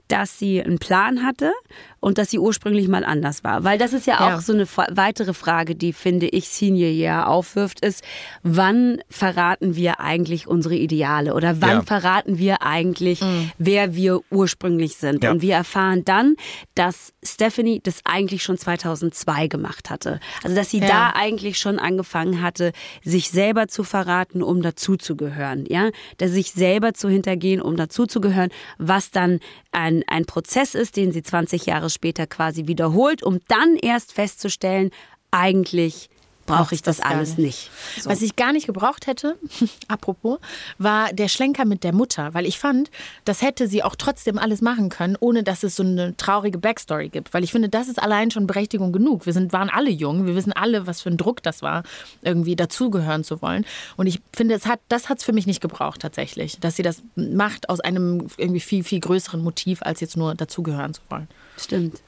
dass 0.09 0.39
sie 0.39 0.63
einen 0.63 0.79
Plan 0.79 1.23
hatte 1.25 1.53
und 2.01 2.19
dass 2.19 2.31
sie 2.31 2.39
ursprünglich 2.39 2.89
mal 2.89 3.05
anders 3.05 3.43
war. 3.43 3.65
Weil 3.65 3.79
das 3.79 3.93
ist 3.95 4.07
ja, 4.07 4.19
Ja. 4.21 4.37
auch 4.37 4.41
so 4.41 4.53
eine 4.53 4.67
weitere 4.91 5.33
Frage, 5.33 5.75
die, 5.75 5.93
finde 5.95 6.27
ich, 6.29 6.49
Senior 6.49 6.91
Year 6.91 7.29
aufwirft, 7.29 7.81
ist, 7.85 8.05
wann 8.43 9.01
verraten 9.09 9.77
wir 9.77 10.01
eigentlich 10.01 10.47
unsere 10.47 10.75
Ideale 10.77 11.35
oder 11.35 11.63
wann 11.63 11.79
Ja. 11.79 11.83
verraten 11.83 12.37
wir 12.39 12.63
eigentlich, 12.63 13.21
wer 13.59 13.95
wir 13.95 14.21
ursprünglich 14.31 14.97
sind. 14.97 15.25
Ja. 15.25 15.31
Und 15.31 15.41
wir 15.41 15.55
erfahren 15.55 16.05
dann, 16.05 16.37
dass 16.75 17.15
Stephanie 17.25 17.81
das 17.83 18.01
eigentlich 18.05 18.43
schon 18.43 18.59
2002 18.59 19.47
gemacht 19.49 19.89
hatte. 19.89 20.21
Also 20.43 20.55
dass 20.55 20.71
sie 20.71 20.81
Ja. 20.81 20.87
da 20.87 21.11
eigentlich 21.15 21.59
schon 21.59 21.79
angefangen 21.79 22.43
hatte, 22.43 22.73
sich 23.03 23.31
selber 23.31 23.69
zu 23.69 23.85
verraten, 23.85 24.43
um 24.43 24.61
dazuzugehören. 24.61 25.65
Ja, 25.69 25.91
dass 26.19 26.33
sich 26.33 26.53
selber 26.53 26.93
zu 26.93 27.09
hintergehen, 27.09 27.63
um 27.63 27.77
dazuzugehören, 27.77 28.51
was 28.79 29.11
dann 29.11 29.41
ein, 29.73 29.94
ein 30.09 30.25
Prozess 30.25 30.75
ist, 30.75 30.97
den 30.97 31.13
sie 31.13 31.23
20 31.23 31.67
Jahre 31.67 31.91
später 31.91 32.27
quasi 32.27 32.67
wiederholt, 32.67 33.23
um 33.23 33.39
dann 33.47 33.77
erst 33.77 34.13
festzustellen, 34.13 34.91
eigentlich 35.31 36.09
brauche 36.47 36.75
ich 36.75 36.83
das, 36.83 36.99
das 36.99 37.07
alles 37.07 37.39
nicht. 37.39 37.71
nicht. 37.95 38.03
So. 38.03 38.11
Was 38.11 38.23
ich 38.23 38.37
gar 38.37 38.53
nicht 38.53 38.67
gebraucht 38.67 39.07
hätte, 39.07 39.37
apropos, 39.89 40.39
war 40.79 41.13
der 41.13 41.29
Schlenker 41.29 41.65
mit 41.65 41.85
der 41.85 41.93
Mutter, 41.93 42.35
weil 42.35 42.47
ich 42.47 42.59
fand, 42.59 42.91
das 43.25 43.43
hätte 43.43 43.69
sie 43.69 43.83
auch 43.83 43.97
trotzdem 43.97 44.39
alles 44.39 44.61
machen 44.61 44.89
können, 44.89 45.17
ohne 45.19 45.43
dass 45.43 45.63
es 45.63 45.77
so 45.77 45.83
eine 45.83 46.17
traurige 46.17 46.59
Backstory 46.59 47.09
gibt. 47.09 47.35
Weil 47.35 47.45
ich 47.45 47.53
finde, 47.53 47.69
das 47.69 47.89
ist 47.89 48.03
allein 48.03 48.31
schon 48.31 48.47
Berechtigung 48.47 48.93
genug. 48.93 49.27
Wir 49.27 49.33
sind, 49.33 49.53
waren 49.53 49.71
alle 49.71 49.91
jung, 49.91 50.27
wir 50.27 50.35
wissen 50.35 50.53
alle, 50.53 50.87
was 50.87 51.03
für 51.03 51.11
ein 51.11 51.17
Druck 51.17 51.43
das 51.43 51.63
war, 51.63 51.83
irgendwie 52.23 52.57
dazugehören 52.57 53.25
zu 53.25 53.41
wollen. 53.43 53.65
Und 53.97 54.07
ich 54.07 54.21
finde, 54.35 54.55
es 54.55 54.67
hat, 54.67 54.81
das 54.89 55.09
hat 55.09 55.19
es 55.19 55.25
für 55.25 55.33
mich 55.33 55.47
nicht 55.47 55.61
gebraucht 55.61 56.01
tatsächlich, 56.01 56.59
dass 56.61 56.77
sie 56.77 56.83
das 56.83 57.03
macht 57.17 57.69
aus 57.69 57.81
einem 57.81 58.29
irgendwie 58.37 58.61
viel, 58.61 58.85
viel 58.85 59.01
größeren 59.01 59.43
Motiv, 59.43 59.83
als 59.83 60.01
jetzt 60.01 60.17
nur 60.17 60.35
dazugehören 60.35 60.95
zu 60.95 61.03
wollen. 61.09 61.29
Stimmt. 61.57 62.01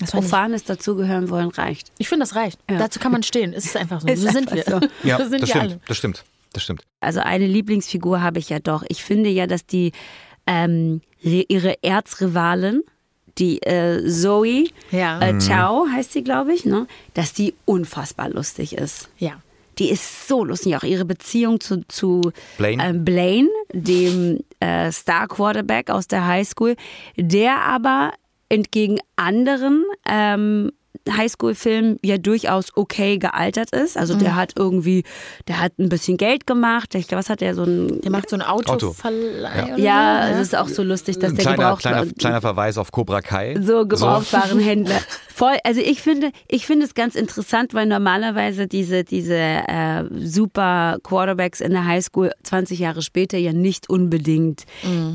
Das 0.00 0.10
Profanes 0.10 0.64
dazugehören 0.64 1.28
wollen 1.30 1.48
reicht. 1.50 1.92
Ich 1.98 2.08
finde, 2.08 2.24
das 2.24 2.34
reicht. 2.34 2.58
Ja. 2.70 2.78
Dazu 2.78 2.98
kann 2.98 3.12
man 3.12 3.22
stehen. 3.22 3.52
Es 3.52 3.66
ist 3.66 3.76
einfach 3.76 4.00
so. 4.00 4.08
Ist 4.12 4.22
so 4.22 4.30
sind 4.30 4.50
einfach 4.52 4.80
wir. 4.80 4.80
so. 4.80 4.88
Ja, 5.08 5.18
so 5.18 5.24
sind 5.28 5.42
das 5.42 5.48
wir 5.48 5.54
stimmt. 5.56 5.62
alle. 5.64 5.80
Das 5.86 5.96
stimmt. 5.96 6.24
Das 6.52 6.62
stimmt. 6.62 6.82
Also 7.00 7.20
eine 7.20 7.46
Lieblingsfigur 7.46 8.20
habe 8.22 8.38
ich 8.38 8.48
ja 8.50 8.58
doch. 8.58 8.84
Ich 8.88 9.02
finde 9.04 9.30
ja, 9.30 9.46
dass 9.46 9.64
die 9.66 9.92
ähm, 10.46 11.00
re- 11.24 11.44
ihre 11.48 11.82
Erzrivalin, 11.82 12.82
die 13.38 13.62
äh, 13.62 14.06
Zoe 14.08 14.66
Ja. 14.90 15.20
äh, 15.20 15.32
Chow 15.38 15.88
heißt 15.90 16.12
sie, 16.12 16.22
glaube 16.22 16.52
ich, 16.52 16.64
ne? 16.66 16.86
dass 17.14 17.32
die 17.32 17.54
unfassbar 17.64 18.28
lustig 18.28 18.76
ist. 18.76 19.08
Ja. 19.18 19.40
Die 19.78 19.88
ist 19.90 20.28
so 20.28 20.44
lustig. 20.44 20.76
Auch 20.76 20.82
ihre 20.82 21.06
Beziehung 21.06 21.58
zu, 21.58 21.82
zu 21.88 22.32
Blaine. 22.58 22.84
ähm, 22.84 23.04
Blaine, 23.06 23.48
dem 23.72 24.40
äh, 24.60 24.92
Star 24.92 25.26
Quarterback 25.28 25.88
aus 25.88 26.06
der 26.08 26.26
Highschool, 26.26 26.76
der 27.16 27.62
aber 27.62 28.12
entgegen 28.52 28.98
anderen 29.16 29.84
ähm, 30.08 30.70
Highschool-Filmen 31.10 31.96
ja 32.04 32.16
durchaus 32.18 32.76
okay 32.76 33.18
gealtert 33.18 33.70
ist. 33.74 33.96
Also 33.96 34.14
Mhm. 34.14 34.18
der 34.20 34.36
hat 34.36 34.52
irgendwie, 34.56 35.02
der 35.48 35.58
hat 35.60 35.78
ein 35.78 35.88
bisschen 35.88 36.16
Geld 36.16 36.46
gemacht. 36.46 36.94
Ich 36.94 37.08
glaube, 37.08 37.20
was 37.20 37.30
hat 37.30 37.40
der 37.40 37.54
so 37.54 37.64
ein 37.64 38.00
Der 38.02 38.10
macht 38.12 38.28
so 38.30 38.36
ein 38.36 38.42
Auto. 38.42 38.74
Autoverleih. 38.74 39.74
oder 39.74 39.78
ja, 39.78 40.28
so, 40.28 40.34
es 40.34 40.40
ist 40.48 40.56
auch 40.56 40.68
so 40.68 40.82
lustig, 40.84 41.18
dass 41.18 41.30
Ein 41.30 41.36
der 41.36 41.42
kleiner, 41.44 41.56
gebraucht 41.56 41.80
kleiner, 41.80 42.06
kleiner 42.18 42.40
Verweis 42.40 42.78
auf 42.78 42.92
Cobra 42.92 43.20
Kai. 43.20 43.56
So 43.60 43.84
Gebrauchtwarenhändler. 43.86 45.00
Voll, 45.34 45.56
also 45.64 45.80
ich 45.80 46.02
finde, 46.02 46.30
ich 46.46 46.66
finde 46.66 46.86
es 46.86 46.94
ganz 46.94 47.14
interessant, 47.16 47.74
weil 47.74 47.86
normalerweise 47.86 48.68
diese, 48.68 49.02
diese 49.02 49.34
äh, 49.34 50.04
super 50.20 50.98
Quarterbacks 51.02 51.60
in 51.60 51.72
der 51.72 51.86
Highschool 51.86 52.32
20 52.44 52.78
Jahre 52.78 53.02
später 53.02 53.38
ja 53.38 53.52
nicht 53.52 53.88
unbedingt, 53.88 54.64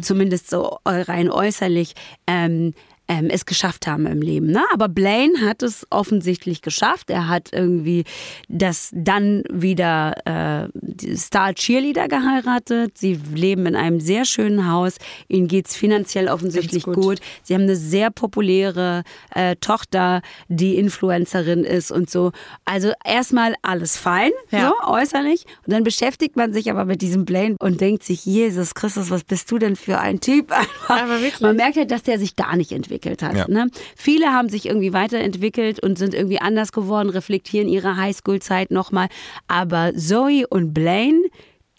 zumindest 0.01 0.49
so 0.49 0.79
rein 0.85 1.29
äußerlich, 1.29 1.93
ähm, 2.25 2.73
ähm, 3.07 3.29
es 3.29 3.45
geschafft 3.45 3.87
haben 3.87 4.05
im 4.05 4.21
Leben. 4.21 4.47
Ne? 4.47 4.63
Aber 4.73 4.89
Blaine 4.89 5.39
hat 5.41 5.63
es 5.63 5.87
offensichtlich 5.89 6.61
geschafft. 6.61 7.09
Er 7.09 7.27
hat 7.29 7.49
irgendwie 7.53 8.03
das 8.49 8.89
dann 8.93 9.43
wieder 9.51 10.13
äh, 10.25 11.15
Star 11.15 11.53
Cheerleader 11.53 12.07
geheiratet. 12.09 12.97
Sie 12.97 13.19
leben 13.33 13.65
in 13.65 13.75
einem 13.75 13.99
sehr 14.01 14.25
schönen 14.25 14.69
Haus. 14.69 14.95
Ihnen 15.29 15.47
geht's 15.47 15.75
finanziell 15.75 16.27
offensichtlich 16.27 16.83
gut. 16.83 16.95
gut. 16.95 17.19
Sie 17.43 17.53
haben 17.53 17.61
eine 17.63 17.77
sehr 17.77 18.11
populäre 18.11 19.03
äh, 19.33 19.55
Tochter, 19.55 20.21
die 20.49 20.75
Influencerin 20.75 21.63
ist 21.63 21.91
und 21.91 22.09
so. 22.09 22.31
Also 22.65 22.91
erstmal 23.05 23.55
alles 23.61 23.97
fein, 23.97 24.31
Ja. 24.51 24.69
so 24.83 24.89
äußerlich. 24.91 25.45
Und 25.65 25.71
dann 25.73 25.83
beschäftigt 25.83 26.35
man 26.35 26.51
sich 26.51 26.69
aber 26.69 26.83
mit 26.85 27.01
diesem 27.01 27.23
Blaine 27.23 27.55
und 27.59 27.79
denkt 27.79 28.03
sich, 28.03 28.25
Jesus 28.25 28.75
Christus, 28.75 29.09
was 29.11 29.23
bist 29.23 29.49
du 29.51 29.57
denn 29.59 29.75
für 29.77 29.99
ein 29.99 30.19
Typ? 30.19 30.51
Aber. 30.89 31.17
Man 31.39 31.55
merkt 31.55 31.77
halt, 31.77 31.91
dass 31.91 32.03
der 32.03 32.19
sich 32.19 32.35
gar 32.35 32.55
nicht 32.57 32.71
entwickelt 32.71 32.96
hat. 33.05 33.35
Ja. 33.35 33.47
Ne? 33.47 33.69
Viele 33.95 34.27
haben 34.27 34.49
sich 34.49 34.65
irgendwie 34.65 34.93
weiterentwickelt 34.93 35.79
und 35.79 35.97
sind 35.97 36.13
irgendwie 36.13 36.39
anders 36.39 36.71
geworden, 36.71 37.09
reflektieren 37.09 37.67
ihre 37.67 37.97
Highschool-Zeit 37.97 38.71
nochmal. 38.71 39.07
Aber 39.47 39.93
Zoe 39.95 40.45
und 40.47 40.73
Blaine, 40.73 41.23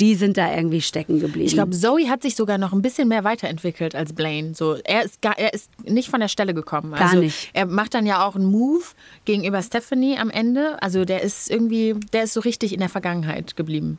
die 0.01 0.15
sind 0.15 0.37
da 0.37 0.55
irgendwie 0.55 0.81
stecken 0.81 1.19
geblieben. 1.19 1.47
Ich 1.47 1.55
glaube, 1.55 1.73
Zoe 1.73 2.09
hat 2.09 2.23
sich 2.23 2.37
sogar 2.37 2.57
noch 2.57 2.73
ein 2.73 2.83
bisschen 2.83 3.09
mehr 3.09 3.25
weiterentwickelt 3.25 3.95
als 3.95 4.13
Blaine. 4.13 4.55
So, 4.55 4.77
er, 4.85 5.05
ist 5.05 5.21
gar, 5.21 5.37
er 5.39 5.53
ist 5.53 5.71
nicht 5.85 6.09
von 6.09 6.21
der 6.21 6.29
Stelle 6.29 6.55
gekommen. 6.55 6.93
Gar 6.93 7.01
also, 7.01 7.19
nicht. 7.19 7.51
Er 7.53 7.67
macht 7.67 7.95
dann 7.95 8.07
ja 8.07 8.25
auch 8.25 8.37
einen 8.37 8.47
Move 8.47 8.85
gegenüber 9.25 9.61
Stephanie 9.63 10.17
am 10.17 10.31
Ende. 10.31 10.81
Also 10.83 11.05
der 11.05 11.23
ist 11.23 11.51
irgendwie, 11.51 11.97
der 12.13 12.25
ist 12.25 12.35
so 12.35 12.41
richtig 12.41 12.73
in 12.73 12.81
der 12.81 12.89
Vergangenheit 12.89 13.57
geblieben. 13.57 13.99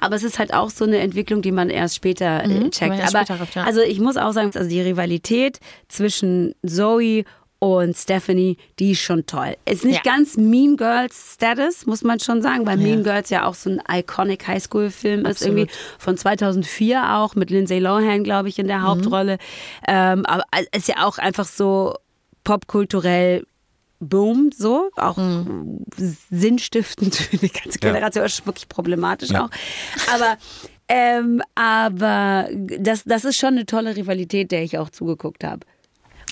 Aber 0.00 0.16
es 0.16 0.22
ist 0.22 0.38
halt 0.38 0.52
auch 0.54 0.70
so 0.70 0.84
eine 0.84 0.98
Entwicklung, 0.98 1.42
die 1.42 1.52
man 1.52 1.70
erst 1.70 1.96
später 1.96 2.44
äh, 2.44 2.48
Mhm, 2.48 2.70
checkt. 2.70 2.98
erst 2.98 3.14
Aber 3.14 3.24
später 3.24 3.38
trifft, 3.38 3.54
ja. 3.56 3.64
also 3.64 3.80
ich 3.80 4.00
muss 4.00 4.16
auch 4.16 4.32
sagen, 4.32 4.50
also 4.54 4.68
die 4.68 4.80
Rivalität 4.80 5.60
zwischen 5.88 6.54
Zoe 6.66 7.24
und 7.58 7.96
Stephanie, 7.96 8.58
die 8.78 8.92
ist 8.92 9.00
schon 9.00 9.24
toll. 9.24 9.56
Ist 9.64 9.82
nicht 9.84 10.04
Ja. 10.04 10.12
ganz 10.12 10.36
Mean 10.36 10.76
Girls 10.76 11.32
Status, 11.34 11.86
muss 11.86 12.02
man 12.04 12.20
schon 12.20 12.42
sagen, 12.42 12.66
weil 12.66 12.76
Mean 12.76 13.02
Girls 13.02 13.30
ja 13.30 13.46
auch 13.46 13.54
so 13.54 13.70
ein 13.70 13.80
iconic 13.90 14.46
Highschool-Film 14.46 15.24
ist, 15.24 15.40
irgendwie 15.40 15.66
von 15.98 16.18
2004 16.18 17.14
auch 17.16 17.34
mit 17.34 17.48
Lindsay 17.50 17.78
Lohan, 17.78 18.24
glaube 18.24 18.50
ich, 18.50 18.58
in 18.58 18.66
Mhm. 18.66 18.68
der 18.68 18.82
Hauptrolle. 18.82 19.38
Ähm, 19.88 20.26
aber 20.26 20.42
es 20.70 20.80
ist 20.80 20.88
ja 20.88 21.06
auch 21.06 21.16
einfach 21.16 21.46
so 21.46 21.94
popkulturell 22.44 23.46
Boom, 23.98 24.50
so, 24.56 24.90
auch 24.96 25.16
sinnstiftend 26.30 27.14
für 27.16 27.36
die 27.38 27.48
ganze 27.50 27.78
Ja. 27.82 27.92
Generation, 27.92 28.24
ist 28.24 28.46
wirklich 28.46 28.68
problematisch 28.68 29.30
Ja. 29.30 29.44
auch. 29.46 29.50
Aber, 30.14 30.36
ähm, 30.88 31.42
aber 31.54 32.48
das, 32.78 33.04
das 33.04 33.24
ist 33.24 33.36
schon 33.38 33.54
eine 33.54 33.66
tolle 33.66 33.96
Rivalität, 33.96 34.52
der 34.52 34.62
ich 34.62 34.78
auch 34.78 34.90
zugeguckt 34.90 35.44
habe. 35.44 35.60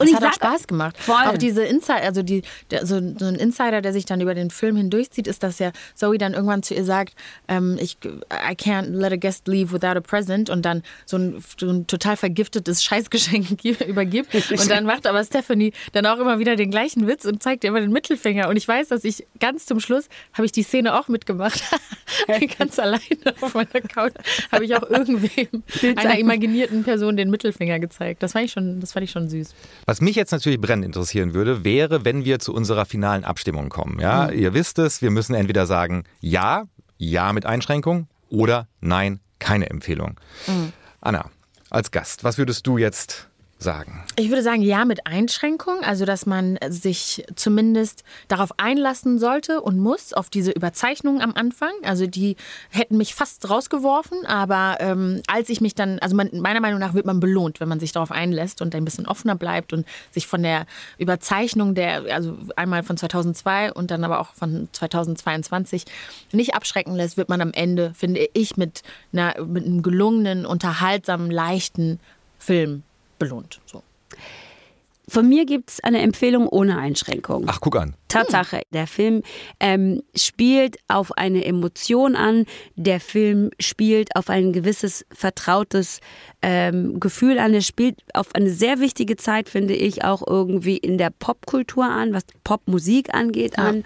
Und 0.00 0.08
es 0.08 0.14
hat 0.14 0.24
auch 0.24 0.32
Spaß 0.32 0.66
gemacht. 0.66 0.96
Voll. 0.98 1.14
Auch 1.26 1.38
diese 1.38 1.62
Insider, 1.62 2.02
also 2.02 2.22
die, 2.22 2.42
der, 2.70 2.84
so, 2.86 3.00
so 3.18 3.26
ein 3.26 3.36
Insider, 3.36 3.80
der 3.80 3.92
sich 3.92 4.04
dann 4.04 4.20
über 4.20 4.34
den 4.34 4.50
Film 4.50 4.76
hindurchzieht, 4.76 5.26
ist, 5.26 5.42
dass 5.42 5.58
ja 5.58 5.70
Zoe 5.94 6.18
dann 6.18 6.34
irgendwann 6.34 6.62
zu 6.62 6.74
ihr 6.74 6.84
sagt, 6.84 7.14
ähm, 7.48 7.78
ich, 7.80 7.98
I 8.04 8.54
can't 8.54 8.90
let 8.90 9.12
a 9.12 9.16
guest 9.16 9.46
leave 9.46 9.72
without 9.72 9.96
a 9.96 10.00
present 10.00 10.50
und 10.50 10.62
dann 10.62 10.82
so 11.06 11.16
ein, 11.16 11.44
so 11.58 11.70
ein 11.70 11.86
total 11.86 12.16
vergiftetes 12.16 12.82
Scheißgeschenk 12.82 13.64
übergibt. 13.86 14.34
Und 14.34 14.70
dann 14.70 14.84
macht 14.84 15.06
aber 15.06 15.22
Stephanie 15.22 15.72
dann 15.92 16.06
auch 16.06 16.18
immer 16.18 16.38
wieder 16.38 16.56
den 16.56 16.70
gleichen 16.70 17.06
Witz 17.06 17.24
und 17.24 17.42
zeigt 17.42 17.64
ihr 17.64 17.68
immer 17.70 17.80
den 17.80 17.92
Mittelfinger. 17.92 18.48
Und 18.48 18.56
ich 18.56 18.66
weiß, 18.66 18.88
dass 18.88 19.04
ich 19.04 19.26
ganz 19.38 19.66
zum 19.66 19.78
Schluss 19.78 20.08
habe 20.32 20.46
ich 20.46 20.52
die 20.52 20.62
Szene 20.62 20.98
auch 20.98 21.08
mitgemacht. 21.08 21.62
ganz 22.58 22.78
alleine 22.78 23.00
auf 23.40 23.54
meiner 23.54 23.80
Couch 23.88 24.14
habe 24.50 24.64
ich 24.64 24.74
auch 24.74 24.88
irgendwem, 24.88 25.62
einer 25.96 26.18
imaginierten 26.18 26.82
Person 26.84 27.16
den 27.16 27.30
Mittelfinger 27.30 27.78
gezeigt. 27.78 28.22
Das 28.22 28.32
fand 28.32 28.46
ich 28.46 28.52
schon, 28.52 28.80
das 28.80 28.92
fand 28.92 29.04
ich 29.04 29.10
schon 29.10 29.28
süß. 29.28 29.54
Was 29.86 30.00
mich 30.00 30.16
jetzt 30.16 30.32
natürlich 30.32 30.60
brennend 30.60 30.84
interessieren 30.86 31.34
würde, 31.34 31.64
wäre, 31.64 32.04
wenn 32.04 32.24
wir 32.24 32.38
zu 32.38 32.54
unserer 32.54 32.86
finalen 32.86 33.24
Abstimmung 33.24 33.68
kommen. 33.68 33.98
Ja, 34.00 34.28
Mhm. 34.28 34.38
ihr 34.38 34.54
wisst 34.54 34.78
es, 34.78 35.02
wir 35.02 35.10
müssen 35.10 35.34
entweder 35.34 35.66
sagen 35.66 36.04
ja, 36.20 36.64
ja 36.98 37.32
mit 37.32 37.44
Einschränkung 37.46 38.08
oder 38.30 38.66
nein, 38.80 39.20
keine 39.38 39.68
Empfehlung. 39.70 40.18
Mhm. 40.46 40.72
Anna, 41.00 41.30
als 41.70 41.90
Gast, 41.90 42.24
was 42.24 42.38
würdest 42.38 42.66
du 42.66 42.78
jetzt 42.78 43.28
sagen? 43.64 44.04
Ich 44.16 44.28
würde 44.28 44.42
sagen, 44.42 44.62
ja, 44.62 44.84
mit 44.84 45.06
Einschränkung. 45.08 45.82
Also, 45.82 46.04
dass 46.04 46.26
man 46.26 46.56
sich 46.68 47.24
zumindest 47.34 48.04
darauf 48.28 48.50
einlassen 48.58 49.18
sollte 49.18 49.60
und 49.60 49.78
muss, 49.78 50.12
auf 50.12 50.30
diese 50.30 50.52
Überzeichnungen 50.52 51.20
am 51.20 51.34
Anfang. 51.34 51.72
Also, 51.82 52.06
die 52.06 52.36
hätten 52.70 52.96
mich 52.96 53.16
fast 53.16 53.50
rausgeworfen. 53.50 54.24
Aber 54.26 54.76
ähm, 54.78 55.20
als 55.26 55.48
ich 55.48 55.60
mich 55.60 55.74
dann, 55.74 55.98
also 55.98 56.14
man, 56.14 56.30
meiner 56.32 56.60
Meinung 56.60 56.78
nach 56.78 56.94
wird 56.94 57.06
man 57.06 57.18
belohnt, 57.18 57.58
wenn 57.58 57.68
man 57.68 57.80
sich 57.80 57.90
darauf 57.90 58.12
einlässt 58.12 58.62
und 58.62 58.74
ein 58.76 58.84
bisschen 58.84 59.08
offener 59.08 59.34
bleibt 59.34 59.72
und 59.72 59.84
sich 60.12 60.28
von 60.28 60.44
der 60.44 60.66
Überzeichnung 60.98 61.74
der, 61.74 62.04
also 62.14 62.38
einmal 62.54 62.84
von 62.84 62.96
2002 62.96 63.72
und 63.72 63.90
dann 63.90 64.04
aber 64.04 64.20
auch 64.20 64.34
von 64.34 64.68
2022 64.70 65.84
nicht 66.30 66.54
abschrecken 66.54 66.94
lässt, 66.94 67.16
wird 67.16 67.28
man 67.28 67.40
am 67.40 67.52
Ende, 67.52 67.92
finde 67.94 68.28
ich, 68.34 68.56
mit, 68.56 68.82
einer, 69.12 69.42
mit 69.44 69.64
einem 69.64 69.82
gelungenen, 69.82 70.46
unterhaltsamen, 70.46 71.30
leichten 71.30 71.98
Film 72.38 72.84
belohnt. 73.24 73.60
So. 73.66 73.82
Von 75.06 75.28
mir 75.28 75.44
gibt 75.44 75.70
es 75.70 75.84
eine 75.84 76.00
Empfehlung 76.00 76.48
ohne 76.48 76.78
Einschränkung. 76.78 77.44
Ach, 77.46 77.60
guck 77.60 77.76
an. 77.76 77.94
Tatsache, 78.08 78.62
der 78.72 78.86
Film 78.86 79.22
ähm, 79.60 80.02
spielt 80.16 80.78
auf 80.88 81.12
eine 81.12 81.44
Emotion 81.44 82.16
an, 82.16 82.46
der 82.76 83.00
Film 83.00 83.50
spielt 83.60 84.16
auf 84.16 84.30
ein 84.30 84.52
gewisses 84.52 85.04
vertrautes 85.12 86.00
ähm, 86.40 87.00
Gefühl 87.00 87.38
an, 87.38 87.52
der 87.52 87.60
spielt 87.60 88.02
auf 88.14 88.34
eine 88.34 88.50
sehr 88.50 88.80
wichtige 88.80 89.16
Zeit, 89.16 89.48
finde 89.50 89.74
ich, 89.74 90.04
auch 90.04 90.26
irgendwie 90.26 90.78
in 90.78 90.96
der 90.96 91.10
Popkultur 91.10 91.84
an, 91.84 92.14
was 92.14 92.24
Popmusik 92.44 93.12
angeht, 93.12 93.58
an. 93.58 93.84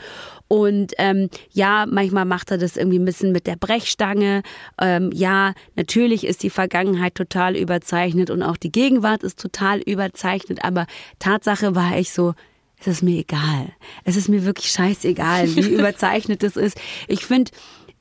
Und 0.48 0.94
ähm, 0.96 1.28
ja, 1.52 1.86
manchmal 1.86 2.24
macht 2.24 2.50
er 2.50 2.58
das 2.58 2.76
irgendwie 2.76 2.98
ein 2.98 3.04
bisschen 3.04 3.32
mit 3.32 3.46
der 3.46 3.56
Brechstange. 3.56 4.42
Ähm, 4.80 5.10
ja, 5.12 5.52
natürlich 5.76 6.26
ist 6.26 6.42
die 6.42 6.50
Vergangenheit 6.50 7.14
total 7.14 7.54
überzeichnet 7.54 8.30
und 8.30 8.42
auch 8.42 8.56
die 8.56 8.72
Gegenwart 8.72 9.22
ist 9.22 9.38
total 9.38 9.80
überzeichnet, 9.80 10.64
aber 10.64 10.86
Tatsache 11.18 11.74
war 11.74 11.98
ich 11.98 12.12
so, 12.12 12.34
es 12.80 12.86
ist 12.86 13.02
mir 13.02 13.18
egal. 13.18 13.72
Es 14.04 14.16
ist 14.16 14.28
mir 14.28 14.44
wirklich 14.44 14.70
scheißegal, 14.70 15.54
wie 15.56 15.60
überzeichnet 15.74 16.42
es 16.42 16.56
ist. 16.56 16.80
Ich 17.08 17.24
finde, 17.24 17.50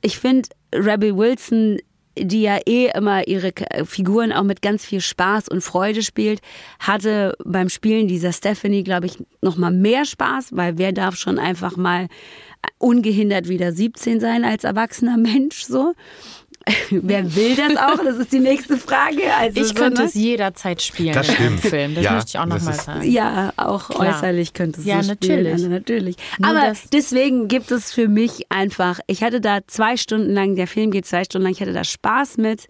ich 0.02 0.18
finde 0.18 0.48
Rebel 0.72 1.16
Wilson, 1.16 1.78
die 2.20 2.42
ja 2.42 2.58
eh 2.66 2.90
immer 2.94 3.26
ihre 3.28 3.52
K- 3.52 3.84
Figuren 3.84 4.32
auch 4.32 4.42
mit 4.42 4.62
ganz 4.62 4.84
viel 4.84 5.00
Spaß 5.00 5.48
und 5.48 5.62
Freude 5.62 6.02
spielt, 6.02 6.40
hatte 6.78 7.34
beim 7.44 7.68
Spielen 7.68 8.08
dieser 8.08 8.32
Stephanie, 8.32 8.84
glaube 8.84 9.06
ich, 9.06 9.18
noch 9.42 9.56
mal 9.56 9.70
mehr 9.70 10.04
Spaß, 10.04 10.56
weil 10.56 10.78
wer 10.78 10.92
darf 10.92 11.16
schon 11.16 11.38
einfach 11.38 11.76
mal 11.76 12.08
ungehindert 12.78 13.48
wieder 13.48 13.72
17 13.72 14.20
sein 14.20 14.44
als 14.44 14.64
erwachsener 14.64 15.16
Mensch 15.16 15.62
so? 15.62 15.94
Wer 16.90 17.34
will 17.34 17.56
das 17.56 17.76
auch? 17.76 18.02
Das 18.04 18.16
ist 18.16 18.32
die 18.32 18.38
nächste 18.40 18.76
Frage. 18.76 19.22
Also 19.38 19.60
Ich 19.60 19.68
so, 19.68 19.74
könnte 19.74 20.02
ne? 20.02 20.08
es 20.08 20.14
jederzeit 20.14 20.82
spielen 20.82 21.14
Das 21.14 21.28
in 21.28 21.36
einem 21.36 21.58
stimmt. 21.58 21.72
Film. 21.74 21.94
Das 21.94 22.04
Ja, 22.04 22.12
möchte 22.12 22.28
ich 22.30 22.38
auch 22.38 22.46
nochmal 22.46 22.74
sagen. 22.74 23.10
Ja, 23.10 23.52
auch 23.56 23.88
Klar. 23.90 24.16
äußerlich 24.16 24.52
könnte 24.52 24.80
es 24.80 24.86
Ja, 24.86 25.02
so 25.02 25.12
spielen. 25.14 25.30
natürlich. 25.36 25.52
Also 25.52 25.68
natürlich. 25.68 26.16
Nur 26.38 26.50
Aber 26.50 26.72
deswegen 26.92 27.48
gibt 27.48 27.70
es 27.70 27.92
für 27.92 28.08
mich 28.08 28.50
einfach, 28.50 29.00
ich 29.06 29.22
hatte 29.22 29.40
da 29.40 29.60
zwei 29.66 29.96
Stunden 29.96 30.32
lang, 30.32 30.56
der 30.56 30.66
Film 30.66 30.90
geht 30.90 31.06
zwei 31.06 31.24
Stunden 31.24 31.44
lang, 31.44 31.52
ich 31.52 31.60
hatte 31.60 31.72
da 31.72 31.84
Spaß 31.84 32.36
mit. 32.38 32.66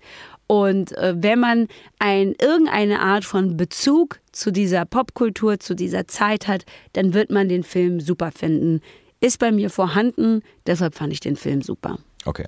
Und 0.46 0.92
äh, 0.96 1.14
wenn 1.16 1.40
man 1.40 1.68
ein, 1.98 2.34
irgendeine 2.40 3.00
Art 3.00 3.24
von 3.26 3.56
Bezug 3.58 4.20
zu 4.32 4.50
dieser 4.50 4.86
Popkultur, 4.86 5.60
zu 5.60 5.74
dieser 5.74 6.06
Zeit 6.08 6.48
hat, 6.48 6.64
dann 6.94 7.12
wird 7.12 7.30
man 7.30 7.48
den 7.48 7.62
Film 7.64 8.00
super 8.00 8.30
finden. 8.32 8.80
Ist 9.20 9.40
bei 9.40 9.50
mir 9.52 9.68
vorhanden, 9.68 10.42
deshalb 10.66 10.94
fand 10.94 11.12
ich 11.12 11.20
den 11.20 11.36
Film 11.36 11.60
super. 11.60 11.98
Okay. 12.24 12.46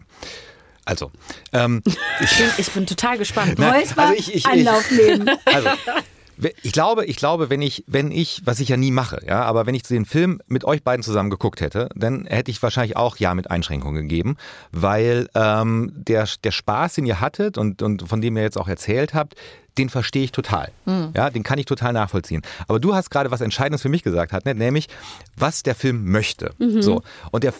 Also, 0.90 1.10
ähm, 1.52 1.82
Ich 2.20 2.36
bin, 2.36 2.46
ich 2.58 2.70
bin 2.72 2.86
total 2.86 3.16
gespannt. 3.16 3.54
Na, 3.58 3.70
also 3.72 3.94
ich- 4.16 4.28
ich- 4.28 4.34
ich- 4.34 4.46
Anlauf 4.46 4.90
nehmen. 4.90 5.30
Also, 5.44 5.68
ich 6.62 6.72
glaube, 6.72 7.04
ich 7.04 7.16
glaube, 7.16 7.50
wenn 7.50 7.60
ich, 7.60 7.84
wenn 7.86 8.10
ich, 8.10 8.40
was 8.46 8.60
ich 8.60 8.68
ja 8.70 8.78
nie 8.78 8.90
mache, 8.90 9.20
ja, 9.26 9.42
aber 9.42 9.66
wenn 9.66 9.74
ich 9.74 9.82
den 9.82 10.06
Film 10.06 10.40
mit 10.48 10.64
euch 10.64 10.82
beiden 10.82 11.02
zusammen 11.02 11.28
geguckt 11.28 11.60
hätte, 11.60 11.90
dann 11.94 12.24
hätte 12.24 12.50
ich 12.50 12.62
wahrscheinlich 12.62 12.96
auch 12.96 13.18
ja 13.18 13.34
mit 13.34 13.50
Einschränkungen 13.50 14.08
gegeben, 14.08 14.36
weil 14.72 15.28
ähm, 15.34 15.92
der, 15.94 16.26
der 16.42 16.50
Spaß, 16.50 16.94
den 16.94 17.04
ihr 17.04 17.20
hattet 17.20 17.58
und, 17.58 17.82
und 17.82 18.08
von 18.08 18.22
dem 18.22 18.36
ihr 18.38 18.42
jetzt 18.42 18.56
auch 18.56 18.68
erzählt 18.68 19.12
habt, 19.12 19.34
den 19.78 19.88
verstehe 19.90 20.24
ich 20.24 20.32
total. 20.32 20.70
Ja, 21.14 21.28
den 21.30 21.42
kann 21.42 21.58
ich 21.58 21.66
total 21.66 21.92
nachvollziehen. 21.92 22.42
Aber 22.68 22.80
du 22.80 22.94
hast 22.94 23.10
gerade 23.10 23.30
was 23.30 23.40
Entscheidendes 23.40 23.82
für 23.82 23.88
mich 23.90 24.02
gesagt, 24.02 24.32
hat, 24.32 24.44
nämlich, 24.46 24.88
was 25.36 25.62
der 25.62 25.74
Film 25.74 26.10
möchte. 26.10 26.52
So. 26.58 27.02
Und 27.30 27.44
der 27.44 27.52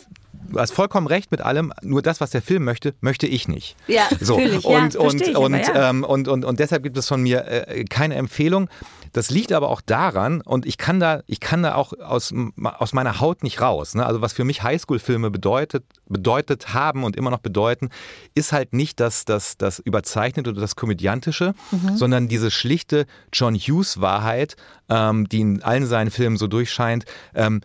Du 0.51 0.59
hast 0.59 0.73
vollkommen 0.73 1.07
recht 1.07 1.31
mit 1.31 1.41
allem, 1.41 1.73
nur 1.83 2.03
das, 2.03 2.21
was 2.21 2.31
der 2.31 2.43
Film 2.43 2.65
möchte, 2.65 2.95
möchte 3.01 3.27
ich 3.27 3.47
nicht. 3.49 3.77
Ja, 3.87 4.09
so. 4.21 4.37
fühl 4.37 4.55
ich, 4.55 4.65
ja, 4.65 4.85
und, 4.85 4.97
und, 4.97 5.21
ich 5.21 5.37
aber, 5.37 5.47
und, 5.47 5.55
ja. 5.55 5.91
ähm, 5.91 6.05
und, 6.05 6.29
und, 6.29 6.45
und 6.45 6.59
deshalb 6.59 6.83
gibt 6.83 6.97
es 6.99 7.07
von 7.09 7.23
mir 7.23 7.47
äh, 7.47 7.85
keine 7.85 8.17
Empfehlung. 8.17 8.69
Das 9.13 9.31
liegt 9.31 9.53
aber 9.53 9.69
auch 9.71 9.81
daran, 9.81 10.41
und 10.41 10.67
ich 10.67 10.79
kann 10.79 11.01
da, 11.01 11.23
ich 11.27 11.41
kann 11.41 11.63
da 11.63 11.75
auch 11.75 11.93
aus, 11.99 12.33
aus 12.63 12.93
meiner 12.93 13.21
Haut 13.21 13.43
nicht 13.43 13.61
raus. 13.61 13.95
Ne? 13.95 14.05
Also 14.05 14.21
was 14.21 14.33
für 14.33 14.45
mich 14.45 14.63
Highschool-Filme 14.63 15.31
bedeutet, 15.31 15.85
bedeutet 16.07 16.75
haben 16.75 17.05
und 17.05 17.17
immer 17.17 17.31
noch 17.31 17.41
bedeuten, 17.41 17.91
ist 18.35 18.53
halt 18.53 18.73
nicht 18.73 19.01
das, 19.01 19.25
das, 19.25 19.57
das 19.57 19.79
Überzeichnete 19.79 20.51
oder 20.51 20.61
das 20.61 20.77
Komödiantische, 20.77 21.55
Mhm. 21.71 21.97
sondern 21.97 22.29
diese 22.29 22.51
schlichte 22.51 23.07
John 23.33 23.55
Hughes-Wahrheit, 23.55 24.57
ähm, 24.89 25.29
die 25.29 25.41
in 25.41 25.63
allen 25.63 25.87
seinen 25.87 26.11
Filmen 26.11 26.37
so 26.37 26.47
durchscheint. 26.47 27.05
Ähm, 27.35 27.61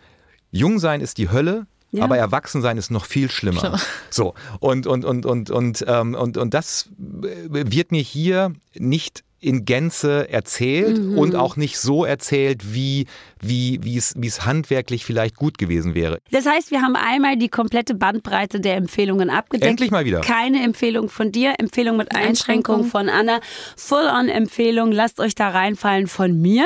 Jung 0.51 0.79
sein 0.79 1.01
ist 1.01 1.17
die 1.17 1.29
Hölle, 1.31 1.67
Ja. 1.97 2.03
aber 2.03 2.17
erwachsen 2.17 2.62
sein 2.62 2.77
ist 2.77 2.91
noch 2.91 3.05
viel 3.05 3.29
schlimmer. 3.31 3.79
So 4.10 4.34
und 4.60 4.88
und 4.88 5.05
und 5.05 5.25
und 5.25 5.49
und 5.49 5.86
ähm, 5.88 6.13
und 6.15 6.38
und 6.38 6.53
das 6.53 6.89
wird 6.97 7.91
mir 7.91 8.01
hier 8.01 8.53
nicht 8.77 9.23
in 9.41 9.63
Gänze 9.65 10.27
erzählt 10.29 10.97
Mhm. 10.97 11.17
und 11.19 11.36
auch 11.36 11.55
nicht 11.55 11.77
so 11.77 12.03
erzählt, 12.03 12.73
wie 12.73 13.05
wie 13.41 13.79
wie 13.84 13.95
es 13.95 14.13
wie 14.17 14.25
es 14.25 14.43
handwerklich 14.45 15.05
vielleicht 15.05 15.36
gut 15.36 15.60
gewesen 15.60 15.93
wäre. 15.93 16.17
Das 16.31 16.47
heißt, 16.47 16.71
wir 16.71 16.81
haben 16.81 16.95
einmal 16.95 17.38
die 17.38 17.49
komplette 17.49 17.93
Bandbreite 17.93 18.60
der 18.60 18.75
Empfehlungen 18.75 19.29
abgedeckt. 19.29 19.69
Endlich 19.69 19.91
mal 19.91 20.03
wieder. 20.05 20.21
Keine 20.21 20.63
Empfehlung 20.63 21.10
von 21.10 21.31
dir, 21.31 21.53
Empfehlung 21.60 21.95
mit 21.97 22.15
Einschränkung 22.15 22.77
Einschränkung. 22.77 22.86
von 22.86 23.10
Anna. 23.10 23.39
Full-on-Empfehlung, 23.77 24.91
lasst 24.91 25.19
euch 25.19 25.36
da 25.36 25.49
reinfallen 25.49 26.08
von 26.08 26.41
mir. 26.41 26.65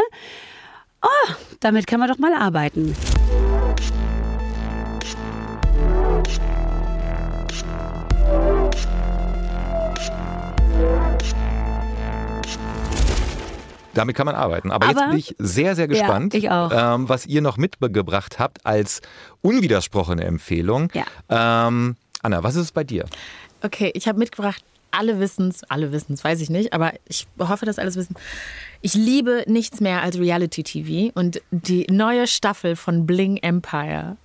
Oh, 1.02 1.32
damit 1.60 1.86
kann 1.86 2.00
man 2.00 2.08
doch 2.10 2.18
mal 2.18 2.34
arbeiten. 2.34 2.96
Damit 13.94 14.16
kann 14.16 14.26
man 14.26 14.36
arbeiten. 14.36 14.72
Aber, 14.72 14.88
jetzt 14.88 14.98
Aber- 14.98 15.10
bin 15.10 15.18
ich 15.18 15.36
sehr, 15.40 15.76
sehr 15.76 15.88
gespannt, 15.88 16.34
ich 16.34 16.50
auch. 16.50 16.72
Ähm, 16.74 17.10
was 17.10 17.26
ihr 17.26 17.42
noch 17.42 17.58
mitgebracht 17.58 18.40
habt 18.40 18.66
als 18.66 19.02
unwidersprochene 19.42 20.24
Empfehlung. 20.24 20.92
Ja. 20.94 21.68
Ähm, 21.68 21.96
Anna, 22.22 22.44
was 22.44 22.56
ist 22.56 22.62
es 22.66 22.72
bei 22.72 22.84
dir? 22.84 23.06
Okay, 23.62 23.92
ich 23.94 24.08
habe 24.08 24.20
mitgebracht, 24.20 24.64
alle 24.92 25.20
wissen's, 25.20 25.64
alle 25.66 25.92
wissen's, 25.92 26.24
weiß 26.24 26.42
ich 26.42 26.50
nicht, 26.50 26.74
aber 26.74 26.94
ich 27.08 27.28
hoffe, 27.40 27.66
dass 27.66 27.78
alles 27.80 27.96
wissen. 27.96 28.16
Ich 28.82 28.94
liebe 28.94 29.44
nichts 29.48 29.82
mehr 29.82 30.02
als 30.02 30.18
Reality-TV 30.18 31.12
und 31.14 31.42
die 31.52 31.86
neue 31.92 32.26
Staffel 32.28 32.76
von 32.76 33.06
Bling 33.06 33.38
Empire. 33.38 34.18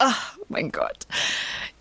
Oh 0.00 0.42
mein 0.48 0.70
Gott. 0.70 1.06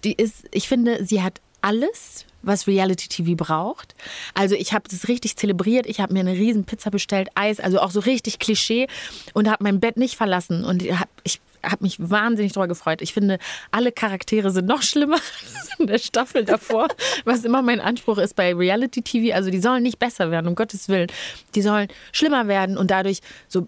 Die 0.03 0.13
ist, 0.13 0.45
ich 0.51 0.67
finde, 0.67 1.05
sie 1.05 1.21
hat 1.21 1.41
alles, 1.61 2.25
was 2.41 2.67
Reality-TV 2.67 3.35
braucht. 3.35 3.95
Also 4.33 4.55
ich 4.55 4.73
habe 4.73 4.85
das 4.89 5.07
richtig 5.07 5.35
zelebriert. 5.37 5.85
Ich 5.85 5.99
habe 5.99 6.13
mir 6.13 6.21
eine 6.21 6.33
riesen 6.33 6.63
Pizza 6.65 6.91
bestellt, 6.91 7.29
Eis, 7.35 7.59
also 7.59 7.79
auch 7.79 7.91
so 7.91 7.99
richtig 7.99 8.39
Klischee 8.39 8.87
und 9.33 9.49
habe 9.49 9.63
mein 9.63 9.79
Bett 9.79 9.97
nicht 9.97 10.15
verlassen. 10.15 10.63
Und 10.63 10.83
hab- 10.83 11.09
ich, 11.23 11.39
habe 11.63 11.83
mich 11.83 11.97
wahnsinnig 11.99 12.53
drüber 12.53 12.67
gefreut. 12.67 13.01
Ich 13.01 13.13
finde, 13.13 13.37
alle 13.71 13.91
Charaktere 13.91 14.51
sind 14.51 14.67
noch 14.67 14.81
schlimmer 14.81 15.15
als 15.15 15.79
in 15.79 15.87
der 15.87 15.97
Staffel 15.97 16.43
davor, 16.43 16.87
was 17.25 17.43
immer 17.43 17.61
mein 17.61 17.79
Anspruch 17.79 18.17
ist 18.17 18.35
bei 18.35 18.53
Reality 18.53 19.01
TV. 19.01 19.35
Also 19.35 19.49
die 19.49 19.59
sollen 19.59 19.83
nicht 19.83 19.99
besser 19.99 20.31
werden, 20.31 20.47
um 20.47 20.55
Gottes 20.55 20.89
Willen. 20.89 21.07
Die 21.55 21.61
sollen 21.61 21.87
schlimmer 22.11 22.47
werden 22.47 22.77
und 22.77 22.91
dadurch 22.91 23.19
so 23.47 23.67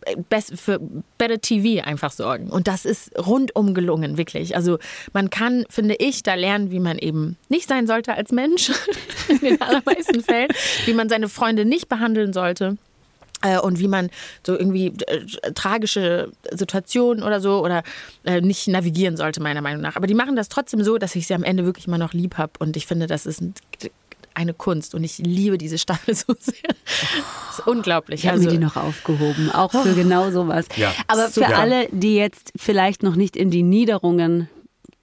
für 0.56 0.80
Better 1.18 1.40
TV 1.40 1.84
einfach 1.84 2.12
sorgen. 2.12 2.50
Und 2.50 2.68
das 2.68 2.86
ist 2.86 3.18
rundum 3.18 3.74
gelungen, 3.74 4.18
wirklich. 4.18 4.56
Also 4.56 4.80
man 5.14 5.30
kann, 5.30 5.66
finde 5.70 5.96
ich, 5.96 6.24
da 6.24 6.36
lernen, 6.36 6.72
wie 6.72 6.80
man 6.80 6.98
eben 6.98 7.38
nicht 7.50 7.68
sein 7.68 7.88
sollte 7.88 8.14
als 8.14 8.32
Mensch, 8.32 8.72
in 9.28 9.40
den 9.40 9.62
allermeisten 9.62 10.22
Fällen, 10.24 10.50
wie 10.86 10.94
man 10.94 11.10
seine 11.10 11.30
Freunde 11.30 11.66
nicht 11.66 11.90
behandeln 11.90 12.34
sollte 12.34 12.64
äh, 12.64 12.93
und 13.60 13.80
wie 13.80 13.88
man 13.88 14.10
so 14.46 14.58
irgendwie 14.58 14.94
äh, 15.08 15.52
tragische 15.54 16.32
Situationen 16.52 17.24
oder 17.24 17.42
so 17.42 17.64
oder 17.64 17.84
äh, 18.24 18.42
nicht 18.42 18.68
navigieren 18.68 19.18
sollte, 19.18 19.42
meiner 19.42 19.62
Meinung 19.62 19.82
nach. 19.82 19.96
Aber 19.96 20.08
die 20.08 20.14
machen 20.14 20.36
das 20.36 20.50
trotzdem 20.50 20.84
so, 20.84 20.98
dass 20.98 21.16
ich 21.16 21.28
sie 21.28 21.34
am 21.34 21.44
Ende 21.44 21.66
wirklich 21.66 21.88
immer 21.88 21.98
noch 21.98 22.14
lieb 22.14 22.38
habe. 22.38 22.54
Und 22.60 22.78
ich 22.78 22.88
finde, 22.88 23.08
das 23.08 23.26
ist 23.26 23.44
eine 24.34 24.54
Kunst 24.54 24.96
und 24.96 25.04
ich 25.04 25.18
liebe 25.20 25.58
diese 25.58 25.78
Staffel 25.78 26.16
so 26.16 26.34
sehr. 26.40 26.56
Das 27.48 27.60
ist 27.60 27.68
unglaublich. 27.68 28.22
Ich 28.22 28.28
habe 28.28 28.38
also, 28.38 28.50
mir 28.50 28.58
die 28.58 28.64
noch 28.64 28.78
aufgehoben, 28.78 29.52
auch 29.52 29.72
für 29.72 29.92
oh. 29.92 29.94
genau 29.96 30.32
sowas. 30.32 30.66
Ja. 30.76 30.94
Aber 31.08 31.30
für 31.30 31.42
ja. 31.42 31.50
alle, 31.50 31.88
die 31.92 32.16
jetzt 32.16 32.52
vielleicht 32.56 33.04
noch 33.04 33.16
nicht 33.16 33.36
in 33.36 33.52
die 33.52 33.64
Niederungen 33.64 34.50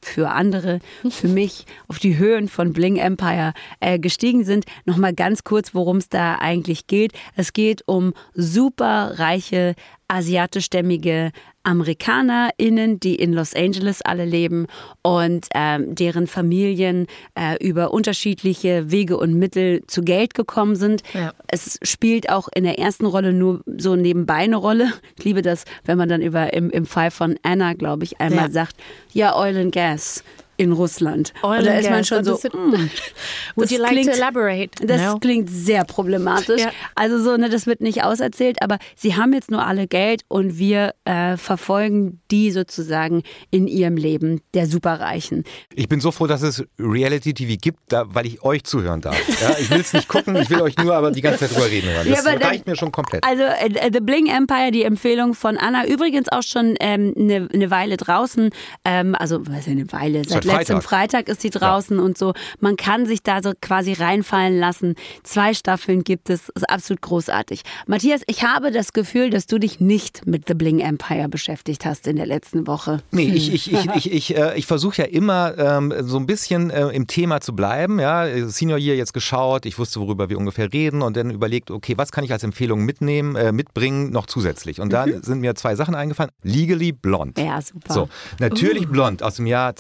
für 0.03 0.31
andere, 0.31 0.81
für 1.09 1.29
mich 1.29 1.67
auf 1.89 1.99
die 1.99 2.19
Höhen 2.19 2.49
von 2.49 2.73
Bling 2.73 2.97
Empire 2.97 3.53
äh, 3.81 3.99
gestiegen 3.99 4.45
sind. 4.45 4.65
Nochmal 4.85 5.15
ganz 5.15 5.45
kurz, 5.45 5.75
worum 5.75 5.99
es 5.99 6.09
da 6.09 6.37
eigentlich 6.37 6.87
geht. 6.87 7.13
Es 7.37 7.53
geht 7.53 7.83
um 7.87 8.15
super 8.35 9.19
reiche 9.19 9.75
asiatischstämmige 10.11 11.31
AmerikanerInnen, 11.63 12.99
die 12.99 13.15
in 13.15 13.33
Los 13.33 13.55
Angeles 13.55 14.03
alle 14.03 14.25
leben 14.25 14.67
und 15.03 15.47
ähm, 15.55 15.95
deren 15.95 16.27
Familien 16.27 17.07
äh, 17.35 17.57
über 17.65 17.93
unterschiedliche 17.93 18.91
Wege 18.91 19.17
und 19.17 19.35
Mittel 19.35 19.83
zu 19.87 20.03
Geld 20.03 20.35
gekommen 20.35 20.75
sind. 20.75 21.03
Ja. 21.15 21.33
Es 21.47 21.79
spielt 21.83 22.31
auch 22.31 22.49
in 22.55 22.65
der 22.65 22.79
ersten 22.79 23.07
Rolle 23.07 23.33
nur 23.33 23.63
so 23.67 23.95
nebenbei 23.95 24.35
eine 24.35 24.57
Rolle. 24.57 24.93
Ich 25.17 25.25
liebe 25.25 25.43
das, 25.43 25.65
wenn 25.85 25.99
man 25.99 26.09
dann 26.09 26.23
über 26.23 26.53
im, 26.55 26.71
im 26.71 26.87
Fall 26.87 27.11
von 27.11 27.39
Anna, 27.43 27.75
glaube 27.75 28.05
ich, 28.05 28.21
einmal 28.21 28.47
ja. 28.47 28.51
sagt, 28.51 28.77
ja, 29.13 29.37
Oil 29.37 29.57
and 29.59 29.73
Gas 29.73 30.25
in 30.61 30.73
Russland. 30.73 31.33
Oil 31.43 31.61
und 31.61 31.67
da 31.67 31.79
ist 31.79 31.89
man 31.89 32.05
schon 32.05 32.23
so, 32.23 32.35
mm, 32.35 32.91
would 33.57 33.71
you 33.71 33.79
like 33.79 33.93
klingt, 33.93 34.11
to 34.11 34.17
elaborate? 34.17 34.87
Das 34.87 35.01
no. 35.01 35.19
klingt 35.19 35.49
sehr 35.49 35.85
problematisch. 35.85 36.61
Ja. 36.61 36.71
Also 36.95 37.19
so, 37.19 37.39
ne, 37.39 37.49
das 37.49 37.67
wird 37.67 37.81
nicht 37.81 38.05
auserzählt, 38.05 38.61
aber 38.61 38.79
sie 38.95 39.17
haben 39.17 39.33
jetzt 39.33 39.51
nur 39.51 39.67
alle 39.67 39.87
Geld 39.87 40.21
und 40.29 40.59
wir 40.59 40.93
äh, 41.07 41.39
verfolgen 41.39 42.21
die 42.31 42.51
sozusagen 42.51 43.23
in 43.51 43.69
ihrem 43.69 43.97
Leben 43.97 44.43
der 44.53 44.67
Superreichen. 44.67 45.45
Ich 45.75 45.89
bin 45.89 46.01
so 46.01 46.11
froh, 46.11 46.27
dass 46.27 46.43
es 46.43 46.63
Reality 46.79 47.33
TV 47.33 47.57
gibt, 47.59 47.79
da, 47.89 48.05
weil 48.09 48.27
ich 48.27 48.43
euch 48.43 48.63
zuhören 48.65 49.01
darf. 49.01 49.17
Ja, 49.41 49.57
ich 49.59 49.71
will 49.71 49.81
es 49.81 49.95
nicht 49.95 50.09
gucken, 50.09 50.37
ich 50.37 50.51
will 50.51 50.61
euch 50.61 50.77
nur 50.77 50.95
aber 50.95 51.11
die 51.11 51.23
ganze 51.23 51.41
Zeit 51.41 51.57
drüber 51.57 51.71
reden 51.71 51.89
hören. 51.89 52.07
Das 52.07 52.23
ja, 52.23 52.33
reicht 52.33 52.67
dann, 52.67 52.73
mir 52.73 52.77
schon 52.77 52.93
komplett. 52.93 53.25
Also 53.25 53.45
äh, 53.45 53.91
The 53.91 54.01
Bling 54.01 54.27
Empire, 54.27 54.73
die 54.73 54.83
Empfehlung 54.83 55.33
von 55.33 55.57
Anna, 55.57 55.87
übrigens 55.87 56.29
auch 56.31 56.43
schon 56.43 56.75
ähm, 56.81 57.15
eine, 57.17 57.49
eine 57.51 57.71
Weile 57.71 57.97
draußen, 57.97 58.51
ähm, 58.85 59.15
also 59.15 59.41
was 59.47 59.61
ist 59.61 59.69
eine 59.69 59.91
Weile, 59.91 60.23
seit 60.27 60.45
letztem 60.59 60.83
Freitag 60.83 61.29
ist 61.29 61.41
sie 61.41 61.51
draußen 61.51 61.97
ja. 61.97 62.03
und 62.03 62.19
so. 62.19 62.35
Man 62.61 62.77
kann 62.77 63.07
sich 63.07 63.23
da 63.23 63.43
so 63.43 63.53
quasi 63.61 63.93
reinfallen 63.93 64.59
lassen. 64.59 64.95
Zwei 65.23 65.55
Staffeln 65.55 66.05
gibt 66.05 66.31
es, 66.31 66.49
ist 66.51 66.69
absolut 66.69 67.03
großartig. 67.03 67.63
Matthias, 67.87 68.23
ich 68.27 68.43
habe 68.43 68.71
das 68.71 68.93
Gefühl, 68.93 69.31
dass 69.31 69.47
du 69.47 69.59
dich 69.59 69.81
nicht 69.81 70.27
mit 70.27 70.49
The 70.49 70.55
Bling 70.55 70.81
Empire 70.81 71.29
beschäftigt 71.29 71.85
hast 71.85 72.07
in 72.07 72.17
der 72.17 72.27
letzten 72.27 72.67
Woche. 72.67 73.03
Nee, 73.11 73.29
hm. 73.29 73.35
ich, 73.35 73.53
ich, 73.53 73.73
ich, 73.73 73.87
ich, 73.95 74.13
ich, 74.13 74.37
äh, 74.37 74.59
ich 74.59 74.67
versuche 74.67 75.03
ja 75.03 75.05
immer 75.05 75.57
ähm, 75.59 75.93
so 76.01 76.19
ein 76.19 76.27
bisschen 76.27 76.71
äh, 76.71 76.89
im 76.89 77.07
Thema 77.07 77.41
zu 77.41 77.55
bleiben. 77.55 77.99
Ja? 77.99 78.27
Senior 78.49 78.79
Year 78.79 78.97
jetzt 78.97 79.15
geschaut, 79.15 79.67
ich 79.67 79.79
wusste, 79.79 80.01
worüber 80.01 80.29
wir 80.29 80.39
ungefähr 80.39 80.73
reden 80.73 81.03
und 81.03 81.17
dann 81.17 81.31
überlegt, 81.31 81.71
okay, 81.71 81.95
was 81.97 82.13
kann 82.13 82.25
ich 82.25 82.33
als 82.33 82.43
Empfehlung 82.43 82.85
mitnehmen, 82.85 83.37
äh, 83.37 83.53
mitbringen, 83.53 84.11
noch 84.11 84.27
zusätzlich. 84.27 84.81
Und 84.81 84.89
mhm. 84.89 84.93
da 84.93 85.07
sind 85.23 85.41
mir 85.41 85.55
zwei 85.55 85.75
Sachen 85.75 85.95
eingefallen. 85.95 86.31
Legally 86.43 86.93
Blonde. 86.93 87.41
Ja, 87.43 87.61
super. 87.61 87.93
So, 87.93 88.09
natürlich 88.39 88.89
uh. 88.89 88.93
Blond 88.93 89.23
aus 89.23 89.37
dem 89.37 89.47
Jahr 89.47 89.77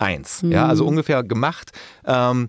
2001. 0.00 0.42
Mhm. 0.42 0.52
Ja, 0.52 0.66
also 0.66 0.86
ungefähr 0.86 1.22
gemacht, 1.22 1.72
ähm, 2.04 2.48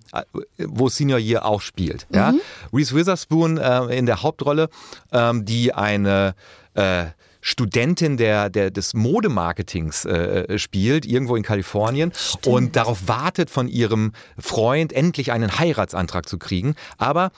wo 0.57 0.89
Senior 0.89 1.19
Year 1.19 1.45
auch 1.45 1.61
spielt. 1.61 2.07
Ja? 2.13 2.31
Mhm. 2.31 2.41
Reese 2.73 2.95
Witherspoon 2.95 3.57
äh, 3.57 3.97
in 3.97 4.05
der 4.05 4.23
Hauptrolle, 4.23 4.69
ähm, 5.11 5.45
die 5.45 5.73
eine 5.73 6.33
äh, 6.73 7.05
Studentin 7.41 8.17
der, 8.17 8.49
der, 8.49 8.69
des 8.69 8.93
Modemarketings 8.93 10.05
äh, 10.05 10.59
spielt, 10.59 11.05
irgendwo 11.05 11.35
in 11.35 11.43
Kalifornien 11.43 12.11
Stimmt. 12.15 12.47
und 12.47 12.75
darauf 12.75 13.07
wartet, 13.07 13.49
von 13.49 13.67
ihrem 13.67 14.13
Freund 14.37 14.93
endlich 14.93 15.31
einen 15.31 15.57
Heiratsantrag 15.57 16.29
zu 16.29 16.37
kriegen. 16.37 16.75
Aber 16.97 17.31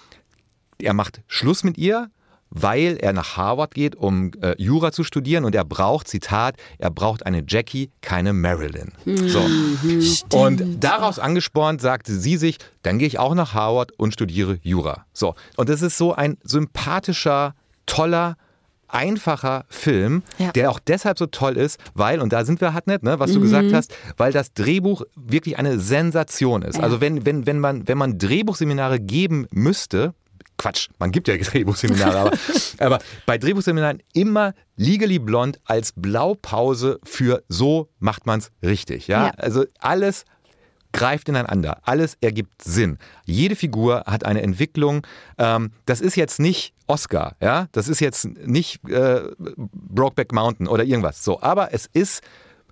er 0.78 0.94
macht 0.94 1.22
Schluss 1.28 1.64
mit 1.64 1.78
ihr, 1.78 2.10
weil 2.54 2.98
er 2.98 3.14
nach 3.14 3.36
Harvard 3.36 3.74
geht, 3.74 3.96
um 3.96 4.32
äh, 4.42 4.56
Jura 4.62 4.92
zu 4.92 5.04
studieren 5.04 5.44
und 5.44 5.56
er 5.56 5.66
braucht, 5.66 6.08
Zitat, 6.08 6.56
er 6.78 6.92
braucht 6.92 7.26
eine 7.26 7.44
Jackie, 7.48 7.90
keine 8.02 8.32
Marilyn. 8.34 8.92
So. 9.06 9.42
Und 10.38 10.84
daraus 10.84 11.20
angespornt 11.20 11.82
sagte 11.82 12.14
sie 12.14 12.38
sich, 12.38 12.58
dann 12.84 13.00
gehe 13.00 13.08
ich 13.08 13.20
auch 13.20 13.34
nach 13.34 13.54
Harvard 13.54 13.92
und 13.98 14.14
studiere 14.14 14.60
Jura. 14.62 15.06
So. 15.14 15.36
Und 15.58 15.70
das 15.70 15.82
ist 15.82 15.98
so 15.98 16.14
ein 16.14 16.38
sympathischer, 16.44 17.56
toller, 17.86 18.38
einfacher 18.88 19.66
Film, 19.70 20.22
ja. 20.38 20.52
der 20.52 20.70
auch 20.70 20.80
deshalb 20.80 21.18
so 21.18 21.26
toll 21.26 21.58
ist, 21.58 21.80
weil, 21.96 22.22
und 22.22 22.32
da 22.32 22.46
sind 22.46 22.62
wir 22.62 22.74
halt 22.76 22.86
nicht, 22.86 23.02
ne, 23.02 23.20
was 23.20 23.32
du 23.32 23.40
mhm. 23.40 23.44
gesagt 23.44 23.74
hast, 23.74 23.96
weil 24.18 24.32
das 24.32 24.54
Drehbuch 24.54 25.02
wirklich 25.16 25.58
eine 25.58 25.80
Sensation 25.80 26.62
ist. 26.62 26.78
Ja. 26.78 26.84
Also 26.84 27.02
wenn, 27.02 27.26
wenn, 27.26 27.48
wenn, 27.48 27.60
man, 27.60 27.88
wenn 27.88 27.98
man 27.98 28.20
Drehbuchseminare 28.20 29.00
geben 29.00 29.48
müsste, 29.52 30.14
Quatsch, 30.58 30.90
man 31.00 31.12
gibt 31.12 31.28
ja 31.28 31.38
Drehbuchseminare, 31.38 32.20
aber, 32.20 32.32
aber 32.80 33.00
bei 33.26 33.38
Drehbuchseminaren 33.38 34.02
immer 34.14 34.54
Legally 34.76 35.20
Blond 35.20 35.60
als 35.66 35.94
Blaupause 35.96 37.00
für 37.04 37.44
so 37.48 37.90
macht 38.00 38.26
man 38.26 38.40
es 38.40 38.52
richtig. 38.62 39.08
Ja? 39.08 39.28
ja? 39.28 39.32
Also 39.38 39.66
alles 39.80 40.26
greift 40.94 41.28
ineinander, 41.28 41.80
alles 41.84 42.18
ergibt 42.22 42.62
Sinn. 42.62 42.98
Jede 43.26 43.56
Figur 43.56 44.04
hat 44.06 44.26
eine 44.26 44.42
Entwicklung. 44.42 45.06
Ähm, 45.38 45.72
das 45.86 46.00
ist 46.00 46.16
jetzt 46.16 46.40
nicht 46.40 46.74
Oscar, 46.88 47.36
ja, 47.42 47.68
das 47.72 47.88
ist 47.88 48.00
jetzt 48.00 48.26
nicht 48.26 48.88
äh, 48.88 49.22
Brokeback 49.58 50.32
Mountain 50.32 50.68
oder 50.68 50.84
irgendwas. 50.84 51.24
So, 51.24 51.42
aber 51.42 51.74
es 51.74 51.90
ist 51.92 52.22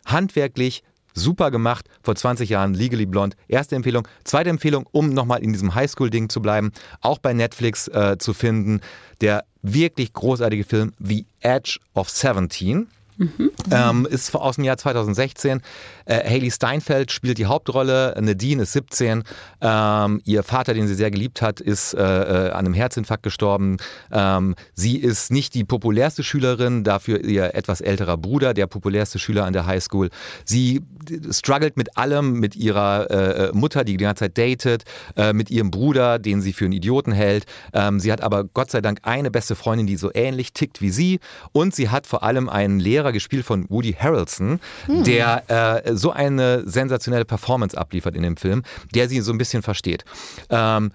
handwerklich 0.05 0.83
Super 1.13 1.51
gemacht, 1.51 1.87
vor 2.03 2.15
20 2.15 2.49
Jahren, 2.49 2.73
Legally 2.73 3.05
Blonde. 3.05 3.35
Erste 3.47 3.75
Empfehlung. 3.75 4.07
Zweite 4.23 4.49
Empfehlung, 4.49 4.87
um 4.91 5.09
nochmal 5.13 5.43
in 5.43 5.53
diesem 5.53 5.75
Highschool-Ding 5.75 6.29
zu 6.29 6.41
bleiben, 6.41 6.71
auch 7.01 7.17
bei 7.17 7.33
Netflix 7.33 7.87
äh, 7.87 8.17
zu 8.17 8.33
finden, 8.33 8.81
der 9.21 9.43
wirklich 9.61 10.13
großartige 10.13 10.63
Film 10.63 10.93
The 10.99 11.25
Edge 11.41 11.79
of 11.93 12.09
17. 12.09 12.87
Mhm. 13.21 13.51
Ähm, 13.71 14.07
ist 14.09 14.35
aus 14.35 14.55
dem 14.55 14.63
Jahr 14.63 14.77
2016. 14.77 15.61
Äh, 16.05 16.27
Haley 16.27 16.49
Steinfeld 16.49 17.11
spielt 17.11 17.37
die 17.37 17.45
Hauptrolle. 17.45 18.15
Nadine 18.19 18.63
ist 18.63 18.73
17. 18.73 19.23
Ähm, 19.61 20.21
ihr 20.25 20.41
Vater, 20.41 20.73
den 20.73 20.87
sie 20.87 20.95
sehr 20.95 21.11
geliebt 21.11 21.43
hat, 21.43 21.59
ist 21.59 21.93
äh, 21.93 21.99
äh, 22.01 22.49
an 22.49 22.65
einem 22.65 22.73
Herzinfarkt 22.73 23.21
gestorben. 23.21 23.77
Ähm, 24.11 24.55
sie 24.73 24.97
ist 24.97 25.31
nicht 25.31 25.53
die 25.53 25.63
populärste 25.63 26.23
Schülerin, 26.23 26.83
dafür 26.83 27.23
ihr 27.23 27.53
etwas 27.53 27.79
älterer 27.79 28.17
Bruder, 28.17 28.55
der 28.55 28.65
populärste 28.65 29.19
Schüler 29.19 29.45
an 29.45 29.53
der 29.53 29.67
Highschool. 29.67 30.09
Sie 30.43 30.81
struggelt 31.29 31.77
mit 31.77 31.97
allem, 31.97 32.39
mit 32.39 32.55
ihrer 32.55 33.09
äh, 33.11 33.49
äh, 33.49 33.51
Mutter, 33.53 33.83
die 33.83 33.97
die 33.97 34.03
ganze 34.03 34.25
Zeit 34.25 34.37
datet, 34.37 34.83
äh, 35.15 35.33
mit 35.33 35.51
ihrem 35.51 35.69
Bruder, 35.69 36.17
den 36.17 36.41
sie 36.41 36.53
für 36.53 36.65
einen 36.65 36.73
Idioten 36.73 37.11
hält. 37.11 37.45
Ähm, 37.73 37.99
sie 37.99 38.11
hat 38.11 38.21
aber 38.21 38.45
Gott 38.45 38.71
sei 38.71 38.81
Dank 38.81 38.99
eine 39.03 39.29
beste 39.29 39.55
Freundin, 39.55 39.85
die 39.85 39.97
so 39.97 40.09
ähnlich 40.13 40.53
tickt 40.53 40.81
wie 40.81 40.89
sie. 40.89 41.19
Und 41.51 41.75
sie 41.75 41.89
hat 41.89 42.07
vor 42.07 42.23
allem 42.23 42.49
einen 42.49 42.79
Lehrer, 42.79 43.10
Lehrer, 43.11 43.13
gespielt 43.13 43.45
von 43.45 43.65
Woody 43.69 43.93
Harrelson, 43.93 44.59
hm. 44.85 45.03
der 45.03 45.85
äh, 45.85 45.95
so 45.95 46.11
eine 46.11 46.67
sensationelle 46.67 47.25
Performance 47.25 47.77
abliefert 47.77 48.15
in 48.15 48.23
dem 48.23 48.37
Film, 48.37 48.63
der 48.93 49.09
sie 49.09 49.21
so 49.21 49.31
ein 49.31 49.37
bisschen 49.37 49.61
versteht. 49.61 50.03
Ähm, 50.49 50.91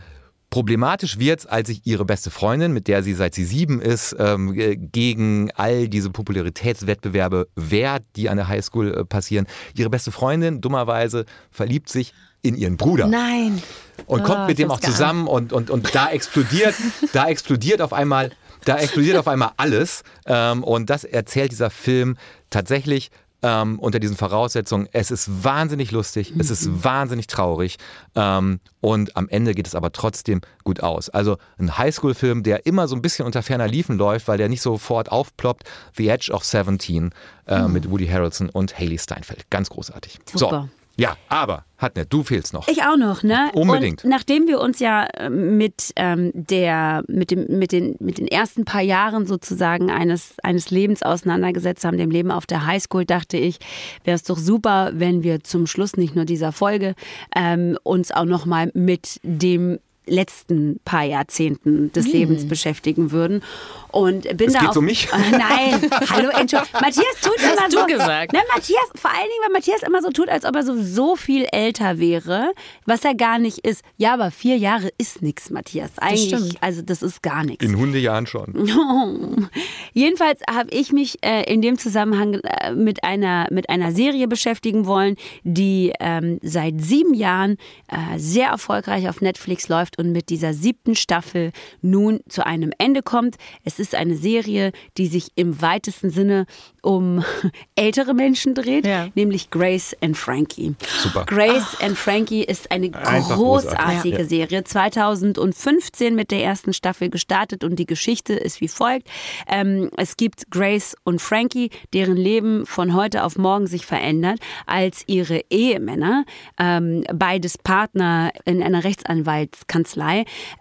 Problematisch 0.49 1.19
wird 1.19 1.41
es, 1.41 1.47
als 1.47 1.67
sich 1.67 1.81
ihre 1.87 2.05
beste 2.05 2.31
Freundin, 2.31 2.73
mit 2.73 2.87
der 2.87 3.03
sie 3.03 3.15
seit 3.15 3.35
sie 3.35 3.45
sieben 3.45 3.83
ist, 3.83 4.15
ähm, 4.17 4.55
gegen 4.93 5.51
all 5.57 5.89
diese 5.89 6.09
Popularitätswettbewerbe 6.11 7.49
wehrt, 7.57 8.05
die 8.15 8.29
an 8.29 8.37
der 8.37 8.47
Highschool 8.47 8.95
äh, 8.95 9.05
passieren. 9.05 9.49
Ihre 9.75 9.91
beste 9.91 10.13
Freundin, 10.13 10.61
dummerweise, 10.61 11.27
verliebt 11.51 11.89
sich 11.89 12.15
in 12.43 12.55
ihren 12.55 12.77
Bruder. 12.77 13.09
Nein. 13.09 13.61
Und 14.07 14.23
kommt 14.23 14.43
oh, 14.45 14.47
mit 14.47 14.59
dem 14.61 14.71
auch 14.71 14.79
zusammen 14.79 15.27
und, 15.27 15.53
und, 15.53 15.69
und 15.69 15.93
da 15.93 16.11
explodiert, 16.11 16.77
da 17.13 17.27
explodiert 17.27 17.83
auf 17.83 17.93
einmal 17.93 18.31
da 18.67 18.77
explodiert 18.77 19.17
auf 19.17 19.29
einmal 19.29 19.53
alles. 19.57 20.03
Ähm, 20.27 20.63
und 20.63 20.91
das 20.91 21.05
erzählt 21.05 21.53
dieser 21.53 21.71
Film 21.71 22.17
tatsächlich 22.51 23.11
ähm, 23.43 23.79
unter 23.79 24.01
diesen 24.01 24.17
Voraussetzungen. 24.17 24.89
Es 24.93 25.11
ist 25.11 25.45
wahnsinnig 25.45 25.93
lustig, 25.93 26.33
es 26.39 26.51
ist 26.51 26.67
mhm. 26.67 26.85
wahnsinnig 26.85 27.27
traurig 27.27 27.77
ähm, 28.15 28.61
und 28.81 29.17
am 29.17 29.29
Ende 29.29 29.55
geht 29.55 29.67
es 29.67 29.75
aber 29.75 29.93
trotzdem 29.93 30.41
gut 30.65 30.83
aus. 30.83 31.11
Also 31.11 31.37
ein 31.59 31.77
Highschool-Film, 31.77 32.43
der 32.43 32.67
immer 32.67 32.89
so 32.89 32.97
ein 32.97 33.03
bisschen 33.03 33.27
unter 33.27 33.43
ferner 33.43 33.69
Liefen 33.69 33.99
läuft, 33.99 34.27
weil 34.27 34.39
der 34.39 34.49
nicht 34.49 34.63
sofort 34.63 35.13
aufploppt. 35.13 35.65
The 35.97 36.09
Edge 36.09 36.33
of 36.33 36.45
Seventeen 36.45 37.11
äh, 37.47 37.63
mhm. 37.63 37.73
mit 37.73 37.91
Woody 37.91 38.07
Harrelson 38.07 38.49
und 38.49 38.77
Haley 38.79 38.99
Steinfeld. 38.99 39.49
Ganz 39.51 39.69
großartig. 39.69 40.19
Super. 40.33 40.69
So. 40.73 40.86
Ja, 40.99 41.17
aber 41.29 41.65
Hatne, 41.79 42.07
du 42.07 42.23
fehlst 42.23 42.55
noch. 42.55 42.67
Ich 42.69 42.83
auch 42.83 42.97
noch, 42.97 43.23
ne? 43.23 43.51
Unbedingt. 43.53 44.03
Und 44.03 44.11
nachdem 44.11 44.47
wir 44.47 44.61
uns 44.61 44.79
ja 44.79 45.05
äh, 45.05 45.29
mit 45.29 45.93
ähm, 45.97 46.31
der, 46.33 47.05
mit 47.07 47.31
dem, 47.31 47.59
mit 47.59 47.73
den, 47.73 47.97
mit 48.01 48.17
den 48.17 48.27
ersten 48.27 48.65
paar 48.65 48.81
Jahren 48.81 49.27
sozusagen 49.27 49.91
eines, 49.91 50.37
eines 50.43 50.71
Lebens 50.71 51.03
auseinandergesetzt 51.03 51.85
haben, 51.85 51.99
dem 51.99 52.11
Leben 52.11 52.31
auf 52.31 52.47
der 52.47 52.67
Highschool, 52.67 53.05
dachte 53.05 53.37
ich, 53.37 53.59
wäre 54.05 54.15
es 54.15 54.23
doch 54.23 54.39
super, 54.39 54.93
wenn 54.95 55.23
wir 55.23 55.45
zum 55.45 55.67
Schluss 55.67 55.99
nicht 55.99 56.17
nur 56.17 56.25
dieser 56.25 56.53
Folge 56.53 56.95
ähm, 57.35 57.77
uns 57.83 58.11
auch 58.11 58.25
noch 58.25 58.47
mal 58.47 58.71
mit 58.73 59.21
dem 59.23 59.79
letzten 60.07 60.81
paar 60.85 61.05
Jahrzehnten 61.05 61.93
des 61.93 62.07
hm. 62.07 62.13
Lebens 62.13 62.49
beschäftigen 62.49 63.11
würden. 63.11 63.43
Und 63.91 64.25
bin 64.37 64.49
es 64.49 64.53
da 64.53 64.61
geht 64.61 64.69
auf, 64.71 64.77
um 64.77 64.85
mich? 64.85 65.09
nein, 65.31 65.91
hallo, 66.11 66.29
Entschuldigung. 66.29 66.69
Matthias 66.81 67.21
tut 67.23 67.37
das 67.37 67.57
immer 67.57 67.71
so. 67.71 67.87
Gesagt. 67.87 68.33
Ne, 68.33 68.41
Matthias, 68.55 68.85
vor 68.95 69.11
allen 69.11 69.23
Dingen, 69.23 69.43
weil 69.45 69.53
Matthias 69.53 69.83
immer 69.83 70.03
so 70.03 70.11
tut, 70.11 70.29
als 70.29 70.45
ob 70.45 70.55
er 70.55 70.65
so, 70.65 70.83
so 70.83 71.17
viel 71.17 71.47
älter 71.51 71.99
wäre, 71.99 72.53
was 72.85 73.05
er 73.05 73.15
gar 73.15 73.39
nicht 73.39 73.59
ist. 73.59 73.83
Ja, 73.97 74.15
aber 74.15 74.31
vier 74.31 74.57
Jahre 74.57 74.91
ist 74.99 75.23
nichts, 75.23 75.51
Matthias. 75.51 75.93
Eigentlich, 75.99 76.31
das 76.31 76.63
also 76.63 76.83
das 76.83 77.03
ist 77.03 77.23
gar 77.23 77.45
nichts. 77.45 77.65
In 77.65 77.77
Hundejahren 77.77 78.27
schon. 78.27 79.49
Jedenfalls 79.93 80.41
habe 80.51 80.71
ich 80.71 80.93
mich 80.93 81.19
äh, 81.25 81.51
in 81.51 81.63
dem 81.63 81.79
Zusammenhang 81.79 82.35
äh, 82.35 82.73
mit, 82.73 83.03
einer, 83.05 83.47
mit 83.51 83.71
einer 83.71 83.93
Serie 83.93 84.29
beschäftigen 84.29 84.87
wollen, 84.87 85.17
die 85.43 85.93
ähm, 86.01 86.39
seit 86.43 86.81
sieben 86.81 87.15
Jahren 87.15 87.57
äh, 87.89 88.19
sehr 88.19 88.49
erfolgreich 88.49 89.09
auf 89.09 89.21
Netflix 89.21 89.69
läuft 89.69 89.96
und 89.97 90.13
mit 90.13 90.29
dieser 90.31 90.55
siebten 90.55 90.95
Staffel 90.95 91.53
nun 91.83 92.21
zu 92.29 92.45
einem 92.45 92.73
Ende 92.79 93.03
kommt. 93.03 93.37
Es 93.65 93.79
ist 93.79 93.95
eine 93.95 94.17
Serie, 94.17 94.73
die 94.97 95.07
sich 95.07 95.29
im 95.37 95.61
weitesten 95.61 96.11
Sinne 96.11 96.47
um 96.83 97.25
ältere 97.75 98.15
Menschen 98.15 98.55
dreht, 98.55 98.87
ja. 98.87 99.09
nämlich 99.15 99.51
Grace 99.51 99.97
and 100.01 100.17
Frankie. 100.17 100.75
Super. 101.03 101.25
Grace 101.27 101.81
and 101.81 101.97
Frankie 101.97 102.45
ist 102.45 102.71
eine 102.71 102.95
Einfach 102.95 103.37
großartige 103.37 104.17
großartig. 104.17 104.29
Serie. 104.29 104.65
2015 104.65 106.15
mit 106.15 106.31
der 106.31 106.45
ersten 106.45 106.73
Staffel 106.73 107.11
gestartet 107.11 107.65
und 107.65 107.77
die 107.77 107.87
Geschichte 107.87 108.35
ist 108.35 108.61
wie 108.61 108.69
folgt. 108.69 109.09
Ähm, 109.49 109.91
es 109.97 110.17
gibt 110.17 110.51
Grace 110.51 110.97
und 111.05 111.21
Frankie, 111.21 111.71
deren 111.93 112.17
Leben 112.17 112.67
von 112.67 112.95
heute 112.95 113.25
auf 113.25 113.37
morgen 113.37 113.67
sich 113.67 113.87
verändert, 113.87 114.39
als 114.67 115.05
ihre 115.07 115.43
Ehemänner, 115.51 116.25
ähm, 116.59 117.05
beides 117.13 117.59
Partner 117.59 118.33
in 118.45 118.63
einer 118.63 118.85
Rechtsanwaltskanzlei, 118.85 119.86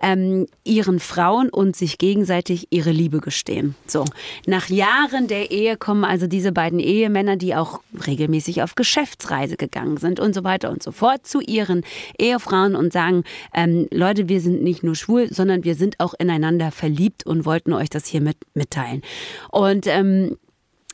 ähm, 0.01 0.47
ihren 0.63 0.99
Frauen 0.99 1.49
und 1.49 1.75
sich 1.75 1.97
gegenseitig 1.97 2.67
ihre 2.69 2.91
Liebe 2.91 3.19
gestehen. 3.19 3.75
So, 3.87 4.05
nach 4.45 4.69
Jahren 4.69 5.27
der 5.27 5.51
Ehe 5.51 5.77
kommen 5.77 6.03
also 6.03 6.27
diese 6.27 6.51
beiden 6.51 6.79
Ehemänner, 6.79 7.37
die 7.37 7.55
auch 7.55 7.81
regelmäßig 8.05 8.61
auf 8.61 8.75
Geschäftsreise 8.75 9.57
gegangen 9.57 9.97
sind 9.97 10.19
und 10.19 10.35
so 10.35 10.43
weiter 10.43 10.69
und 10.69 10.83
so 10.83 10.91
fort, 10.91 11.25
zu 11.25 11.41
ihren 11.41 11.83
Ehefrauen 12.19 12.75
und 12.75 12.93
sagen, 12.93 13.23
ähm, 13.53 13.87
Leute, 13.91 14.29
wir 14.29 14.41
sind 14.41 14.61
nicht 14.61 14.83
nur 14.83 14.95
schwul, 14.95 15.31
sondern 15.31 15.63
wir 15.63 15.75
sind 15.75 15.99
auch 15.99 16.13
ineinander 16.17 16.71
verliebt 16.71 17.25
und 17.25 17.45
wollten 17.45 17.73
euch 17.73 17.89
das 17.89 18.05
hiermit 18.05 18.37
mitteilen. 18.53 19.01
Und 19.51 19.87
ähm, 19.87 20.37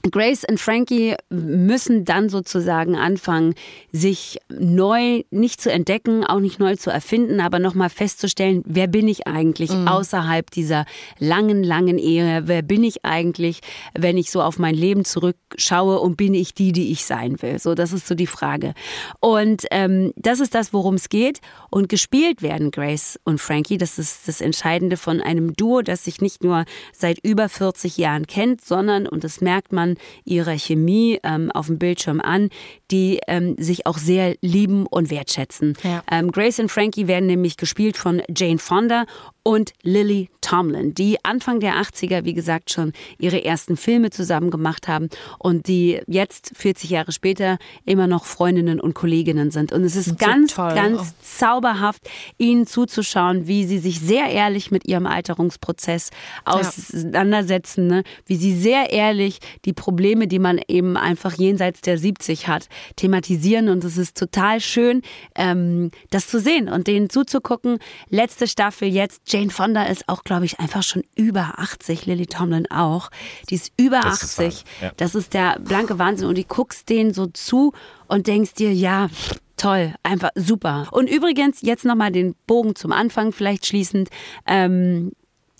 Grace 0.09 0.45
und 0.49 0.59
Frankie 0.59 1.15
müssen 1.29 2.05
dann 2.05 2.29
sozusagen 2.29 2.95
anfangen, 2.95 3.53
sich 3.91 4.39
neu 4.49 5.23
nicht 5.29 5.61
zu 5.61 5.71
entdecken, 5.71 6.25
auch 6.25 6.39
nicht 6.39 6.59
neu 6.59 6.75
zu 6.75 6.89
erfinden, 6.89 7.39
aber 7.39 7.59
nochmal 7.59 7.89
festzustellen, 7.89 8.63
wer 8.65 8.87
bin 8.87 9.07
ich 9.07 9.27
eigentlich 9.27 9.71
mhm. 9.71 9.87
außerhalb 9.87 10.49
dieser 10.49 10.85
langen, 11.19 11.63
langen 11.63 11.97
Ehe? 11.97 12.43
Wer 12.45 12.61
bin 12.61 12.83
ich 12.83 13.05
eigentlich, 13.05 13.61
wenn 13.93 14.17
ich 14.17 14.31
so 14.31 14.41
auf 14.41 14.57
mein 14.57 14.75
Leben 14.75 15.05
zurückschaue 15.51 15.99
und 15.99 16.17
bin 16.17 16.33
ich 16.33 16.53
die, 16.53 16.71
die 16.71 16.91
ich 16.91 17.05
sein 17.05 17.41
will? 17.41 17.59
So, 17.59 17.75
das 17.75 17.93
ist 17.93 18.07
so 18.07 18.15
die 18.15 18.27
Frage. 18.27 18.73
Und 19.19 19.65
ähm, 19.71 20.13
das 20.15 20.39
ist 20.39 20.55
das, 20.55 20.73
worum 20.73 20.95
es 20.95 21.09
geht. 21.09 21.39
Und 21.69 21.89
gespielt 21.89 22.41
werden 22.41 22.71
Grace 22.71 23.19
und 23.23 23.39
Frankie, 23.39 23.77
das 23.77 23.97
ist 23.97 24.27
das 24.27 24.41
Entscheidende 24.41 24.97
von 24.97 25.21
einem 25.21 25.53
Duo, 25.53 25.81
das 25.81 26.05
sich 26.05 26.21
nicht 26.21 26.43
nur 26.43 26.65
seit 26.93 27.19
über 27.23 27.49
40 27.49 27.97
Jahren 27.97 28.27
kennt, 28.27 28.63
sondern, 28.63 29.07
und 29.07 29.23
das 29.23 29.41
merkt 29.41 29.71
man, 29.71 29.95
ihrer 30.25 30.57
Chemie 30.57 31.19
ähm, 31.23 31.51
auf 31.51 31.67
dem 31.67 31.79
Bildschirm 31.79 32.19
an, 32.19 32.49
die 32.91 33.19
ähm, 33.27 33.55
sich 33.57 33.85
auch 33.85 33.97
sehr 33.97 34.35
lieben 34.41 34.85
und 34.85 35.09
wertschätzen. 35.09 35.77
Ja. 35.83 36.03
Ähm, 36.11 36.31
Grace 36.31 36.59
und 36.59 36.69
Frankie 36.69 37.07
werden 37.07 37.25
nämlich 37.27 37.57
gespielt 37.57 37.97
von 37.97 38.21
Jane 38.35 38.59
Fonda 38.59 39.05
und 39.43 39.73
Lily 39.81 40.29
Tomlin, 40.41 40.93
die 40.93 41.17
Anfang 41.23 41.59
der 41.59 41.75
80er, 41.75 42.25
wie 42.25 42.33
gesagt, 42.33 42.71
schon 42.71 42.93
ihre 43.17 43.43
ersten 43.43 43.77
Filme 43.77 44.09
zusammen 44.11 44.51
gemacht 44.51 44.87
haben 44.87 45.09
und 45.41 45.67
die 45.67 46.01
jetzt, 46.05 46.51
40 46.55 46.91
Jahre 46.91 47.11
später, 47.11 47.57
immer 47.85 48.05
noch 48.05 48.25
Freundinnen 48.25 48.79
und 48.79 48.93
Kolleginnen 48.93 49.49
sind. 49.49 49.71
Und 49.71 49.83
es 49.83 49.95
ist 49.95 50.19
ganz, 50.19 50.53
so 50.53 50.61
ganz 50.61 51.01
oh. 51.01 51.13
zauberhaft, 51.23 52.07
ihnen 52.37 52.67
zuzuschauen, 52.67 53.47
wie 53.47 53.65
sie 53.65 53.79
sich 53.79 53.99
sehr 53.99 54.27
ehrlich 54.29 54.69
mit 54.69 54.87
ihrem 54.87 55.07
Alterungsprozess 55.07 56.11
auseinandersetzen, 56.45 57.87
ne? 57.87 58.03
wie 58.27 58.35
sie 58.35 58.55
sehr 58.55 58.91
ehrlich 58.91 59.39
die 59.65 59.73
Probleme, 59.73 60.27
die 60.27 60.37
man 60.37 60.59
eben 60.67 60.95
einfach 60.95 61.33
jenseits 61.33 61.81
der 61.81 61.97
70 61.97 62.47
hat, 62.47 62.67
thematisieren. 62.95 63.69
Und 63.69 63.83
es 63.83 63.97
ist 63.97 64.15
total 64.17 64.61
schön, 64.61 65.01
ähm, 65.33 65.89
das 66.11 66.27
zu 66.27 66.39
sehen 66.39 66.69
und 66.69 66.85
denen 66.85 67.09
zuzugucken. 67.09 67.79
Letzte 68.09 68.47
Staffel 68.47 68.87
jetzt 68.87 69.21
Jane 69.25 69.49
Fonda 69.49 69.83
ist 69.85 70.07
auch, 70.07 70.23
glaube 70.23 70.45
ich, 70.45 70.59
einfach 70.59 70.83
schon 70.83 71.03
über 71.15 71.53
80. 71.57 72.05
Lily 72.05 72.27
Tomlin 72.27 72.69
auch. 72.69 73.09
Die 73.49 73.55
ist 73.55 73.71
über 73.77 74.01
das 74.01 74.23
80. 74.23 74.47
Ist 74.47 74.65
ja. 74.81 74.91
Das 74.97 75.15
ist 75.15 75.30
der 75.33 75.59
blanke 75.59 75.99
Wahnsinn. 75.99 76.27
Und 76.27 76.37
du 76.37 76.43
guckst 76.43 76.89
denen 76.89 77.13
so 77.13 77.27
zu 77.27 77.73
und 78.07 78.27
denkst 78.27 78.53
dir, 78.55 78.73
ja, 78.73 79.09
toll, 79.57 79.93
einfach 80.03 80.31
super. 80.35 80.87
Und 80.91 81.09
übrigens, 81.09 81.61
jetzt 81.61 81.85
nochmal 81.85 82.11
den 82.11 82.35
Bogen 82.47 82.75
zum 82.75 82.91
Anfang 82.91 83.31
vielleicht 83.31 83.65
schließend. 83.65 84.09
Ähm, 84.45 85.11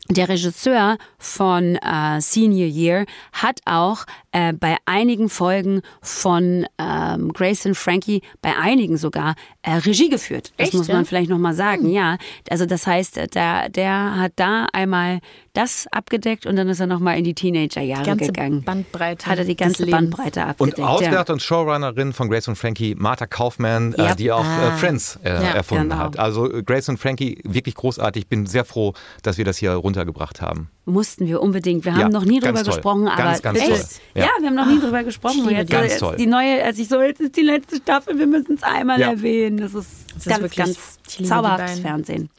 der 0.10 0.28
Regisseur 0.28 0.98
von 1.18 1.76
äh, 1.78 2.20
Senior 2.20 2.68
Year 2.68 3.06
hat 3.32 3.62
auch 3.66 4.06
äh, 4.32 4.54
bei 4.54 4.78
einigen 4.86 5.30
Folgen 5.30 5.82
von 6.02 6.66
ähm, 6.78 7.34
Grace 7.34 7.66
und 7.66 7.76
Frankie, 7.76 8.22
bei 8.42 8.56
einigen 8.58 8.98
sogar, 8.98 9.36
äh, 9.62 9.74
Regie 9.74 10.10
geführt. 10.10 10.54
Das 10.58 10.68
Echt, 10.68 10.78
muss 10.78 10.88
man 10.88 10.98
ja? 10.98 11.04
vielleicht 11.04 11.30
nochmal 11.30 11.54
sagen, 11.54 11.84
hm. 11.84 11.92
ja. 11.92 12.18
Also 12.50 12.66
das 12.66 12.88
heißt, 12.88 13.36
der, 13.36 13.70
der 13.70 14.18
hat 14.18 14.34
da 14.36 14.68
einmal 14.74 15.20
das 15.54 15.88
abgedeckt 15.92 16.46
und 16.46 16.56
dann 16.56 16.70
ist 16.70 16.80
er 16.80 16.88
nochmal 16.88 17.18
in 17.18 17.24
die 17.24 17.34
Teenagerjahre 17.34 18.06
ganze 18.06 18.28
gegangen. 18.28 18.64
Bandbreite. 18.64 19.26
Hat 19.26 19.38
er 19.38 19.46
die 19.46 19.58
ganze 19.58 19.86
Bandbreite 19.86 20.46
abgedeckt. 20.46 20.80
Und 20.80 20.86
Auswärter 20.86 21.30
ja. 21.30 21.34
und 21.34 21.42
Showrunnerin 21.42 22.14
von 22.14 22.30
Grace 22.30 22.48
und 22.48 22.56
Frankie, 22.56 22.96
Martha 22.96 23.28
Kaufman, 23.28 23.94
äh, 23.94 24.04
ja. 24.04 24.16
die 24.16 24.32
auch 24.32 24.46
äh, 24.46 24.48
ah. 24.48 24.78
Friends 24.78 25.20
äh, 25.24 25.30
ja, 25.30 25.40
erfunden 25.52 25.90
genau. 25.90 26.04
hat. 26.04 26.20
Also 26.20 26.50
Grace 26.66 26.90
und 26.90 26.98
Frankie, 26.98 27.40
wirklich 27.44 27.76
großartig. 27.76 28.24
Ich 28.24 28.30
bin 28.30 28.46
sehr 28.46 28.66
froh, 28.66 28.94
dass 29.24 29.38
wir 29.38 29.46
das 29.46 29.58
hier 29.58 29.74
runtergebracht 29.74 30.42
haben. 30.42 30.70
Mussten 30.86 31.28
wir 31.28 31.42
unbedingt. 31.42 31.86
Wir 31.86 31.96
haben 31.96 32.12
noch 32.12 32.26
nie 32.26 32.40
drüber 32.40 32.64
toll. 32.64 32.74
gesprochen, 32.74 33.08
aber 33.08 33.24
ganz, 33.24 33.42
ganz 33.44 33.60
toll. 33.60 33.80
Ja. 34.16 34.30
wir 34.40 34.48
haben 34.48 34.56
noch 34.56 34.66
nie 34.66 34.80
drüber 34.80 35.04
gesprochen. 35.04 35.48
Jetzt, 35.50 35.70
ganz 35.70 35.98
toll. 35.98 36.16
Die 36.18 36.26
neue, 36.26 36.64
als 36.64 36.80
ich 36.80 36.88
so, 36.88 37.00
jetzt 37.02 37.22
ist 37.22 37.38
die 37.38 37.44
letzte 37.44 37.78
Staffel, 37.78 38.18
wir 38.18 38.28
müssen 38.28 38.56
es 38.56 38.64
einmal 38.64 39.00
erwähnen. 39.00 39.58
Das 39.58 39.76
ist, 39.76 39.90
das 40.16 40.26
ganz, 40.26 40.46
ist 40.46 40.56
ganz 40.56 41.30
zauberhaftes 41.30 41.80
Fernsehen. 41.80 42.30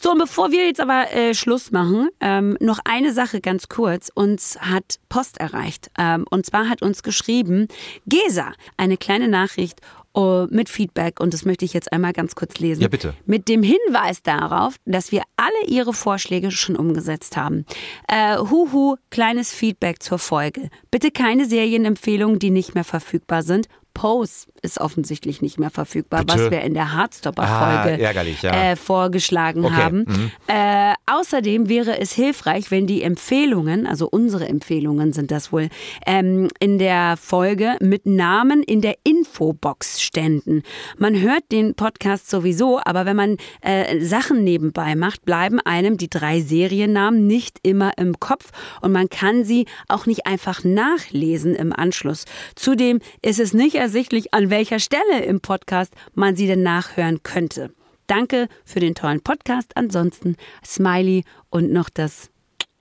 So, 0.00 0.12
und 0.12 0.18
bevor 0.18 0.52
wir 0.52 0.64
jetzt 0.64 0.80
aber 0.80 1.12
äh, 1.12 1.34
Schluss 1.34 1.72
machen, 1.72 2.08
ähm, 2.20 2.56
noch 2.60 2.78
eine 2.84 3.12
Sache 3.12 3.40
ganz 3.40 3.68
kurz. 3.68 4.12
Uns 4.14 4.56
hat 4.60 5.00
Post 5.08 5.38
erreicht. 5.38 5.90
Ähm, 5.98 6.24
und 6.30 6.46
zwar 6.46 6.68
hat 6.68 6.82
uns 6.82 7.02
geschrieben, 7.02 7.66
Gesa, 8.06 8.52
eine 8.76 8.96
kleine 8.96 9.26
Nachricht 9.26 9.80
uh, 10.16 10.46
mit 10.50 10.68
Feedback. 10.68 11.20
Und 11.20 11.34
das 11.34 11.44
möchte 11.44 11.64
ich 11.64 11.72
jetzt 11.72 11.92
einmal 11.92 12.12
ganz 12.12 12.34
kurz 12.34 12.58
lesen. 12.58 12.82
Ja, 12.82 12.88
bitte. 12.88 13.14
Mit 13.26 13.48
dem 13.48 13.62
Hinweis 13.62 14.22
darauf, 14.22 14.76
dass 14.84 15.12
wir 15.12 15.22
alle 15.36 15.66
Ihre 15.66 15.92
Vorschläge 15.92 16.50
schon 16.50 16.76
umgesetzt 16.76 17.36
haben. 17.36 17.64
Äh, 18.08 18.38
huhu, 18.38 18.96
kleines 19.10 19.52
Feedback 19.52 20.02
zur 20.02 20.18
Folge. 20.18 20.70
Bitte 20.90 21.10
keine 21.10 21.46
Serienempfehlungen, 21.46 22.38
die 22.38 22.50
nicht 22.50 22.74
mehr 22.74 22.84
verfügbar 22.84 23.42
sind. 23.42 23.68
Pose 23.98 24.46
ist 24.62 24.80
offensichtlich 24.80 25.42
nicht 25.42 25.58
mehr 25.58 25.70
verfügbar, 25.70 26.24
Bitte? 26.24 26.44
was 26.44 26.50
wir 26.50 26.60
in 26.62 26.74
der 26.74 26.92
Hardstopper-Folge 26.94 28.08
Ah, 28.08 28.22
ja. 28.42 28.70
äh, 28.70 28.76
vorgeschlagen 28.76 29.64
Okay, 29.64 29.74
haben. 29.74 29.98
mhm. 30.06 30.30
Äh, 30.46 30.94
außerdem 31.06 31.68
wäre 31.68 31.98
es 31.98 32.12
hilfreich, 32.12 32.70
wenn 32.70 32.86
die 32.86 33.02
Empfehlungen, 33.02 33.86
also 33.86 34.08
unsere 34.08 34.46
Empfehlungen 34.48 35.12
sind 35.12 35.30
das 35.30 35.52
wohl, 35.52 35.68
ähm, 36.06 36.48
in 36.60 36.78
der 36.78 37.16
Folge 37.16 37.76
mit 37.80 38.06
Namen 38.06 38.62
in 38.62 38.80
der 38.80 38.94
Infobox 39.04 40.00
ständen. 40.00 40.62
Man 40.96 41.20
hört 41.20 41.44
den 41.52 41.74
Podcast 41.74 42.30
sowieso, 42.30 42.80
aber 42.84 43.04
wenn 43.06 43.16
man 43.16 43.36
äh, 43.62 44.00
Sachen 44.00 44.44
nebenbei 44.44 44.94
macht, 44.94 45.24
bleiben 45.24 45.60
einem 45.60 45.96
die 45.96 46.08
drei 46.10 46.40
Seriennamen 46.40 47.26
nicht 47.26 47.58
immer 47.62 47.92
im 47.98 48.18
Kopf 48.20 48.50
und 48.80 48.92
man 48.92 49.08
kann 49.08 49.44
sie 49.44 49.66
auch 49.88 50.06
nicht 50.06 50.26
einfach 50.26 50.64
nachlesen 50.64 51.54
im 51.54 51.72
Anschluss. 51.72 52.24
Zudem 52.54 53.00
ist 53.22 53.40
es 53.40 53.52
nicht 53.54 53.74
ersichtlich, 53.88 54.34
an 54.34 54.50
welcher 54.50 54.80
Stelle 54.80 55.24
im 55.24 55.40
Podcast 55.40 55.94
man 56.12 56.36
sie 56.36 56.46
denn 56.46 56.62
nachhören 56.62 57.22
könnte. 57.22 57.72
Danke 58.06 58.48
für 58.62 58.80
den 58.80 58.94
tollen 58.94 59.22
Podcast. 59.22 59.78
Ansonsten 59.78 60.36
Smiley 60.62 61.24
und 61.48 61.72
noch 61.72 61.88
das 61.88 62.28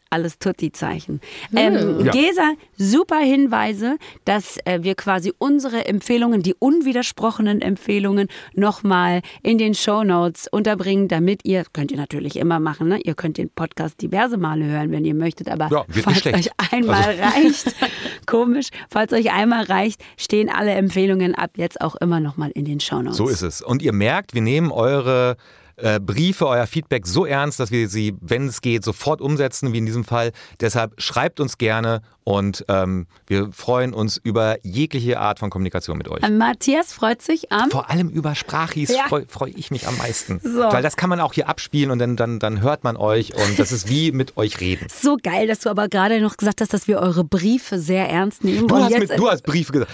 alles 0.09 0.39
Tutti-Zeichen. 0.39 1.21
Ähm, 1.55 2.05
Ja. 2.05 2.11
Gesa, 2.11 2.53
super 2.77 3.17
Hinweise, 3.19 3.97
dass 4.25 4.57
äh, 4.65 4.79
wir 4.83 4.95
quasi 4.95 5.33
unsere 5.37 5.85
Empfehlungen, 5.85 6.41
die 6.43 6.55
unwidersprochenen 6.57 7.61
Empfehlungen, 7.61 8.27
nochmal 8.53 9.21
in 9.43 9.57
den 9.57 9.73
Shownotes 9.73 10.47
unterbringen, 10.51 11.07
damit 11.07 11.41
ihr, 11.43 11.63
könnt 11.73 11.91
ihr 11.91 11.97
natürlich 11.97 12.35
immer 12.37 12.59
machen, 12.59 12.87
ne? 12.87 12.99
ihr 13.03 13.15
könnt 13.15 13.37
den 13.37 13.49
Podcast 13.49 14.01
diverse 14.01 14.37
Male 14.37 14.65
hören, 14.65 14.91
wenn 14.91 15.05
ihr 15.05 15.15
möchtet, 15.15 15.49
aber 15.49 15.69
Ja, 15.71 15.85
falls 16.03 16.25
euch 16.25 16.49
einmal 16.71 17.03
Also- 17.03 17.21
reicht, 17.21 17.75
komisch, 18.25 18.67
falls 18.89 19.13
euch 19.13 19.31
einmal 19.31 19.63
reicht, 19.65 20.01
stehen 20.17 20.49
alle 20.49 20.71
Empfehlungen 20.71 21.35
ab 21.35 21.51
jetzt 21.57 21.81
auch 21.81 21.95
immer 21.95 22.19
nochmal 22.19 22.51
in 22.51 22.65
den 22.65 22.79
Shownotes. 22.79 23.17
So 23.17 23.27
ist 23.27 23.41
es. 23.41 23.61
Und 23.61 23.81
ihr 23.81 23.93
merkt, 23.93 24.33
wir 24.33 24.41
nehmen 24.41 24.71
eure 24.71 25.37
äh, 25.77 25.99
Briefe, 25.99 26.47
euer 26.47 26.65
Feedback 26.67 27.05
so 27.07 27.25
ernst, 27.25 27.59
dass 27.59 27.71
wir 27.71 27.87
sie, 27.87 28.15
wenn 28.21 28.47
es 28.47 28.61
geht, 28.61 28.83
sofort 28.83 29.21
umsetzen, 29.21 29.73
wie 29.73 29.77
in 29.77 29.85
diesem 29.85 30.03
Fall. 30.03 30.31
Deshalb 30.59 30.99
schreibt 31.01 31.39
uns 31.39 31.57
gerne 31.57 32.01
und 32.23 32.65
ähm, 32.67 33.07
wir 33.27 33.51
freuen 33.53 33.93
uns 33.93 34.17
über 34.21 34.57
jegliche 34.63 35.19
Art 35.19 35.39
von 35.39 35.49
Kommunikation 35.49 35.97
mit 35.97 36.09
euch. 36.09 36.21
Äh, 36.23 36.29
Matthias 36.29 36.91
freut 36.91 37.21
sich 37.21 37.51
am 37.53 37.69
Vor 37.71 37.89
allem 37.89 38.09
über 38.09 38.35
Sprachis 38.35 38.89
Ja. 38.89 39.07
freue 39.07 39.25
freu 39.27 39.49
ich 39.55 39.71
mich 39.71 39.87
am 39.87 39.97
meisten. 39.97 40.41
So. 40.43 40.59
Weil 40.59 40.83
das 40.83 40.97
kann 40.97 41.09
man 41.09 41.21
auch 41.21 41.31
hier 41.33 41.47
abspielen 41.47 41.89
und 41.91 41.99
dann, 41.99 42.17
dann, 42.17 42.39
dann 42.39 42.59
hört 42.61 42.83
man 42.83 42.97
euch 42.97 43.33
und 43.35 43.57
das 43.59 43.71
ist 43.71 43.87
wie 43.89 44.11
mit 44.11 44.35
euch 44.37 44.59
reden. 44.59 44.87
So 45.07 45.15
geil, 45.21 45.47
dass 45.47 45.59
du 45.59 45.69
aber 45.69 45.87
gerade 45.87 46.19
noch 46.19 46.35
gesagt 46.37 46.59
hast, 46.59 46.73
dass 46.73 46.87
wir 46.87 46.99
eure 46.99 47.23
Briefe 47.23 47.79
sehr 47.79 48.09
ernst 48.09 48.43
nehmen. 48.43 48.67
Du 48.67 48.75
Und 48.75 48.83
hast, 48.83 48.91
jetzt, 48.91 49.09
mit, 49.09 49.19
du 49.19 49.29
hast 49.29 49.43
Briefe 49.43 49.71
gesagt. 49.71 49.91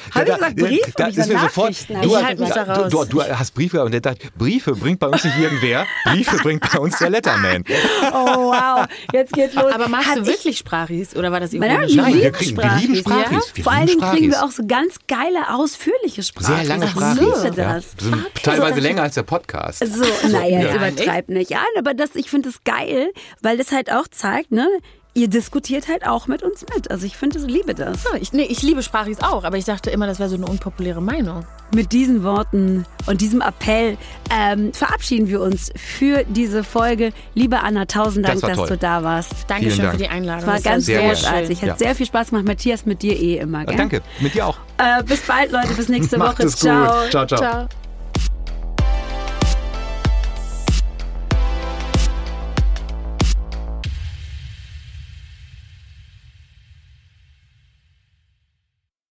Ich? 0.57 0.93
Da 0.95 1.07
ist 1.07 1.17
mir 1.27 1.39
sofort. 1.39 1.69
Du, 1.89 1.93
Ich 2.15 2.23
hast, 2.23 2.39
mich 2.39 2.49
da 2.49 2.63
raus. 2.63 2.89
du, 2.91 3.03
du 3.05 3.21
hast 3.23 3.51
Briefe 3.53 3.83
und 3.83 3.91
der 3.91 4.01
dachte, 4.01 4.27
Briefe 4.37 4.73
bringt 4.75 4.99
bei 4.99 5.07
uns 5.07 5.23
nicht 5.23 5.37
irgendwer. 5.37 5.72
Briefe 6.05 6.37
bringt 6.37 6.69
bei 6.71 6.79
uns 6.79 6.97
der 6.99 7.09
Letterman. 7.09 7.63
oh 8.13 8.51
wow, 8.51 8.85
jetzt 9.13 9.33
geht's 9.33 9.53
los. 9.55 9.71
Aber 9.73 9.87
magst 9.87 10.07
Hat 10.09 10.17
du 10.17 10.21
ich- 10.21 10.27
wirklich 10.27 10.57
Sprachis 10.57 11.15
oder 11.15 11.31
war 11.31 11.39
das 11.39 11.53
ironisch? 11.53 11.95
nein, 11.95 12.13
wir 12.13 12.31
kriegen, 12.31 12.57
wir 12.57 12.63
lieben 12.79 12.95
Sprachis, 12.95 12.99
Sprachis. 12.99 13.31
ja? 13.31 13.55
Wir 13.55 13.63
Vor 13.63 13.73
allen 13.73 13.87
Dingen 13.87 14.01
kriegen 14.01 14.27
wir 14.31 14.33
Sprachis. 14.37 14.53
auch 14.53 14.55
so 14.57 14.63
ganz 14.67 14.95
geile, 15.07 15.53
ausführliche 15.53 16.23
Sprachen. 16.23 16.55
Sehr 16.57 16.65
lange 16.65 16.85
Ich 16.85 16.91
Sprachis. 16.91 17.19
liebe 17.19 17.61
Ja. 17.61 17.73
das. 17.73 17.85
Sind 17.99 18.25
Teilweise 18.43 18.79
länger 18.79 19.03
als 19.03 19.15
der 19.15 19.23
Podcast. 19.23 19.79
So, 19.85 20.03
naja, 20.29 20.59
jetzt 20.59 20.75
Ja, 20.75 20.75
übertreibt 20.87 21.29
nicht. 21.29 21.49
Ja, 21.51 21.59
aber 21.77 21.93
das, 21.93 22.15
ich 22.15 22.29
finde 22.29 22.49
es 22.49 22.63
geil, 22.63 23.11
weil 23.41 23.57
das 23.57 23.71
halt 23.71 23.91
auch 23.91 24.07
zeigt, 24.09 24.51
ne, 24.51 24.67
ihr 25.15 25.27
diskutiert 25.27 25.87
halt 25.87 26.07
auch 26.07 26.27
mit 26.27 26.41
uns 26.43 26.65
mit. 26.75 26.89
Also 26.89 27.05
ich 27.05 27.15
finde, 27.17 27.37
ich 27.39 27.45
liebe 27.45 27.75
das. 27.75 28.03
Ja, 28.03 28.17
Ich, 28.19 28.33
nee, 28.33 28.43
ich 28.49 28.61
liebe 28.63 28.81
Sprachis 28.81 29.19
auch, 29.21 29.43
aber 29.43 29.57
ich 29.57 29.65
dachte 29.65 29.89
immer, 29.91 30.07
das 30.07 30.19
wäre 30.19 30.29
so 30.29 30.35
eine 30.35 30.45
unpopuläre 30.47 31.01
Meinung. 31.01 31.45
Mit 31.75 31.91
diesen 31.91 32.23
Worten 32.23 32.85
und 33.05 33.21
diesem 33.21 33.41
Appell 33.41 33.97
ähm, 34.31 34.73
verabschieden 34.73 35.27
wir 35.27 35.41
uns 35.41 35.71
für 35.75 36.23
diese 36.27 36.63
Folge. 36.63 37.13
Liebe 37.35 37.61
Anna, 37.61 37.85
tausend 37.85 38.27
Dank, 38.27 38.41
Das 38.41 38.49
dass 38.49 38.57
toll. 38.57 38.67
du 38.69 38.77
da 38.77 39.03
warst. 39.03 39.31
Dankeschön 39.47 39.71
Vielen 39.71 39.91
für 39.91 39.97
Dank. 39.97 39.99
die 39.99 40.07
Einladung. 40.09 40.41
Es 40.41 40.47
war 40.47 40.53
Das 40.55 40.63
ganz 40.63 40.85
sehr 40.85 41.07
großartig. 41.09 41.59
schön. 41.59 41.69
Hat 41.71 41.79
Ja. 41.79 41.85
sehr 41.85 41.95
viel 41.95 42.05
Spaß 42.05 42.29
gemacht. 42.29 42.45
Matthias, 42.45 42.85
mit 42.85 43.01
dir 43.01 43.19
eh 43.19 43.37
immer. 43.37 43.65
Gell? 43.65 43.75
Danke, 43.77 44.01
mit 44.19 44.33
dir 44.33 44.45
auch. 44.47 44.57
Äh, 44.77 45.03
bis 45.03 45.21
bald, 45.21 45.51
Leute. 45.51 45.73
Bis 45.75 45.89
nächste 45.89 46.17
Macht 46.17 46.39
Woche. 46.39 46.47
Ciao. 46.49 47.07
ciao. 47.09 47.25
ciao. 47.27 47.37
Ciao. 47.39 47.67